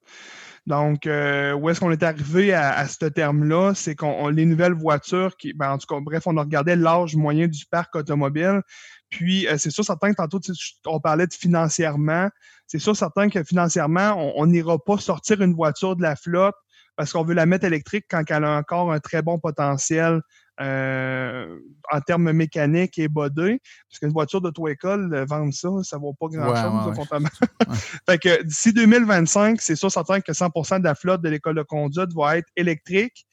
Donc, 0.68 1.06
euh, 1.06 1.54
où 1.54 1.70
est-ce 1.70 1.80
qu'on 1.80 1.90
est 1.92 2.02
arrivé 2.02 2.52
à, 2.52 2.86
ce 2.86 3.06
terme-là? 3.06 3.72
C'est 3.74 3.94
qu'on 3.94 4.28
les 4.28 4.44
nouvelles 4.44 4.74
voitures 4.74 5.34
qui, 5.38 5.54
ben, 5.54 5.72
en 5.72 5.78
tout 5.78 5.86
cas, 5.86 5.98
bref, 5.98 6.26
on 6.26 6.36
a 6.36 6.42
regardé 6.42 6.76
l'âge 6.76 7.16
moyen 7.16 7.48
du 7.48 7.64
parc 7.64 7.96
automobile. 7.96 8.60
Puis, 9.08 9.48
euh, 9.48 9.56
c'est 9.56 9.70
sûr, 9.70 9.82
certain 9.82 10.10
que 10.10 10.16
tantôt, 10.16 10.40
on 10.84 11.00
parlait 11.00 11.26
de 11.26 11.32
financièrement. 11.32 12.28
C'est 12.66 12.78
sûr, 12.78 12.94
certain 12.94 13.30
que 13.30 13.42
financièrement, 13.44 14.14
on 14.36 14.44
n'ira 14.44 14.78
pas 14.78 14.98
sortir 14.98 15.40
une 15.40 15.54
voiture 15.54 15.96
de 15.96 16.02
la 16.02 16.16
flotte 16.16 16.56
parce 16.96 17.14
qu'on 17.14 17.24
veut 17.24 17.34
la 17.34 17.46
mettre 17.46 17.64
électrique 17.64 18.04
quand 18.10 18.22
elle 18.28 18.44
a 18.44 18.58
encore 18.58 18.92
un 18.92 19.00
très 19.00 19.22
bon 19.22 19.38
potentiel 19.38 20.20
euh, 20.60 21.58
en 21.92 22.00
termes 22.00 22.32
mécaniques 22.32 22.98
et 22.98 23.08
bodés. 23.08 23.60
Parce 23.88 24.00
qu'une 24.00 24.12
voiture 24.12 24.40
d'auto-école, 24.40 25.14
euh, 25.14 25.24
vendre 25.24 25.52
ça, 25.54 25.68
ça 25.82 25.96
ne 25.96 26.02
vaut 26.02 26.14
pas 26.14 26.26
grand-chose. 26.26 27.20
fait 28.08 28.18
que 28.18 28.42
d'ici 28.42 28.72
2025, 28.72 29.60
c'est 29.60 29.76
sûr 29.76 29.90
certain 29.90 30.20
que 30.20 30.32
100% 30.32 30.80
de 30.80 30.84
la 30.84 30.94
flotte 30.94 31.22
de 31.22 31.28
l'école 31.28 31.56
de 31.56 31.62
conduite 31.62 32.12
va 32.14 32.38
être 32.38 32.48
électrique. 32.56 33.26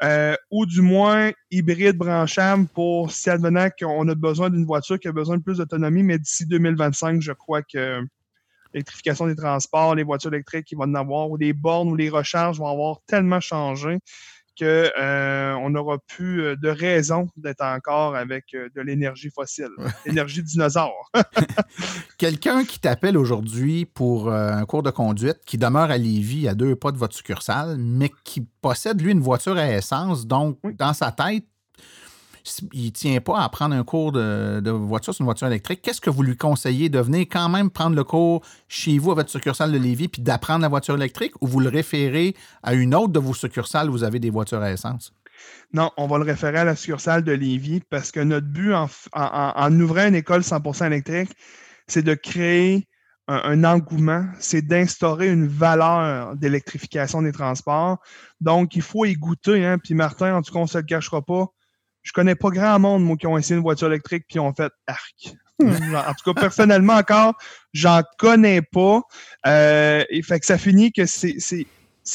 Euh, 0.00 0.36
ou 0.52 0.64
du 0.64 0.80
moins 0.80 1.32
hybride 1.50 1.96
branchable 1.96 2.68
pour 2.68 3.10
si 3.10 3.30
advenant 3.30 3.68
qu'on 3.76 4.06
a 4.06 4.14
besoin 4.14 4.48
d'une 4.48 4.64
voiture 4.64 5.00
qui 5.00 5.08
a 5.08 5.12
besoin 5.12 5.38
de 5.38 5.42
plus 5.42 5.58
d'autonomie, 5.58 6.04
mais 6.04 6.20
d'ici 6.20 6.46
2025, 6.46 7.20
je 7.20 7.32
crois 7.32 7.62
que 7.62 8.06
l'électrification 8.72 9.26
des 9.26 9.34
transports, 9.34 9.96
les 9.96 10.04
voitures 10.04 10.32
électriques 10.32 10.66
qui 10.66 10.76
vont 10.76 10.84
en 10.84 10.94
avoir, 10.94 11.28
ou 11.28 11.36
les 11.36 11.52
bornes 11.52 11.88
ou 11.88 11.96
les 11.96 12.10
recharges 12.10 12.58
vont 12.58 12.68
avoir 12.68 12.98
tellement 13.08 13.40
changé 13.40 13.98
qu'on 14.58 14.64
euh, 14.64 15.68
n'aura 15.68 15.98
plus 15.98 16.42
euh, 16.42 16.56
de 16.56 16.68
raison 16.68 17.28
d'être 17.36 17.62
encore 17.62 18.16
avec 18.16 18.54
euh, 18.54 18.68
de 18.74 18.80
l'énergie 18.80 19.30
fossile, 19.30 19.70
l'énergie 20.06 20.42
dinosaure. 20.42 21.10
Quelqu'un 22.18 22.64
qui 22.64 22.80
t'appelle 22.80 23.16
aujourd'hui 23.16 23.84
pour 23.84 24.32
un 24.32 24.64
cours 24.64 24.82
de 24.82 24.90
conduite, 24.90 25.38
qui 25.46 25.58
demeure 25.58 25.90
à 25.90 25.96
Lévis, 25.96 26.48
à 26.48 26.54
deux 26.54 26.74
pas 26.74 26.90
de 26.90 26.96
votre 26.96 27.14
succursale, 27.14 27.76
mais 27.78 28.10
qui 28.24 28.46
possède, 28.60 29.00
lui, 29.00 29.12
une 29.12 29.20
voiture 29.20 29.56
à 29.56 29.70
essence, 29.70 30.26
donc 30.26 30.58
dans 30.76 30.92
sa 30.92 31.12
tête, 31.12 31.44
il 32.72 32.86
ne 32.86 32.90
tient 32.90 33.20
pas 33.20 33.40
à 33.40 33.48
prendre 33.48 33.74
un 33.74 33.84
cours 33.84 34.12
de, 34.12 34.70
voiture 34.70 35.14
sur 35.14 35.22
une 35.22 35.26
voiture 35.26 35.46
électrique, 35.46 35.82
qu'est-ce 35.82 36.00
que 36.00 36.10
vous 36.10 36.22
lui 36.22 36.36
conseillez 36.36 36.88
de 36.88 36.98
venir 36.98 37.26
quand 37.30 37.48
même 37.48 37.70
prendre 37.70 37.96
le 37.96 38.04
cours 38.04 38.42
chez 38.68 38.98
vous 38.98 39.12
à 39.12 39.14
votre 39.14 39.30
succursale 39.30 39.72
de 39.72 39.78
Lévis 39.78 40.08
puis 40.08 40.22
d'apprendre 40.22 40.62
la 40.62 40.68
voiture 40.68 40.94
électrique 40.94 41.32
ou 41.40 41.46
vous 41.46 41.60
le 41.60 41.68
référez 41.68 42.34
à 42.62 42.74
une 42.74 42.94
autre 42.94 43.12
de 43.12 43.18
vos 43.18 43.34
succursales 43.34 43.88
où 43.88 43.92
vous 43.92 44.04
avez 44.04 44.18
des 44.18 44.30
voitures 44.30 44.62
à 44.62 44.72
essence? 44.72 45.12
Non, 45.72 45.90
on 45.96 46.06
va 46.06 46.18
le 46.18 46.24
référer 46.24 46.58
à 46.58 46.64
la 46.64 46.76
succursale 46.76 47.22
de 47.22 47.32
Lévis 47.32 47.82
parce 47.88 48.10
que 48.10 48.20
notre 48.20 48.46
but 48.46 48.72
en, 48.74 49.80
ouvrant 49.80 50.06
une 50.06 50.14
école 50.14 50.40
100% 50.40 50.86
électrique, 50.86 51.30
c'est 51.86 52.02
de 52.02 52.14
créer 52.14 52.88
un, 53.28 53.64
engouement, 53.64 54.24
c'est 54.38 54.62
d'instaurer 54.62 55.30
une 55.30 55.46
valeur 55.46 56.34
d'électrification 56.36 57.22
des 57.22 57.32
transports. 57.32 57.98
Donc, 58.40 58.74
il 58.74 58.82
faut 58.82 59.04
y 59.04 59.14
goûter. 59.14 59.64
Hein? 59.66 59.78
Puis 59.78 59.94
Martin, 59.94 60.34
en 60.34 60.42
tout 60.42 60.52
cas, 60.52 60.58
on 60.60 60.62
ne 60.62 60.68
se 60.68 60.78
le 60.78 60.84
cachera 60.84 61.20
pas, 61.22 61.46
je 62.08 62.12
connais 62.14 62.34
pas 62.34 62.48
grand 62.48 62.78
monde, 62.78 63.04
moi, 63.04 63.18
qui 63.18 63.26
ont 63.26 63.36
essayé 63.36 63.56
une 63.56 63.62
voiture 63.62 63.88
électrique 63.88 64.24
puis 64.26 64.38
ont 64.38 64.54
fait 64.54 64.72
arc. 64.86 65.34
en 65.62 66.14
tout 66.14 66.32
cas, 66.32 66.40
personnellement 66.40 66.94
encore, 66.94 67.36
j'en 67.74 68.00
connais 68.16 68.62
pas. 68.62 69.02
Euh, 69.46 70.02
et 70.08 70.22
fait 70.22 70.40
que 70.40 70.46
ça 70.46 70.56
finit 70.56 70.90
que 70.90 71.04
c'est, 71.04 71.36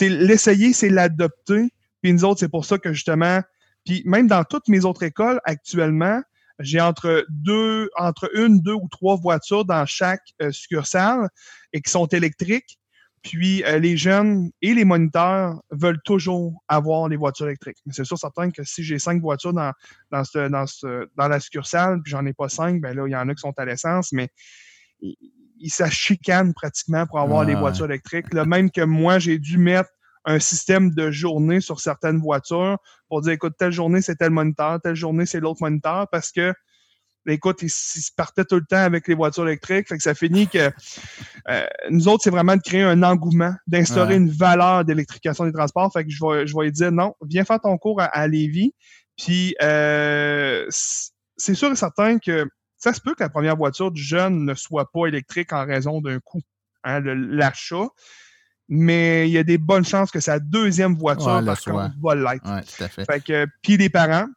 l'essayer, 0.02 0.74
c'est 0.74 0.90
l'adopter. 0.90 1.72
Puis 2.02 2.12
nous 2.12 2.26
autres, 2.26 2.40
c'est 2.40 2.50
pour 2.50 2.66
ça 2.66 2.80
que 2.80 2.92
justement, 2.92 3.42
puis 3.86 4.02
même 4.06 4.26
dans 4.26 4.44
toutes 4.44 4.68
mes 4.68 4.84
autres 4.84 5.04
écoles 5.04 5.40
actuellement, 5.44 6.24
j'ai 6.58 6.82
entre 6.82 7.24
deux, 7.30 7.92
entre 7.96 8.32
une, 8.36 8.62
deux 8.62 8.74
ou 8.74 8.88
trois 8.90 9.16
voitures 9.16 9.64
dans 9.64 9.86
chaque 9.86 10.24
euh, 10.42 10.52
succursale 10.52 11.30
et 11.72 11.82
qui 11.82 11.92
sont 11.92 12.08
électriques. 12.08 12.80
Puis 13.24 13.64
euh, 13.64 13.80
les 13.80 13.96
jeunes 13.96 14.52
et 14.62 14.74
les 14.74 14.84
moniteurs 14.86 15.62
veulent 15.72 16.02
toujours 16.04 16.62
avoir 16.68 17.08
les 17.08 17.16
voitures 17.16 17.48
électriques. 17.48 17.78
Mais 17.86 17.94
c'est 17.94 18.04
sûr 18.04 18.18
certain 18.18 18.52
que 18.52 18.64
si 18.64 18.84
j'ai 18.84 19.00
cinq 19.00 19.22
voitures 19.22 19.54
dans, 19.54 19.72
dans, 20.12 20.24
ce, 20.24 20.50
dans, 20.50 20.68
ce, 20.68 21.08
dans 21.16 21.30
la 21.30 21.40
succursale, 21.40 22.02
puis 22.04 22.12
j'en 22.12 22.26
ai 22.26 22.34
pas 22.34 22.50
cinq, 22.50 22.82
ben 22.82 22.96
là, 22.96 23.08
il 23.08 23.12
y 23.12 23.16
en 23.16 23.28
a 23.30 23.34
qui 23.34 23.40
sont 23.40 23.54
à 23.58 23.66
l'essence, 23.66 24.12
mais 24.12 24.28
ils, 25.00 25.16
ils 25.58 26.54
pratiquement 26.54 27.06
pour 27.08 27.20
avoir 27.20 27.46
les 27.46 27.56
voitures 27.56 27.86
électriques. 27.86 28.34
Là, 28.34 28.44
même 28.44 28.70
que 28.70 28.82
moi, 28.82 29.20
j'ai 29.20 29.40
dû 29.40 29.58
mettre 29.58 29.90
un 30.26 30.40
système 30.40 30.92
de 30.92 31.12
journée 31.12 31.62
sur 31.62 31.80
certaines 31.80 32.20
voitures 32.20 32.78
pour 33.08 33.22
dire 33.22 33.34
écoute, 33.34 33.54
telle 33.58 33.72
journée 33.72 34.02
c'est 34.02 34.16
tel 34.16 34.32
moniteur, 34.32 34.80
telle 34.82 34.96
journée 34.96 35.26
c'est 35.26 35.40
l'autre 35.40 35.62
moniteur 35.62 36.08
parce 36.12 36.32
que 36.32 36.54
écoute, 37.28 37.62
ils, 37.62 37.70
se 37.70 38.12
partaient 38.16 38.46
tout 38.46 38.56
le 38.56 38.66
temps 38.66 38.78
avec 38.78 39.08
les 39.08 39.16
voitures 39.16 39.48
électriques. 39.48 39.88
Fait 39.88 39.98
que 39.98 40.04
ça 40.04 40.14
finit 40.14 40.48
que 40.48 40.72
euh, 41.50 41.66
nous 41.90 42.08
autres, 42.08 42.24
c'est 42.24 42.30
vraiment 42.30 42.56
de 42.56 42.62
créer 42.62 42.84
un 42.84 43.04
engouement, 43.04 43.54
d'instaurer 43.68 44.16
une 44.16 44.30
valeur 44.30 44.86
d'électrification 44.86 45.46
des 45.46 45.54
transports. 45.54 45.92
Fait 45.92 46.04
que 46.04 46.10
je 46.10 46.24
vais, 46.24 46.48
je 46.48 46.56
vais 46.56 46.66
lui 46.66 46.72
dire 46.72 46.92
non, 46.92 47.16
viens 47.26 47.46
faire 47.46 47.60
ton 47.60 47.78
cours 47.78 48.02
à, 48.02 48.06
à 48.06 48.28
Lévis. 48.28 48.74
Puis 49.18 49.56
euh, 49.62 50.66
c'est 50.70 51.56
sûr 51.56 51.72
et 51.72 51.76
certain 51.76 52.20
que 52.20 52.48
ça 52.78 52.94
se 52.94 53.00
peut 53.00 53.14
que 53.16 53.24
la 53.24 53.30
première 53.30 53.56
voiture 53.56 53.92
du 53.92 54.02
jeune 54.02 54.44
ne 54.46 54.54
soit 54.54 54.92
pas 54.92 55.08
électrique 55.08 55.54
en 55.54 55.66
raison 55.66 56.02
d'un 56.02 56.20
coût, 56.20 56.42
hein, 56.84 57.00
l'achat. 57.02 57.88
Mais 58.70 59.30
il 59.30 59.32
y 59.32 59.38
a 59.38 59.44
des 59.44 59.58
bonnes 59.58 59.86
chances 59.86 60.10
que 60.10 60.20
sa 60.20 60.40
deuxième 60.40 60.96
voiture, 60.96 61.44
par 61.46 61.62
contre, 61.62 61.94
va 62.02 62.16
l'être. 62.16 62.50
Ouais, 62.50 62.62
tout 62.64 62.84
à 62.84 62.88
fait. 62.88 63.06
fait 63.06 63.24
que, 63.24 63.48
puis 63.62 63.78
les 63.78 63.90
parents, 63.90 64.28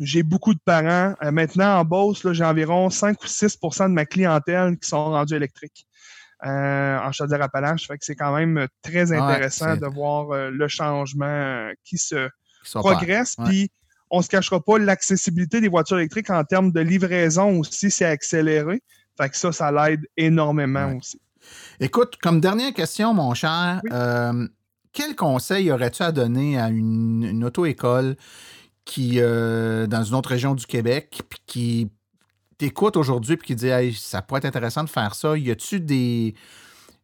j'ai 0.00 0.22
beaucoup 0.22 0.54
de 0.54 0.60
parents. 0.64 1.14
Euh, 1.22 1.30
maintenant, 1.30 1.78
en 1.78 1.84
Beauce, 1.84 2.26
j'ai 2.32 2.44
environ 2.44 2.90
5 2.90 3.22
ou 3.22 3.26
6% 3.26 3.88
de 3.88 3.94
ma 3.94 4.06
clientèle 4.06 4.78
qui 4.78 4.88
sont 4.88 5.04
rendus 5.04 5.34
électriques. 5.34 5.86
Euh, 6.44 6.98
en 6.98 7.12
Chaudière-Appalaches. 7.12 7.86
Fait 7.86 7.96
que 7.96 8.04
c'est 8.04 8.16
quand 8.16 8.34
même 8.34 8.66
très 8.82 9.12
intéressant 9.12 9.76
de 9.76 9.86
voir 9.86 10.32
euh, 10.32 10.50
le 10.50 10.66
changement 10.66 11.70
qui 11.84 11.98
se 11.98 12.28
progresse. 12.74 13.36
Puis 13.44 13.70
on 14.10 14.22
se 14.22 14.28
cachera 14.28 14.60
pas, 14.60 14.76
l'accessibilité 14.78 15.60
des 15.60 15.68
voitures 15.68 15.98
électriques 15.98 16.30
en 16.30 16.42
termes 16.42 16.72
de 16.72 16.80
livraison 16.80 17.60
aussi 17.60 17.92
s'est 17.92 18.06
accéléré. 18.06 18.82
Fait 19.16 19.28
que 19.28 19.36
ça, 19.36 19.52
ça 19.52 19.70
l'aide 19.70 20.04
énormément 20.16 20.96
aussi. 20.96 21.20
Écoute, 21.78 22.16
comme 22.20 22.40
dernière 22.40 22.74
question, 22.74 23.14
mon 23.14 23.34
cher, 23.34 23.80
quel 24.92 25.14
conseil 25.14 25.70
aurais-tu 25.70 26.02
à 26.02 26.10
donner 26.10 26.58
à 26.58 26.70
une, 26.70 27.22
une 27.22 27.44
auto-école 27.44 28.16
qui, 28.84 29.14
euh, 29.18 29.86
dans 29.86 30.02
une 30.02 30.14
autre 30.14 30.28
région 30.28 30.54
du 30.54 30.66
Québec, 30.66 31.22
puis 31.28 31.40
qui 31.46 31.90
t'écoute 32.58 32.96
aujourd'hui 32.96 33.36
puis 33.36 33.48
qui 33.48 33.54
dit 33.54 33.68
hey, 33.68 33.92
ça 33.94 34.22
pourrait 34.22 34.38
être 34.38 34.44
intéressant 34.44 34.84
de 34.84 34.90
faire 34.90 35.14
ça, 35.14 35.36
y 35.36 35.50
a-tu 35.50 35.80
des. 35.80 36.34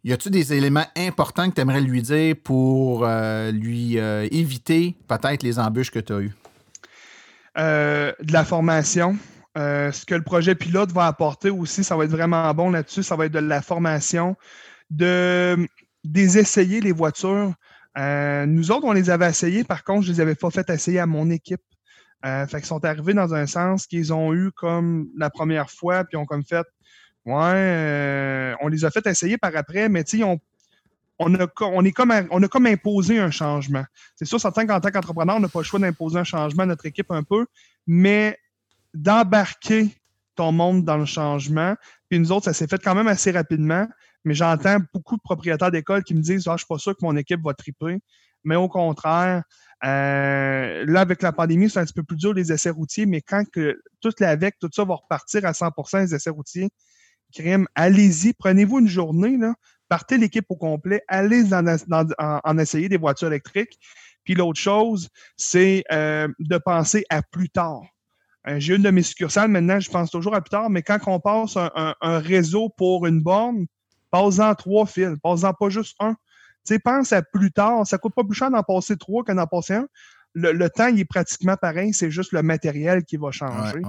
Y 0.05 0.13
a-tu 0.13 0.31
des 0.31 0.55
éléments 0.55 0.87
importants 0.97 1.51
que 1.51 1.57
tu 1.57 1.61
aimerais 1.61 1.81
lui 1.81 2.03
dire 2.03 2.37
pour 2.43 3.05
euh, 3.05 3.51
lui 3.51 3.99
euh, 3.99 4.29
éviter 4.31 4.97
peut-être 5.09 5.43
les 5.43 5.59
embûches 5.59 5.91
que 5.91 5.99
tu 5.99 6.13
as 6.13 6.21
eues? 6.21 6.35
de 7.57 8.33
la 8.33 8.45
formation. 8.45 9.17
ce 9.57 10.07
que 10.07 10.15
le 10.15 10.23
projet 10.23 10.55
pilote 10.55 10.93
va 10.93 11.07
apporter 11.07 11.51
aussi, 11.51 11.83
ça 11.83 11.97
va 11.97 12.05
être 12.05 12.13
vraiment 12.13 12.55
bon 12.55 12.71
là-dessus. 12.71 13.03
Ça 13.03 13.17
va 13.17 13.27
être 13.27 13.33
de 13.33 13.41
la 13.41 13.61
formation, 13.61 14.37
de 14.91 15.67
des 16.05 16.39
essayer 16.39 16.81
les 16.81 16.93
voitures. 16.93 17.53
nous 17.97 18.71
autres, 18.71 18.85
on 18.85 18.93
les 18.93 19.11
avait 19.11 19.29
essayés. 19.29 19.65
Par 19.65 19.83
contre, 19.83 20.07
je 20.07 20.13
les 20.13 20.21
avais 20.21 20.37
pas 20.37 20.51
fait 20.51 20.71
essayer 20.71 21.01
à 21.01 21.07
mon 21.07 21.31
équipe. 21.31 21.61
Euh, 22.27 22.47
fait 22.47 22.59
qu'ils 22.59 22.67
sont 22.67 22.85
arrivés 22.85 23.15
dans 23.15 23.33
un 23.35 23.47
sens 23.47 23.87
qu'ils 23.87 24.13
ont 24.13 24.35
eu 24.35 24.51
comme 24.53 25.09
la 25.17 25.31
première 25.31 25.71
fois, 25.71 26.05
puis 26.05 26.17
ont 26.17 26.27
comme 26.27 26.45
fait 26.45 26.67
Ouais, 27.25 27.35
euh, 27.35 28.55
on 28.63 28.69
les 28.69 28.85
a 28.85 28.91
fait 28.91 29.07
essayer 29.07 29.37
par 29.37 29.55
après, 29.55 29.89
mais 29.89 30.03
tu 30.03 30.19
sais, 30.19 30.25
on, 30.25 30.39
on, 31.19 31.35
a, 31.35 31.47
comme, 31.47 31.73
on 32.31 32.43
a 32.43 32.49
comme 32.49 32.67
imposé 32.67 33.19
un 33.19 33.31
changement. 33.31 33.85
C'est 34.17 34.25
sûr, 34.25 34.41
certain 34.41 34.67
qu'en 34.67 34.81
tant 34.81 34.91
qu'entrepreneur, 34.91 35.37
on 35.37 35.41
n'a 35.41 35.49
pas 35.49 35.61
le 35.61 35.65
choix 35.65 35.79
d'imposer 35.79 36.19
un 36.19 36.25
changement 36.25 36.63
à 36.63 36.67
notre 36.67 36.87
équipe 36.87 37.11
un 37.11 37.23
peu, 37.23 37.47
mais 37.87 38.39
d'embarquer 38.95 39.95
ton 40.37 40.53
monde 40.53 40.85
dans 40.85 40.97
le 40.97 41.05
changement. 41.05 41.75
Puis 42.09 42.19
nous 42.19 42.33
autres, 42.33 42.47
ça 42.47 42.53
s'est 42.53 42.67
fait 42.67 42.83
quand 42.83 42.95
même 42.95 43.09
assez 43.09 43.31
rapidement, 43.31 43.87
mais 44.25 44.35
j'entends 44.35 44.79
beaucoup 44.95 45.17
de 45.17 45.23
propriétaires 45.23 45.71
d'écoles 45.71 46.05
qui 46.05 46.15
me 46.15 46.21
disent 46.21 46.47
Ah, 46.49 46.53
je 46.53 46.59
suis 46.59 46.67
pas 46.69 46.79
sûr 46.79 46.93
que 46.93 47.05
mon 47.05 47.17
équipe 47.17 47.41
va 47.45 47.53
triper. 47.55 47.99
Mais 48.45 48.57
au 48.57 48.69
contraire, 48.69 49.43
euh, 49.85 50.85
là, 50.87 51.01
avec 51.01 51.23
la 51.23 51.33
pandémie, 51.33 51.71
c'est 51.71 51.79
un 51.79 51.85
petit 51.85 51.95
peu 51.95 52.03
plus 52.03 52.17
dur 52.17 52.35
les 52.35 52.53
essais 52.53 52.71
routiers, 52.71 53.07
mais 53.07 53.21
quand 53.21 53.45
que 53.51 53.81
toute 54.01 54.19
l'AVEC, 54.21 54.57
tout 54.61 54.69
ça 54.73 54.85
va 54.85 54.95
repartir 54.97 55.45
à 55.45 55.53
100% 55.53 56.01
les 56.01 56.15
essais 56.15 56.31
routiers, 56.31 56.69
crime, 57.33 57.67
allez-y, 57.75 58.33
prenez-vous 58.33 58.81
une 58.81 58.89
journée, 58.89 59.37
là, 59.37 59.55
partez 59.89 60.19
l'équipe 60.19 60.47
au 60.49 60.57
complet, 60.57 61.03
allez 61.07 61.45
en, 61.53 62.59
essayer 62.59 62.89
des 62.89 62.97
voitures 62.97 63.29
électriques. 63.29 63.79
Puis 64.25 64.35
l'autre 64.35 64.61
chose, 64.61 65.09
c'est 65.37 65.85
euh, 65.93 66.29
de 66.39 66.59
penser 66.59 67.05
à 67.09 67.23
plus 67.23 67.49
tard. 67.49 67.83
Euh, 68.47 68.57
j'ai 68.59 68.75
une 68.75 68.83
de 68.83 68.91
mes 68.91 69.03
succursales 69.03 69.49
maintenant, 69.49 69.81
je 69.81 69.91
pense 69.91 70.11
toujours 70.11 70.35
à 70.35 70.41
plus 70.41 70.51
tard, 70.51 70.71
mais 70.71 70.83
quand 70.83 70.99
on 71.07 71.21
passe 71.21 71.57
un, 71.57 71.95
un 72.01 72.19
réseau 72.19 72.69
pour 72.69 73.07
une 73.07 73.23
borne, 73.23 73.67
passe-en 74.11 74.55
trois 74.55 74.87
fils, 74.87 75.15
passe-en 75.23 75.53
pas 75.55 75.69
juste 75.69 75.95
un 76.01 76.17
sais, 76.65 76.79
pense 76.79 77.13
à 77.13 77.23
plus 77.23 77.53
tard. 77.53 77.87
Ça 77.87 77.99
coûte 77.99 78.15
pas 78.15 78.25
plus 78.25 78.35
cher 78.35 78.51
d'en 78.51 78.63
passer 78.63 78.97
trois 78.97 79.25
qu'en 79.25 79.47
passer 79.47 79.75
un. 79.75 79.89
Le, 80.35 80.69
temps, 80.69 80.87
il 80.87 81.01
est 81.01 81.05
pratiquement 81.05 81.57
pareil, 81.57 81.93
c'est 81.93 82.11
juste 82.11 82.33
le 82.33 82.43
matériel 82.43 83.05
qui 83.05 83.17
va 83.17 83.31
changer. 83.33 83.81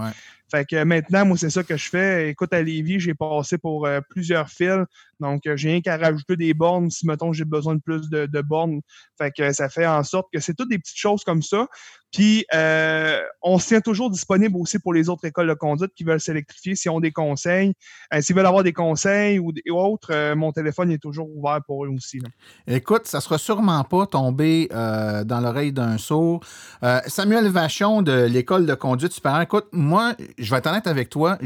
Fait 0.52 0.66
que 0.66 0.84
maintenant, 0.84 1.26
moi, 1.26 1.38
c'est 1.38 1.50
ça 1.50 1.64
que 1.64 1.78
je 1.78 1.90
fais. 1.90 2.30
Écoute, 2.30 2.54
à 2.54 2.62
Lévis, 2.62 3.00
j'ai 3.00 3.14
passé 3.14 3.58
pour 3.58 3.86
euh, 3.86 4.00
plusieurs 4.10 4.50
fils. 4.50 4.86
Donc, 5.20 5.46
euh, 5.46 5.56
j'ai 5.56 5.70
rien 5.70 5.82
qu'à 5.82 5.98
rajouter 5.98 6.38
des 6.38 6.54
bornes 6.54 6.90
si, 6.90 7.06
mettons, 7.06 7.34
j'ai 7.34 7.46
besoin 7.46 7.76
de 7.76 7.82
plus 7.82 8.10
de, 8.10 8.42
bornes. 8.42 8.82
Fait 9.18 9.32
que 9.32 9.52
ça 9.52 9.70
fait 9.70 9.86
en 9.86 10.04
sorte 10.04 10.28
que 10.34 10.40
c'est 10.40 10.54
toutes 10.54 10.70
des 10.70 10.80
petites 10.80 10.98
choses 10.98 11.24
comme 11.24 11.42
ça. 11.42 11.68
Puis, 12.12 12.46
euh, 12.56 13.20
on 13.44 13.60
se 13.60 13.68
tient 13.68 13.82
toujours 13.82 14.10
disponible 14.10 14.58
aussi 14.58 14.80
pour 14.80 14.94
les 14.94 15.10
autres 15.10 15.26
écoles 15.26 15.48
de 15.48 15.54
conduite 15.54 15.92
qui 15.94 16.04
veulent 16.04 16.22
s'électrifier, 16.22 16.74
s'ils 16.76 16.90
ont 16.90 17.00
des 17.00 17.12
conseils. 17.12 17.74
S'ils 18.22 18.36
veulent 18.36 18.48
avoir 18.48 18.64
des 18.64 18.74
conseils 18.74 19.38
ou, 19.38 19.54
autres, 19.70 20.34
mon 20.34 20.52
téléphone 20.52 20.90
est 20.92 20.98
toujours 20.98 21.30
ouvert 21.36 21.60
pour 21.68 21.86
eux 21.86 21.90
aussi. 21.90 22.20
Écoute, 22.66 23.06
ça 23.06 23.22
sera 23.22 23.38
sûrement 23.38 23.84
pas 23.84 24.08
tombé 24.08 24.68
dans 24.72 25.40
l'oreille 25.40 25.72
d'un 25.72 26.00
sourd. 26.00 26.44
Samuel 27.06 27.48
Vachon 27.50 28.02
de 28.02 28.24
l'école 28.24 28.66
de 28.66 28.74
conduite 28.74 29.12
supérieure, 29.12 29.42
écoute, 29.42 29.68
moi, 29.72 30.16
je 30.40 30.50
vais 30.50 30.58
être 30.58 30.68
honnête 30.68 30.88
avec 30.88 31.10
toi, 31.10 31.38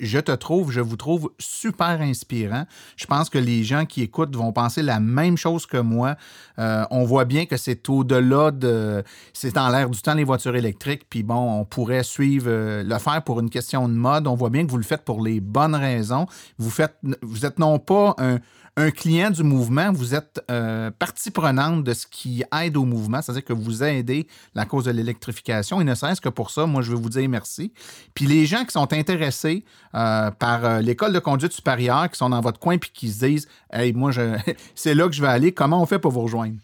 je 0.00 0.18
te 0.18 0.32
trouve, 0.32 0.70
je 0.70 0.80
vous 0.80 0.96
trouve 0.96 1.30
super 1.38 2.00
inspirant. 2.00 2.64
Je 2.96 3.06
pense 3.06 3.30
que 3.30 3.38
les 3.38 3.64
gens 3.64 3.84
qui 3.84 4.02
écoutent 4.02 4.34
vont 4.34 4.52
penser 4.52 4.82
la 4.82 5.00
même 5.00 5.36
chose 5.36 5.66
que 5.66 5.76
moi. 5.76 6.16
Euh, 6.58 6.84
on 6.90 7.04
voit 7.04 7.24
bien 7.24 7.46
que 7.46 7.56
c'est 7.56 7.88
au-delà 7.88 8.50
de. 8.50 9.02
C'est 9.32 9.56
en 9.56 9.68
l'air 9.68 9.90
du 9.90 10.00
temps, 10.00 10.14
les 10.14 10.24
voitures 10.24 10.56
électriques. 10.56 11.06
Puis 11.08 11.22
bon, 11.22 11.60
on 11.60 11.64
pourrait 11.64 12.02
suivre, 12.02 12.46
euh, 12.48 12.82
le 12.82 12.98
faire 12.98 13.22
pour 13.22 13.40
une 13.40 13.50
question 13.50 13.88
de 13.88 13.94
mode. 13.94 14.26
On 14.26 14.34
voit 14.34 14.50
bien 14.50 14.64
que 14.64 14.70
vous 14.70 14.76
le 14.76 14.82
faites 14.82 15.04
pour 15.04 15.22
les 15.22 15.40
bonnes 15.40 15.74
raisons. 15.74 16.26
Vous, 16.58 16.70
faites, 16.70 16.96
vous 17.22 17.46
êtes 17.46 17.58
non 17.58 17.78
pas 17.78 18.14
un, 18.18 18.38
un 18.76 18.90
client 18.90 19.30
du 19.30 19.42
mouvement, 19.42 19.92
vous 19.92 20.14
êtes 20.14 20.42
euh, 20.50 20.90
partie 20.90 21.30
prenante 21.30 21.84
de 21.84 21.92
ce 21.92 22.06
qui 22.06 22.42
aide 22.58 22.76
au 22.76 22.84
mouvement, 22.84 23.20
c'est-à-dire 23.20 23.44
que 23.44 23.52
vous 23.52 23.82
aidez 23.82 24.26
la 24.54 24.64
cause 24.64 24.86
de 24.86 24.90
l'électrification. 24.90 25.80
Et 25.80 25.84
ne 25.84 25.94
serait-ce 25.94 26.22
que 26.22 26.30
pour 26.30 26.50
ça, 26.50 26.64
moi, 26.64 26.80
je 26.80 26.90
veux 26.90 26.96
vous 26.96 27.10
dire 27.10 27.28
merci. 27.28 27.72
Puis 28.14 28.26
les 28.26 28.46
gens 28.46 28.64
qui 28.64 28.72
sont 28.72 28.90
intéressés 28.92 29.64
euh, 29.94 30.30
par 30.30 30.64
euh, 30.64 30.80
l'école 30.80 31.12
de 31.12 31.18
conduite 31.18 31.52
supérieure, 31.52 32.10
qui 32.10 32.16
sont 32.16 32.30
dans 32.30 32.40
votre 32.40 32.58
coin, 32.58 32.78
puis 32.78 32.90
qui 32.94 33.10
se 33.10 33.26
disent 33.26 33.48
Hey, 33.70 33.92
moi, 33.92 34.10
je... 34.10 34.38
c'est 34.74 34.94
là 34.94 35.06
que 35.06 35.14
je 35.14 35.20
vais 35.20 35.28
aller, 35.28 35.52
comment 35.52 35.82
on 35.82 35.86
fait 35.86 35.98
pour 35.98 36.12
vous 36.12 36.22
rejoindre? 36.22 36.56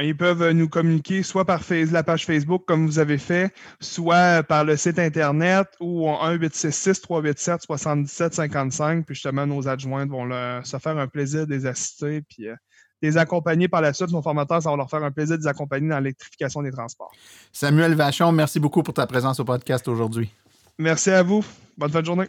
Ils 0.00 0.16
peuvent 0.16 0.52
nous 0.52 0.68
communiquer 0.68 1.22
soit 1.22 1.44
par 1.44 1.60
la 1.70 2.02
page 2.02 2.24
Facebook, 2.24 2.64
comme 2.66 2.86
vous 2.86 2.98
avez 2.98 3.18
fait, 3.18 3.52
soit 3.78 4.42
par 4.42 4.64
le 4.64 4.78
site 4.78 4.98
Internet 4.98 5.68
ou 5.80 6.06
1-866-387-7755. 6.06 9.04
Puis 9.04 9.16
justement, 9.16 9.46
nos 9.46 9.68
adjointes 9.68 10.08
vont 10.08 10.26
se 10.64 10.78
faire 10.78 10.96
un 10.96 11.08
plaisir 11.08 11.46
de 11.46 11.52
les 11.52 11.66
assister. 11.66 12.22
Puis 12.22 12.48
euh, 12.48 12.56
les 13.02 13.18
accompagner 13.18 13.68
par 13.68 13.82
la 13.82 13.92
suite. 13.92 14.10
Nos 14.10 14.22
formateurs, 14.22 14.62
ça 14.62 14.70
va 14.70 14.76
leur 14.76 14.88
faire 14.88 15.02
un 15.02 15.10
plaisir 15.10 15.36
de 15.36 15.42
les 15.42 15.48
accompagner 15.48 15.88
dans 15.88 15.98
l'électrification 15.98 16.62
des 16.62 16.70
transports. 16.70 17.10
Samuel 17.52 17.94
Vachon, 17.94 18.32
merci 18.32 18.60
beaucoup 18.60 18.82
pour 18.82 18.94
ta 18.94 19.06
présence 19.06 19.40
au 19.40 19.44
podcast 19.44 19.86
aujourd'hui. 19.88 20.32
Merci 20.78 21.10
à 21.10 21.22
vous. 21.22 21.44
Bonne 21.76 21.90
fin 21.90 22.00
de 22.00 22.06
journée. 22.06 22.28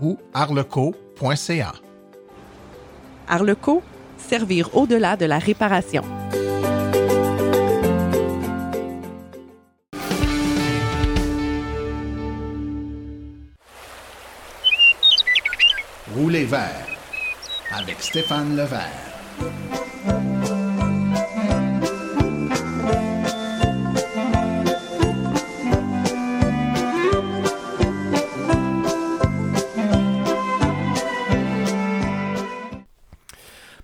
ou 0.00 0.18
arleco.ca. 0.32 1.72
Arleco, 3.28 3.82
servir 4.18 4.74
au-delà 4.74 5.16
de 5.16 5.26
la 5.26 5.38
réparation. 5.38 6.04
Roulez 16.14 16.44
vert 16.44 16.86
avec 17.72 18.00
Stéphane 18.00 18.56
Levert. 18.56 20.33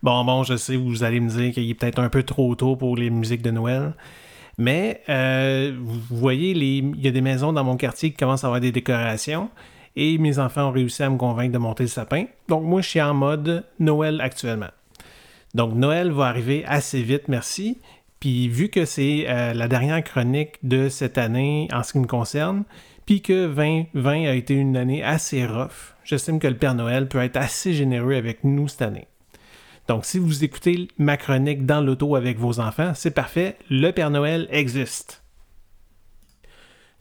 Bon, 0.03 0.24
bon, 0.24 0.44
je 0.44 0.57
sais, 0.57 0.76
vous 0.76 1.03
allez 1.03 1.20
me 1.20 1.28
dire 1.28 1.53
qu'il 1.53 1.68
est 1.68 1.74
peut-être 1.74 1.98
un 1.98 2.09
peu 2.09 2.22
trop 2.22 2.55
tôt 2.55 2.74
pour 2.74 2.96
les 2.96 3.11
musiques 3.11 3.42
de 3.42 3.51
Noël. 3.51 3.92
Mais 4.57 5.03
euh, 5.09 5.76
vous 5.78 6.16
voyez, 6.16 6.51
il 6.53 7.01
y 7.01 7.09
a 7.09 7.11
des 7.11 7.20
maisons 7.20 7.53
dans 7.53 7.64
mon 7.64 7.76
quartier 7.76 8.11
qui 8.11 8.16
commencent 8.16 8.44
à 8.44 8.46
avoir 8.46 8.61
des 8.61 8.72
décorations. 8.72 9.51
Et 9.96 10.18
mes 10.18 10.38
enfants 10.38 10.68
ont 10.68 10.72
réussi 10.72 11.03
à 11.03 11.11
me 11.11 11.16
convaincre 11.16 11.53
de 11.53 11.59
monter 11.59 11.82
le 11.82 11.88
sapin. 11.88 12.24
Donc 12.48 12.62
moi, 12.62 12.80
je 12.80 12.88
suis 12.88 13.01
en 13.03 13.12
mode 13.12 13.64
Noël 13.78 14.20
actuellement. 14.20 14.70
Donc 15.55 15.74
Noël 15.74 16.12
va 16.12 16.26
arriver 16.26 16.64
assez 16.66 17.03
vite, 17.03 17.28
merci. 17.28 17.78
Puis 18.20 18.48
vu 18.48 18.68
que 18.68 18.84
c'est 18.84 19.26
euh, 19.28 19.53
la 19.53 19.68
dernière 19.68 20.03
chronique 20.05 20.55
de 20.62 20.88
cette 20.88 21.18
année 21.18 21.68
en 21.72 21.82
ce 21.82 21.92
qui 21.92 21.98
me 21.98 22.07
concerne, 22.07 22.64
puis 23.05 23.20
que 23.20 23.46
2020 23.48 24.28
a 24.28 24.34
été 24.34 24.55
une 24.55 24.76
année 24.76 25.03
assez 25.03 25.44
rough, 25.44 25.96
j'estime 26.05 26.38
que 26.38 26.46
le 26.46 26.57
Père 26.57 26.74
Noël 26.74 27.09
peut 27.09 27.22
être 27.22 27.36
assez 27.36 27.72
généreux 27.72 28.14
avec 28.14 28.44
nous 28.44 28.68
cette 28.68 28.82
année. 28.82 29.09
Donc, 29.91 30.05
si 30.05 30.20
vous 30.20 30.45
écoutez 30.45 30.86
ma 30.99 31.16
chronique 31.16 31.66
dans 31.66 31.80
l'auto 31.80 32.14
avec 32.14 32.38
vos 32.38 32.61
enfants, 32.61 32.93
c'est 32.95 33.11
parfait, 33.11 33.57
le 33.70 33.91
Père 33.91 34.11
Noël 34.11 34.47
existe. 34.53 35.24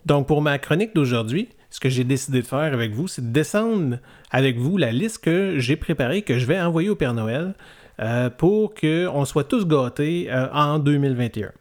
Donc, 0.07 0.25
pour 0.25 0.41
ma 0.41 0.57
chronique 0.57 0.95
d'aujourd'hui, 0.95 1.49
ce 1.69 1.79
que 1.79 1.87
j'ai 1.87 2.03
décidé 2.03 2.41
de 2.41 2.47
faire 2.47 2.73
avec 2.73 2.91
vous, 2.93 3.07
c'est 3.07 3.21
de 3.21 3.31
descendre 3.31 3.99
avec 4.31 4.57
vous 4.57 4.77
la 4.77 4.91
liste 4.91 5.23
que 5.23 5.59
j'ai 5.59 5.75
préparée, 5.75 6.23
que 6.23 6.39
je 6.39 6.47
vais 6.47 6.59
envoyer 6.59 6.89
au 6.89 6.95
Père 6.95 7.13
Noël 7.13 7.53
euh, 7.99 8.31
pour 8.31 8.73
qu'on 8.73 9.23
soit 9.23 9.43
tous 9.43 9.67
gâtés 9.67 10.25
euh, 10.31 10.47
en 10.51 10.79
2021. 10.79 11.51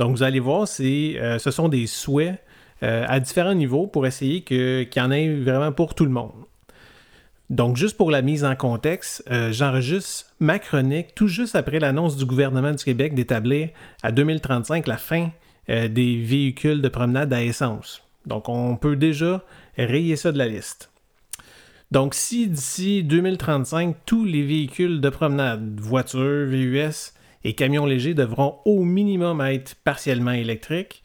Donc, 0.00 0.16
vous 0.16 0.24
allez 0.24 0.40
voir, 0.40 0.66
euh, 0.80 1.38
ce 1.38 1.50
sont 1.52 1.68
des 1.68 1.86
souhaits 1.86 2.42
à 2.80 3.20
différents 3.20 3.54
niveaux 3.54 3.86
pour 3.86 4.08
essayer 4.08 4.42
qu'il 4.42 4.88
y 4.96 5.00
en 5.00 5.12
ait 5.12 5.36
vraiment 5.36 5.70
pour 5.70 5.94
tout 5.94 6.04
le 6.04 6.10
monde. 6.10 6.32
Donc, 7.50 7.76
juste 7.76 7.96
pour 7.96 8.10
la 8.10 8.22
mise 8.22 8.44
en 8.44 8.56
contexte, 8.56 9.22
euh, 9.30 9.52
j'enregistre 9.52 10.26
ma 10.40 10.58
chronique 10.58 11.14
tout 11.14 11.28
juste 11.28 11.56
après 11.56 11.78
l'annonce 11.78 12.16
du 12.16 12.24
gouvernement 12.24 12.72
du 12.72 12.82
Québec 12.82 13.14
d'établir 13.14 13.68
à 14.02 14.12
2035 14.12 14.86
la 14.86 14.96
fin 14.96 15.30
euh, 15.68 15.88
des 15.88 16.20
véhicules 16.20 16.80
de 16.80 16.88
promenade 16.88 17.32
à 17.32 17.42
essence. 17.42 18.02
Donc, 18.26 18.48
on 18.48 18.76
peut 18.76 18.96
déjà 18.96 19.44
rayer 19.76 20.16
ça 20.16 20.32
de 20.32 20.38
la 20.38 20.48
liste. 20.48 20.90
Donc, 21.90 22.14
si 22.14 22.48
d'ici 22.48 23.04
2035, 23.04 23.96
tous 24.06 24.24
les 24.24 24.42
véhicules 24.42 25.00
de 25.00 25.08
promenade, 25.10 25.78
voitures, 25.78 26.46
VUS 26.46 27.12
et 27.44 27.52
camions 27.52 27.84
légers 27.84 28.14
devront 28.14 28.56
au 28.64 28.82
minimum 28.84 29.42
être 29.42 29.74
partiellement 29.84 30.32
électriques, 30.32 31.02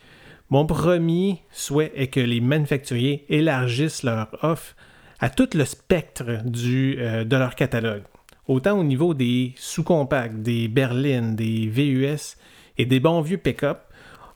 mon 0.50 0.66
premier 0.66 1.44
souhait 1.52 1.92
est 1.96 2.08
que 2.08 2.22
les 2.22 2.42
manufacturiers 2.42 3.26
élargissent 3.30 4.04
leur 4.04 4.30
offre 4.42 4.76
à 5.20 5.30
tout 5.30 5.50
le 5.54 5.66
spectre 5.66 6.44
du, 6.46 6.98
euh, 7.00 7.24
de 7.24 7.36
leur 7.36 7.56
catalogue. 7.56 8.04
Autant 8.48 8.80
au 8.80 8.84
niveau 8.84 9.14
des 9.14 9.54
sous-compacts, 9.58 10.42
des 10.42 10.68
berlines, 10.68 11.36
des 11.36 11.68
VUS 11.68 12.38
et 12.78 12.86
des 12.86 13.00
bons 13.00 13.22
vieux 13.22 13.38
pick-up. 13.38 13.80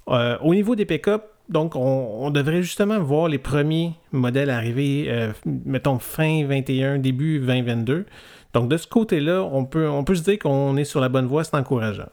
Euh, 0.10 0.38
au 0.42 0.54
niveau 0.54 0.76
des 0.76 0.86
pick-up, 0.86 1.24
donc 1.50 1.76
on, 1.76 2.30
devrait 2.30 2.62
justement 2.62 3.00
voir 3.00 3.28
les 3.28 3.38
premiers 3.38 3.94
modèles 4.12 4.50
arriver, 4.50 5.06
euh, 5.10 5.32
mettons 5.46 6.00
fin 6.00 6.46
21, 6.46 7.00
début 7.00 7.40
2022. 7.40 8.06
Donc 8.54 8.70
de 8.70 8.78
ce 8.78 8.88
côté-là, 8.88 9.42
on 9.52 9.66
peut, 9.66 9.90
on 9.90 10.04
peut 10.04 10.16
se 10.16 10.24
dire 10.24 10.40
qu'on 10.40 10.78
est 10.78 10.86
sur 10.86 11.02
la 11.02 11.10
bonne 11.10 11.26
voie, 11.26 11.44
c'est 11.44 11.56
encourageant. 11.56 12.10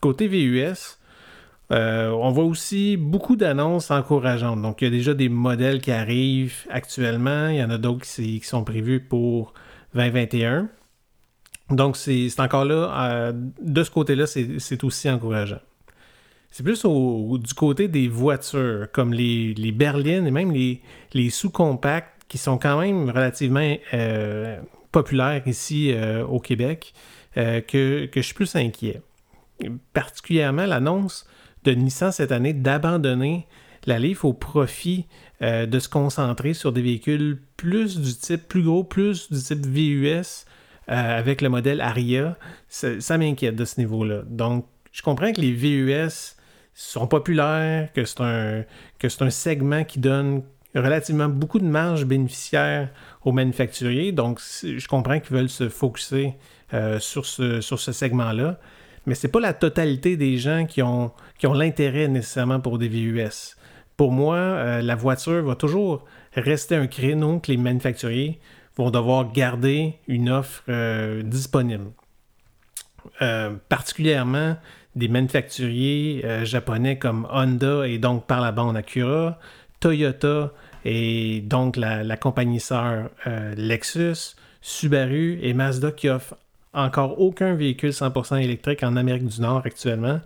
Côté 0.00 0.28
VUS, 0.28 0.95
euh, 1.72 2.10
on 2.10 2.30
voit 2.30 2.44
aussi 2.44 2.96
beaucoup 2.96 3.36
d'annonces 3.36 3.90
encourageantes. 3.90 4.62
Donc, 4.62 4.82
il 4.82 4.84
y 4.84 4.88
a 4.88 4.90
déjà 4.90 5.14
des 5.14 5.28
modèles 5.28 5.80
qui 5.80 5.90
arrivent 5.90 6.66
actuellement. 6.70 7.48
Il 7.48 7.56
y 7.56 7.64
en 7.64 7.70
a 7.70 7.78
d'autres 7.78 8.06
qui, 8.06 8.40
sont 8.40 8.64
prévus 8.64 9.00
pour 9.00 9.52
2021. 9.94 10.68
Donc, 11.70 11.96
c'est 11.96 12.28
encore 12.38 12.64
là, 12.64 13.10
euh, 13.10 13.32
de 13.60 13.82
ce 13.82 13.90
côté-là, 13.90 14.26
c'est 14.26 14.84
aussi 14.84 15.10
encourageant. 15.10 15.60
C'est 16.52 16.62
plus 16.62 16.86
du 16.86 17.54
côté 17.54 17.88
des 17.88 18.06
voitures, 18.06 18.86
comme 18.92 19.12
les, 19.12 19.72
berlines 19.72 20.26
et 20.26 20.30
même 20.30 20.52
les, 20.52 21.30
sous-compacts, 21.30 22.12
qui 22.28 22.38
sont 22.38 22.58
quand 22.58 22.80
même 22.80 23.10
relativement 23.10 23.76
euh, 23.94 24.58
populaires 24.90 25.42
ici 25.46 25.92
au 26.28 26.38
Québec, 26.38 26.94
que, 27.34 28.06
que 28.06 28.20
je 28.20 28.26
suis 28.26 28.34
plus 28.34 28.54
inquiet. 28.56 29.02
Particulièrement 29.92 30.66
l'annonce 30.66 31.26
de 31.66 31.72
Nissan 31.72 32.12
cette 32.12 32.32
année 32.32 32.52
d'abandonner 32.52 33.46
la 33.86 33.98
Leaf 33.98 34.24
au 34.24 34.32
profit 34.32 35.06
euh, 35.42 35.66
de 35.66 35.78
se 35.78 35.88
concentrer 35.88 36.54
sur 36.54 36.72
des 36.72 36.82
véhicules 36.82 37.40
plus 37.56 37.98
du 38.00 38.14
type 38.14 38.48
plus 38.48 38.62
gros, 38.62 38.84
plus 38.84 39.30
du 39.30 39.38
type 39.40 39.66
VUS 39.66 40.44
euh, 40.88 41.18
avec 41.18 41.40
le 41.42 41.48
modèle 41.48 41.80
Aria. 41.80 42.36
Ça, 42.68 43.18
m'inquiète 43.18 43.56
de 43.56 43.64
ce 43.64 43.80
niveau-là. 43.80 44.22
Donc, 44.26 44.66
je 44.92 45.02
comprends 45.02 45.32
que 45.32 45.40
les 45.40 45.52
VUS 45.52 46.36
sont 46.74 47.06
populaires, 47.06 47.92
que 47.92 48.04
c'est 48.04 48.20
un, 49.22 49.30
segment 49.30 49.84
qui 49.84 49.98
donne 49.98 50.42
relativement 50.74 51.28
beaucoup 51.28 51.58
de 51.58 51.64
marge 51.64 52.04
bénéficiaire 52.04 52.90
aux 53.24 53.32
manufacturiers. 53.32 54.12
Donc, 54.12 54.40
je 54.40 54.86
comprends 54.88 55.18
qu'ils 55.20 55.36
veulent 55.36 55.48
se 55.48 55.68
focuser 55.68 56.34
euh, 56.74 56.98
sur 57.00 57.26
ce, 57.26 57.60
sur 57.60 57.80
ce 57.80 57.92
segment-là. 57.92 58.58
Mais 59.06 59.14
ce 59.14 59.26
n'est 59.26 59.30
pas 59.30 59.40
la 59.40 59.54
totalité 59.54 60.16
des 60.16 60.36
gens 60.36 60.66
qui 60.66 60.82
ont, 60.82 61.12
qui 61.38 61.46
ont 61.46 61.54
l'intérêt 61.54 62.08
nécessairement 62.08 62.60
pour 62.60 62.78
des 62.78 62.88
VUS. 62.88 63.56
Pour 63.96 64.12
moi, 64.12 64.36
euh, 64.36 64.82
la 64.82 64.96
voiture 64.96 65.42
va 65.44 65.54
toujours 65.54 66.04
rester 66.34 66.74
un 66.74 66.86
créneau 66.86 67.38
que 67.38 67.50
les 67.50 67.56
manufacturiers 67.56 68.40
vont 68.76 68.90
devoir 68.90 69.32
garder 69.32 69.94
une 70.06 70.28
offre 70.28 70.62
euh, 70.68 71.22
disponible. 71.22 71.90
particulièrement 73.68 74.56
des 74.96 75.08
manufacturiers 75.08 76.24
japonais 76.44 76.98
comme 76.98 77.26
Honda 77.30 77.86
et 77.86 77.98
donc 77.98 78.26
par 78.26 78.40
la 78.40 78.50
bande 78.50 78.76
Acura, 78.76 79.38
Toyota 79.80 80.52
et 80.84 81.40
donc 81.42 81.76
la, 81.76 82.16
compagnie 82.16 82.60
sœur 82.60 83.10
Lexus, 83.56 84.36
Subaru 84.60 85.38
et 85.42 85.54
Mazda 85.54 85.92
qui 85.92 86.08
offrent 86.08 86.36
encore 86.76 87.20
aucun 87.20 87.54
véhicule 87.54 87.90
100% 87.90 88.40
électrique 88.42 88.82
en 88.82 88.96
Amérique 88.96 89.26
du 89.26 89.40
Nord 89.40 89.62
actuellement. 89.64 90.20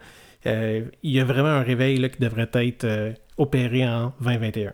Euh, 0.47 0.83
il 1.03 1.13
y 1.13 1.21
a 1.21 1.25
vraiment 1.25 1.49
un 1.49 1.63
réveil 1.63 1.97
qui 2.11 2.19
devrait 2.19 2.51
être 2.55 2.85
euh, 2.85 3.13
opéré 3.39 3.87
en 3.87 4.13
2021. 4.21 4.73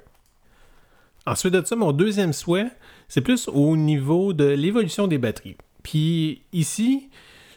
Ensuite 1.26 1.52
de 1.52 1.64
ça, 1.64 1.76
mon 1.76 1.92
deuxième 1.92 2.32
souhait, 2.32 2.68
c'est 3.08 3.20
plus 3.20 3.48
au 3.48 3.76
niveau 3.76 4.32
de 4.32 4.44
l'évolution 4.44 5.06
des 5.06 5.18
batteries. 5.18 5.56
Puis 5.82 6.42
ici, 6.52 7.10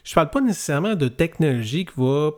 je 0.04 0.12
ne 0.12 0.14
parle 0.16 0.30
pas 0.30 0.40
nécessairement 0.40 0.94
de 0.94 1.08
technologie 1.08 1.86
qui 1.86 1.92
va, 1.96 2.30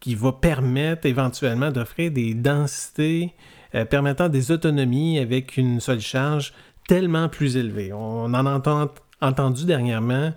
qui 0.00 0.16
permettre 0.40 1.06
éventuellement 1.06 1.70
d'offrir 1.70 2.10
des 2.10 2.34
densités 2.34 3.34
euh, 3.74 3.84
permettant 3.84 4.28
des 4.28 4.52
autonomies 4.52 5.18
avec 5.18 5.56
une 5.56 5.80
seule 5.80 6.00
charge 6.00 6.52
tellement 6.86 7.28
plus 7.28 7.56
élevée. 7.56 7.92
On 7.92 8.32
en 8.32 8.46
entend 8.46 8.90
entendu 9.20 9.64
dernièrement 9.64 10.32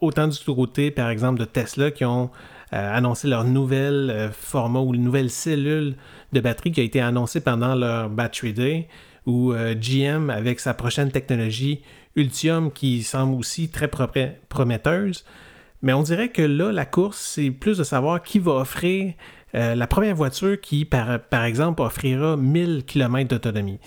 autant 0.00 0.28
du 0.28 0.38
côté, 0.44 0.90
par 0.90 1.10
exemple, 1.10 1.40
de 1.40 1.44
Tesla 1.44 1.90
qui 1.90 2.04
ont 2.04 2.30
euh, 2.72 2.96
annoncé 2.96 3.26
leur 3.26 3.42
nouvel 3.42 4.10
euh, 4.10 4.30
format 4.30 4.78
ou 4.78 4.94
une 4.94 5.02
nouvelle 5.02 5.28
cellule 5.28 5.96
de 6.32 6.40
batterie 6.40 6.70
qui 6.70 6.80
a 6.80 6.84
été 6.84 7.00
annoncée 7.00 7.40
pendant 7.40 7.74
leur 7.74 8.08
Battery 8.08 8.52
Day, 8.52 8.88
ou 9.26 9.52
GM 9.52 10.30
avec 10.30 10.60
sa 10.60 10.72
prochaine 10.72 11.10
technologie 11.10 11.82
Ultium 12.16 12.72
qui 12.72 13.02
semble 13.02 13.34
aussi 13.34 13.68
très 13.68 13.88
prometteuse. 14.48 15.24
Mais 15.82 15.92
on 15.92 16.02
dirait 16.02 16.30
que 16.30 16.42
là, 16.42 16.72
la 16.72 16.86
course, 16.86 17.18
c'est 17.18 17.50
plus 17.50 17.78
de 17.78 17.84
savoir 17.84 18.22
qui 18.22 18.38
va 18.38 18.52
offrir 18.52 19.12
la 19.52 19.86
première 19.86 20.16
voiture 20.16 20.58
qui, 20.60 20.86
par, 20.86 21.20
par 21.20 21.44
exemple, 21.44 21.82
offrira 21.82 22.36
1000 22.38 22.84
km 22.86 23.28
d'autonomie. 23.28 23.78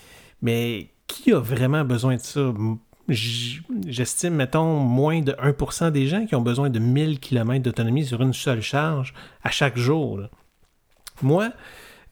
Mais 0.43 0.89
qui 1.07 1.33
a 1.33 1.39
vraiment 1.39 1.83
besoin 1.83 2.15
de 2.15 2.21
ça? 2.21 2.53
J'estime, 3.09 4.35
mettons, 4.35 4.77
moins 4.79 5.21
de 5.21 5.33
1% 5.33 5.91
des 5.91 6.07
gens 6.07 6.25
qui 6.25 6.35
ont 6.35 6.41
besoin 6.41 6.69
de 6.69 6.79
1000 6.79 7.19
km 7.19 7.61
d'autonomie 7.61 8.05
sur 8.05 8.21
une 8.21 8.33
seule 8.33 8.61
charge 8.61 9.13
à 9.43 9.51
chaque 9.51 9.77
jour. 9.77 10.21
Moi, 11.21 11.51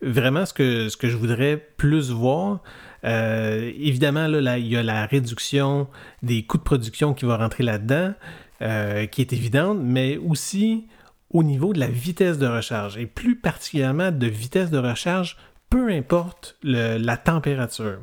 vraiment, 0.01 0.45
ce 0.45 0.53
que, 0.53 0.89
ce 0.89 0.97
que 0.97 1.09
je 1.09 1.15
voudrais 1.15 1.57
plus 1.77 2.11
voir, 2.11 2.61
euh, 3.05 3.71
évidemment, 3.77 4.27
là, 4.27 4.57
il 4.57 4.67
y 4.67 4.75
a 4.75 4.83
la 4.83 5.05
réduction 5.05 5.87
des 6.23 6.43
coûts 6.43 6.57
de 6.57 6.63
production 6.63 7.13
qui 7.13 7.25
va 7.25 7.37
rentrer 7.37 7.63
là-dedans, 7.63 8.13
euh, 8.61 9.05
qui 9.07 9.21
est 9.21 9.33
évidente, 9.33 9.79
mais 9.81 10.17
aussi 10.17 10.87
au 11.29 11.43
niveau 11.43 11.71
de 11.71 11.79
la 11.79 11.87
vitesse 11.87 12.37
de 12.37 12.47
recharge, 12.47 12.97
et 12.97 13.05
plus 13.05 13.37
particulièrement 13.37 14.11
de 14.11 14.27
vitesse 14.27 14.69
de 14.69 14.77
recharge, 14.77 15.37
peu 15.69 15.89
importe 15.89 16.57
la 16.61 17.15
température. 17.15 17.99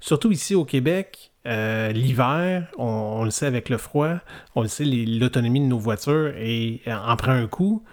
Surtout 0.00 0.32
ici 0.32 0.56
au 0.56 0.64
Québec, 0.64 1.30
euh, 1.46 1.92
l'hiver, 1.92 2.66
on, 2.76 3.24
le 3.24 3.30
sait 3.30 3.46
avec 3.46 3.68
le 3.68 3.78
froid, 3.78 4.16
on 4.54 4.62
le 4.62 4.68
sait, 4.68 4.84
l'autonomie 4.84 5.60
de 5.60 5.66
nos 5.66 5.78
voitures 5.78 6.34
et, 6.36 6.82
euh, 6.88 6.96
en 6.96 7.16
prend 7.16 7.32
un 7.32 7.46
coup. 7.46 7.84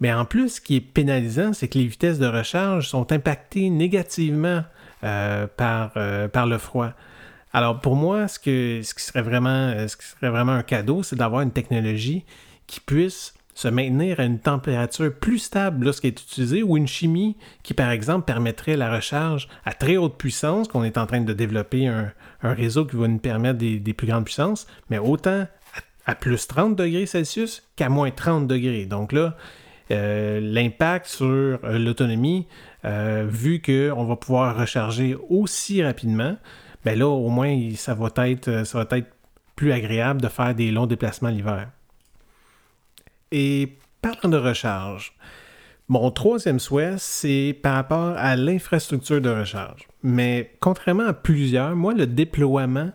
Mais 0.00 0.12
en 0.12 0.24
plus, 0.24 0.56
ce 0.56 0.60
qui 0.60 0.76
est 0.76 0.80
pénalisant, 0.80 1.52
c'est 1.52 1.68
que 1.68 1.78
les 1.78 1.86
vitesses 1.86 2.18
de 2.18 2.26
recharge 2.26 2.88
sont 2.88 3.12
impactées 3.12 3.70
négativement 3.70 4.64
euh, 5.04 5.46
par, 5.46 5.92
le 5.94 6.58
froid. 6.58 6.92
Alors 7.52 7.80
pour 7.80 7.96
moi, 7.96 8.28
ce, 8.28 8.38
que, 8.38 8.80
ce, 8.82 8.94
qui 8.94 9.02
serait 9.02 9.22
vraiment, 9.22 9.86
ce 9.86 9.96
qui 9.96 10.06
serait 10.06 10.30
vraiment 10.30 10.52
un 10.52 10.62
cadeau, 10.62 11.02
c'est 11.02 11.16
d'avoir 11.16 11.42
une 11.42 11.52
technologie 11.52 12.24
qui 12.66 12.80
puisse 12.80 13.34
se 13.54 13.68
maintenir 13.68 14.18
à 14.18 14.24
une 14.24 14.38
température 14.38 15.12
plus 15.14 15.38
stable 15.38 15.84
lorsqu'elle 15.84 16.12
est 16.12 16.22
utilisée 16.22 16.62
ou 16.62 16.78
une 16.78 16.88
chimie 16.88 17.36
qui, 17.62 17.74
par 17.74 17.90
exemple, 17.90 18.24
permettrait 18.24 18.76
la 18.76 18.90
recharge 18.90 19.46
à 19.66 19.74
très 19.74 19.98
haute 19.98 20.16
puissance, 20.16 20.68
qu'on 20.68 20.84
est 20.84 20.96
en 20.96 21.06
train 21.06 21.20
de 21.20 21.34
développer 21.34 21.86
réseau 22.42 22.84
qui 22.84 22.96
va 22.96 23.08
nous 23.08 23.18
permettre 23.18 23.58
des, 23.58 23.94
plus 23.94 24.06
grandes 24.06 24.24
puissances, 24.24 24.66
mais 24.90 24.98
autant 24.98 25.46
à, 26.06 26.14
plus 26.14 26.46
30 26.46 26.76
degrés 26.76 27.06
Celsius 27.06 27.62
qu'à 27.76 27.88
moins 27.88 28.10
30 28.10 28.46
degrés. 28.46 28.86
Donc 28.86 29.12
là, 29.12 29.36
euh, 29.90 30.40
l'impact 30.40 31.06
sur 31.06 31.26
euh, 31.26 31.78
l'autonomie, 31.78 32.46
euh, 32.84 33.26
vu 33.28 33.60
qu'on 33.62 34.04
va 34.04 34.16
pouvoir 34.16 34.56
recharger 34.56 35.16
aussi 35.28 35.82
rapidement, 35.82 36.36
ben 36.84 36.98
là, 36.98 37.06
au 37.06 37.28
moins, 37.28 37.56
ça 37.76 37.94
va 37.94 38.08
être 38.16 38.50
plus 39.54 39.72
agréable 39.72 40.20
de 40.20 40.28
faire 40.28 40.54
des 40.54 40.70
longs 40.70 40.86
déplacements 40.86 41.28
l'hiver. 41.28 41.68
Et 43.30 43.76
parlant 44.00 44.28
de 44.28 44.36
recharge, 44.36 45.14
mon 45.88 46.10
troisième 46.10 46.58
souhait, 46.58 46.94
c'est 46.98 47.56
par 47.62 47.74
rapport 47.74 48.14
à 48.16 48.34
l'infrastructure 48.34 49.20
de 49.20 49.30
recharge. 49.30 49.86
Mais 50.02 50.52
contrairement 50.60 51.06
à 51.06 51.12
plusieurs, 51.12 51.76
moi, 51.76 51.94
le 51.94 52.06
déploiement 52.06 52.90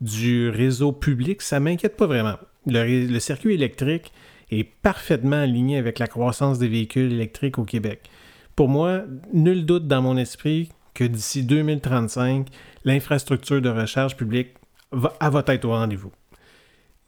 du 0.00 0.48
réseau 0.48 0.92
public, 0.92 1.42
ça 1.42 1.60
m'inquiète 1.60 1.96
pas 1.96 2.06
vraiment. 2.06 2.36
Le, 2.66 3.18
circuit 3.18 3.54
électrique 3.54 4.12
est 4.50 4.64
parfaitement 4.64 5.36
aligné 5.36 5.78
avec 5.78 5.98
la 5.98 6.06
croissance 6.06 6.58
des 6.58 6.68
véhicules 6.68 7.12
électriques 7.12 7.58
au 7.58 7.64
Québec. 7.64 8.08
Pour 8.56 8.68
moi, 8.68 9.02
nul 9.32 9.66
doute 9.66 9.86
dans 9.86 10.02
mon 10.02 10.16
esprit 10.16 10.70
que 10.94 11.04
d'ici 11.04 11.44
2035, 11.44 12.48
l'infrastructure 12.84 13.60
de 13.60 13.68
recharge 13.68 14.16
publique 14.16 14.54
va, 14.90 15.14
va 15.20 15.44
être 15.48 15.64
au 15.64 15.70
rendez-vous. 15.70 16.12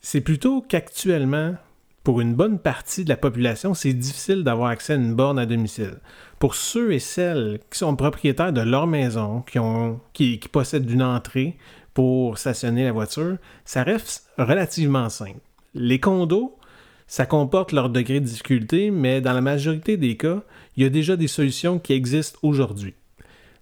C'est 0.01 0.21
plutôt 0.21 0.63
qu'actuellement, 0.63 1.55
pour 2.03 2.21
une 2.21 2.35
bonne 2.35 2.59
partie 2.59 3.05
de 3.05 3.11
la 3.11 3.17
population, 3.17 3.75
c'est 3.75 3.93
difficile 3.93 4.43
d'avoir 4.43 4.71
accès 4.71 4.95
à 4.95 4.97
une 4.97 5.15
borne 5.15 5.39
à 5.39 5.47
domicile. 5.47 5.99
Pour 6.39 6.55
ceux 6.55 6.93
et 6.93 6.99
celles 6.99 7.61
qui 7.71 7.79
sont 7.79 7.95
propriétaires 7.95 8.53
de 8.53 8.63
leur 8.63 8.87
maison, 8.87 9.43
qui, 9.43 9.59
ont, 9.59 10.01
qui, 10.13 10.39
possèdent 10.51 10.91
une 10.91 11.03
entrée 11.03 11.57
pour 11.93 12.39
stationner 12.39 12.85
la 12.85 12.93
voiture, 12.93 13.37
ça 13.65 13.83
reste 13.83 14.31
relativement 14.39 15.11
simple. 15.11 15.41
Les 15.75 16.01
condos, 16.01 16.57
ça 17.07 17.27
comporte 17.27 17.73
leur 17.73 17.91
degré 17.91 18.21
de 18.21 18.25
difficulté, 18.25 18.91
mais 18.91 19.21
dans 19.21 19.35
la 19.35 19.41
majorité 19.43 19.97
des 19.97 20.17
cas, 20.17 20.43
il 20.77 20.83
y 20.83 20.87
a 20.87 20.91
déjà 20.91 21.17
des 21.17 21.29
solutions 21.29 21.79
qui 21.79 21.93
existent 21.93 22.39
aujourd'hui. 22.43 22.95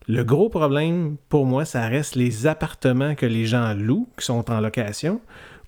Le 0.06 0.22
gros 0.24 0.48
problème, 0.48 1.16
pour 1.28 1.44
moi, 1.44 1.64
ça 1.64 1.86
reste 1.86 2.14
les 2.14 2.46
appartements 2.46 3.14
que 3.14 3.26
les 3.26 3.44
gens 3.44 3.74
louent, 3.74 4.08
qui 4.18 4.24
sont 4.24 4.50
en 4.50 4.60
location, 4.60 5.20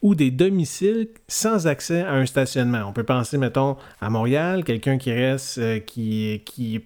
ou 0.03 0.15
des 0.15 0.31
domiciles 0.31 1.09
sans 1.29 1.67
accès 1.67 2.01
à 2.03 2.13
un 2.13 2.27
stationnement. 2.27 2.85
On 2.87 2.93
peut 2.93 3.05
penser, 3.05 3.37
mettons, 3.37 3.77
à 4.01 4.09
Montréal, 4.09 4.65
quelqu'un 4.65 4.99
qui 4.99 5.13
reste, 5.13 5.59
euh, 5.59 5.79
qui, 5.79 6.43
qui, 6.47 6.81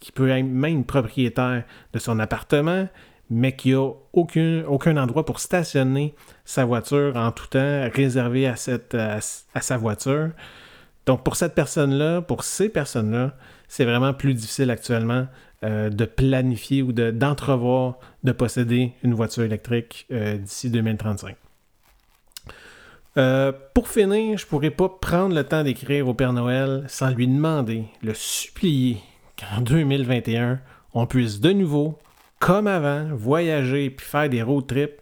qui 0.00 0.12
peut 0.12 0.28
être 0.28 0.44
même 0.44 0.84
propriétaire 0.84 1.64
de 1.92 1.98
son 1.98 2.18
appartement, 2.18 2.88
mais 3.30 3.54
qui 3.54 3.72
n'a 3.72 3.90
aucun, 4.12 4.96
endroit 4.96 5.24
pour 5.24 5.38
stationner 5.40 6.14
sa 6.44 6.64
voiture 6.64 7.16
en 7.16 7.30
tout 7.30 7.46
temps 7.46 7.88
réservé 7.94 8.46
à, 8.46 8.56
sa 8.56 9.76
voiture. 9.76 10.30
Donc 11.06 11.22
pour 11.24 11.36
cette 11.36 11.54
personne-là, 11.54 12.22
pour 12.22 12.42
ces 12.44 12.68
personnes-là, 12.68 13.34
c'est 13.68 13.84
vraiment 13.84 14.14
plus 14.14 14.34
difficile 14.34 14.70
actuellement 14.70 15.26
euh, 15.62 15.90
de 15.90 16.04
planifier 16.04 16.82
ou 16.82 16.92
d'entrevoir 16.92 17.98
de, 18.24 18.32
posséder 18.32 18.92
une 19.02 19.14
voiture 19.14 19.42
électrique 19.42 20.06
euh, 20.10 20.38
d'ici 20.38 20.70
2035. 20.70 21.36
Euh, 23.18 23.50
pour 23.74 23.88
finir, 23.88 24.38
je 24.38 24.46
pourrais 24.46 24.70
pas 24.70 24.88
prendre 24.88 25.34
le 25.34 25.42
temps 25.42 25.64
d'écrire 25.64 26.06
au 26.06 26.14
Père 26.14 26.32
Noël 26.32 26.84
sans 26.86 27.10
lui 27.10 27.26
demander, 27.26 27.84
le 28.00 28.14
supplier 28.14 28.98
qu'en 29.36 29.60
2021, 29.60 30.60
on 30.94 31.06
puisse 31.06 31.40
de 31.40 31.50
nouveau, 31.50 31.98
comme 32.38 32.68
avant, 32.68 33.08
voyager 33.12 33.90
puis 33.90 34.06
faire 34.06 34.28
des 34.28 34.42
road 34.42 34.68
trips 34.68 35.00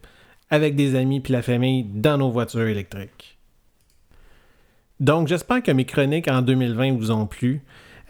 avec 0.49 0.77
des 0.77 0.95
amis 0.95 1.21
puis 1.21 1.35
la 1.35 1.43
famille 1.43 1.85
dans 1.85 2.17
nos 2.17 2.31
voitures 2.31 2.69
électriques. 2.69 3.37
Donc, 4.99 5.29
j'espère 5.29 5.63
que 5.63 5.73
mes 5.73 5.85
chroniques 5.85 6.29
en 6.29 6.41
2020 6.41 6.97
vous 6.97 7.11
ont 7.11 7.27
plu. 7.27 7.61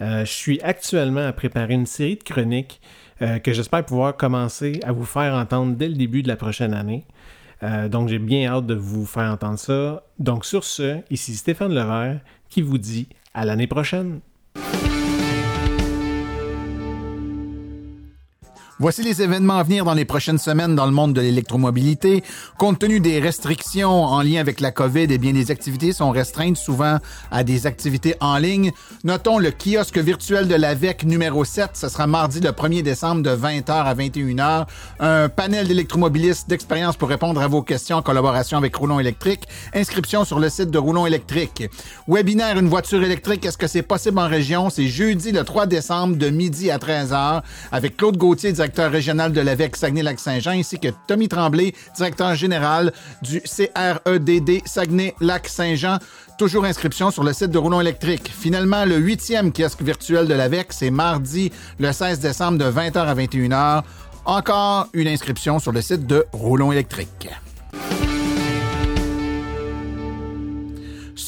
Euh, 0.01 0.25
je 0.25 0.31
suis 0.31 0.61
actuellement 0.61 1.27
à 1.27 1.33
préparer 1.33 1.75
une 1.75 1.87
série 1.87 2.15
de 2.15 2.23
chroniques 2.23 2.81
euh, 3.23 3.41
que 3.41 3.53
j'espère 3.53 3.85
pouvoir 3.85 4.17
commencer 4.17 4.79
à 4.85 4.93
vous 4.93 5.07
faire 5.07 5.35
entendre 5.35 5.75
dès 5.75 5.89
le 5.89 5.95
début 5.95 6.23
de 6.23 6.29
la 6.29 6.37
prochaine 6.37 6.75
année. 6.75 7.05
Euh, 7.63 7.89
donc 7.89 8.09
j'ai 8.09 8.19
bien 8.19 8.49
hâte 8.51 8.67
de 8.67 8.75
vous 8.75 9.07
faire 9.07 9.31
entendre 9.33 9.59
ça. 9.59 10.03
Donc 10.19 10.45
sur 10.45 10.65
ce, 10.65 11.01
ici 11.11 11.35
Stéphane 11.35 11.73
Levert 11.73 12.21
qui 12.49 12.63
vous 12.63 12.79
dit 12.79 13.09
à 13.35 13.45
l'année 13.45 13.67
prochaine. 13.67 14.21
Voici 18.79 19.03
les 19.03 19.23
événements 19.23 19.57
à 19.57 19.63
venir 19.63 19.87
dans 19.87 19.95
les 19.95 20.05
prochaines 20.05 20.37
semaines 20.37 20.75
dans 20.75 20.85
le 20.85 20.93
monde 20.93 21.15
de 21.15 21.23
l'électromobilité. 21.23 22.23
Compte 22.59 22.79
tenu 22.79 23.01
des 23.01 23.21
restrictions 23.21 24.05
en 24.05 24.21
lien 24.21 24.39
avec 24.39 24.61
la 24.61 24.71
COVID, 24.71 25.07
eh 25.09 25.17
bien, 25.17 25.33
les 25.33 25.51
activités 25.51 25.95
sont 25.95 26.11
restreintes 26.11 26.59
souvent 26.59 26.99
à 27.31 27.43
des 27.43 27.67
activités 27.67 28.17
en 28.21 28.37
ligne. 28.37 28.73
Notons 29.03 29.39
le 29.39 29.51
kiosque 29.51 29.97
virtuel 29.97 30.47
de 30.47 30.55
l'AVEC 30.55 31.05
numéro 31.05 31.43
7. 31.43 31.71
Ce 31.73 31.89
sera 31.89 32.07
mardi 32.07 32.41
le 32.41 32.51
1er 32.51 32.83
décembre 32.83 33.23
de 33.23 33.31
20h 33.31 33.71
à 33.71 33.95
21h. 33.95 34.67
Un 35.01 35.31
panel 35.31 35.69
d'électromobilistes 35.69 36.47
d'expérience 36.47 36.99
pour 36.99 37.09
répondre 37.09 37.41
à 37.41 37.49
vos 37.49 37.63
questions 37.63 37.97
en 37.97 38.03
collaboration 38.03 38.59
avec 38.59 38.77
Roulon 38.77 39.01
électrique. 39.01 39.49
Inscription 39.75 40.27
sur 40.27 40.39
le 40.39 40.51
site 40.51 40.71
de 40.71 40.77
Roulon 40.77 41.07
électrique. 41.07 41.65
Webinaire 42.09 42.59
Une 42.59 42.69
voiture 42.69 43.03
électrique, 43.03 43.47
est-ce 43.47 43.57
que 43.57 43.69
c'est 43.69 43.81
possible 43.81 44.19
en 44.19 44.29
région? 44.29 44.69
C'est 44.69 44.89
jeudi 44.89 45.33
le 45.33 45.45
3 45.45 45.65
décembre 45.65 46.17
de 46.17 46.29
midi 46.29 46.71
à 46.71 46.77
13h 46.77 47.41
avec 47.73 47.97
Claude 47.97 48.19
Gauthier, 48.19 48.53
directeur 48.53 48.66
régional 48.79 49.33
de 49.33 49.41
l'AVEC 49.41 49.77
Saguenay-Lac-Saint-Jean, 49.77 50.53
ainsi 50.53 50.79
que 50.79 50.89
Tommy 51.07 51.29
Tremblay, 51.29 51.75
directeur 51.97 52.35
général 52.35 52.93
du 53.23 53.41
CREDD 53.41 54.63
Saguenay-Lac-Saint-Jean. 54.67 55.99
Toujours 56.39 56.65
inscription 56.65 57.11
sur 57.11 57.25
le 57.25 57.33
site 57.33 57.51
de 57.51 57.59
Roulon 57.59 57.81
électrique. 57.81 58.31
Finalement, 58.33 58.85
le 58.85 58.97
huitième 58.97 59.53
kiosque 59.53 59.83
virtuel 59.83 60.27
de 60.27 60.35
l'AVEC, 60.35 60.73
c'est 60.73 60.91
mardi 60.91 61.51
le 61.79 61.93
16 61.93 62.21
décembre 62.21 62.59
de 62.59 62.71
20h 62.71 62.99
à 62.99 63.15
21h. 63.15 63.83
Encore 64.25 64.89
une 64.93 65.09
inscription 65.09 65.59
sur 65.59 65.73
le 65.73 65.81
site 65.81 66.07
de 66.07 66.27
Roulon 66.33 66.73
électrique. 66.73 67.29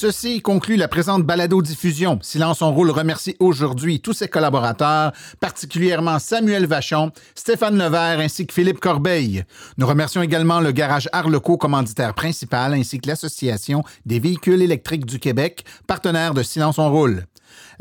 Ceci 0.01 0.42
conclut 0.42 0.76
la 0.76 0.86
présente 0.86 1.24
balado-diffusion. 1.24 2.20
Silence 2.22 2.62
on 2.62 2.72
roule 2.72 2.92
remercie 2.92 3.34
aujourd'hui 3.40 3.99
tous 3.99 4.12
ses 4.12 4.28
collaborateurs, 4.28 5.11
particulièrement 5.40 6.20
Samuel 6.20 6.66
Vachon, 6.66 7.11
Stéphane 7.34 7.76
Levert 7.76 8.20
ainsi 8.20 8.46
que 8.46 8.55
Philippe 8.55 8.78
Corbeil. 8.78 9.44
Nous 9.76 9.88
remercions 9.88 10.22
également 10.22 10.61
le 10.61 10.70
garage 10.70 11.09
Arleco, 11.11 11.57
commanditaire 11.57 12.14
principal, 12.14 12.74
ainsi 12.74 13.01
que 13.01 13.09
l'Association 13.09 13.82
des 14.07 14.20
véhicules 14.20 14.62
électriques 14.62 15.05
du 15.05 15.18
Québec, 15.18 15.64
partenaire 15.88 16.32
de 16.32 16.44
Silence 16.44 16.78
on 16.78 16.92
roule. 16.92 17.26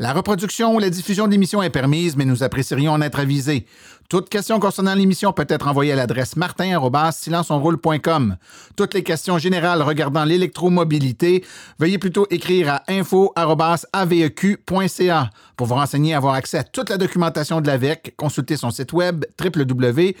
La 0.00 0.12
reproduction 0.12 0.74
ou 0.74 0.78
la 0.80 0.90
diffusion 0.90 1.28
d'émissions 1.28 1.62
est 1.62 1.70
permise, 1.70 2.16
mais 2.16 2.24
nous 2.24 2.42
apprécierions 2.42 2.92
en 2.92 3.00
être 3.00 3.20
avisés. 3.20 3.66
Toute 4.08 4.28
question 4.30 4.58
concernant 4.58 4.94
l'émission 4.94 5.34
peut 5.34 5.44
être 5.50 5.68
envoyée 5.68 5.92
à 5.92 5.96
l'adresse 5.96 6.34
martin.silenceonroule.com. 6.34 8.38
Toutes 8.74 8.94
les 8.94 9.02
questions 9.02 9.36
générales 9.36 9.82
regardant 9.82 10.24
l'électromobilité, 10.24 11.44
veuillez 11.78 11.98
plutôt 11.98 12.26
écrire 12.30 12.72
à 12.72 12.84
info.aveq.ca. 12.88 15.30
Pour 15.58 15.66
vous 15.66 15.74
renseigner 15.74 16.12
et 16.12 16.14
avoir 16.14 16.32
accès 16.34 16.58
à 16.58 16.62
toute 16.62 16.88
la 16.88 16.98
documentation 16.98 17.60
de 17.60 17.66
l'AVEC, 17.66 18.14
consultez 18.16 18.56
son 18.56 18.70
site 18.70 18.92
web 18.92 19.24
www.aveq.ca. 19.44 20.14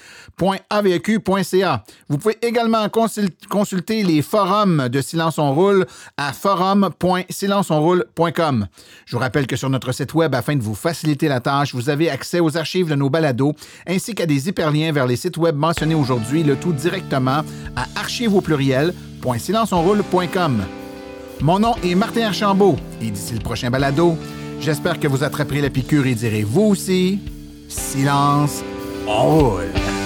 Vous 2.08 2.18
pouvez 2.18 2.36
également 2.42 2.88
consulter 3.48 4.02
les 4.02 4.20
forums 4.20 4.88
de 4.88 5.00
Silence 5.00 5.38
on 5.38 5.54
Roule 5.54 5.86
à 6.16 6.32
forum.silenceonroule.com. 6.32 8.66
Je 9.06 9.14
vous 9.14 9.20
rappelle 9.20 9.46
que 9.46 9.54
sur 9.54 9.70
notre 9.70 9.92
site 9.92 10.12
web, 10.12 10.34
afin 10.34 10.56
de 10.56 10.62
vous 10.62 10.74
faciliter 10.74 11.28
la 11.28 11.38
tâche, 11.38 11.72
vous 11.72 11.88
avez 11.88 12.10
accès 12.10 12.40
aux 12.40 12.56
archives 12.56 12.90
de 12.90 12.96
nos 12.96 13.08
balados 13.08 13.54
ainsi 13.86 14.16
qu'à 14.16 14.26
des 14.26 14.48
hyperliens 14.48 14.90
vers 14.90 15.06
les 15.06 15.14
sites 15.14 15.36
web 15.36 15.54
mentionnés 15.54 15.94
aujourd'hui, 15.94 16.42
le 16.42 16.56
tout 16.56 16.72
directement 16.72 17.44
à 17.76 17.86
archives 17.94 18.34
au 18.34 18.40
pluriel.silenceonroule.com. 18.40 20.64
Mon 21.40 21.60
nom 21.60 21.76
est 21.84 21.94
Martin 21.94 22.22
Archambault 22.22 22.74
et 23.00 23.12
d'ici 23.12 23.34
le 23.34 23.40
prochain 23.40 23.70
balado, 23.70 24.18
j'espère 24.60 25.00
que 25.00 25.08
vous 25.08 25.24
attraperez 25.24 25.60
la 25.60 25.70
piqûre 25.70 26.06
et 26.06 26.14
direz 26.14 26.42
vous 26.42 26.62
aussi, 26.62 27.20
silence, 27.68 28.62
on 29.06 29.22
roule. 29.22 29.97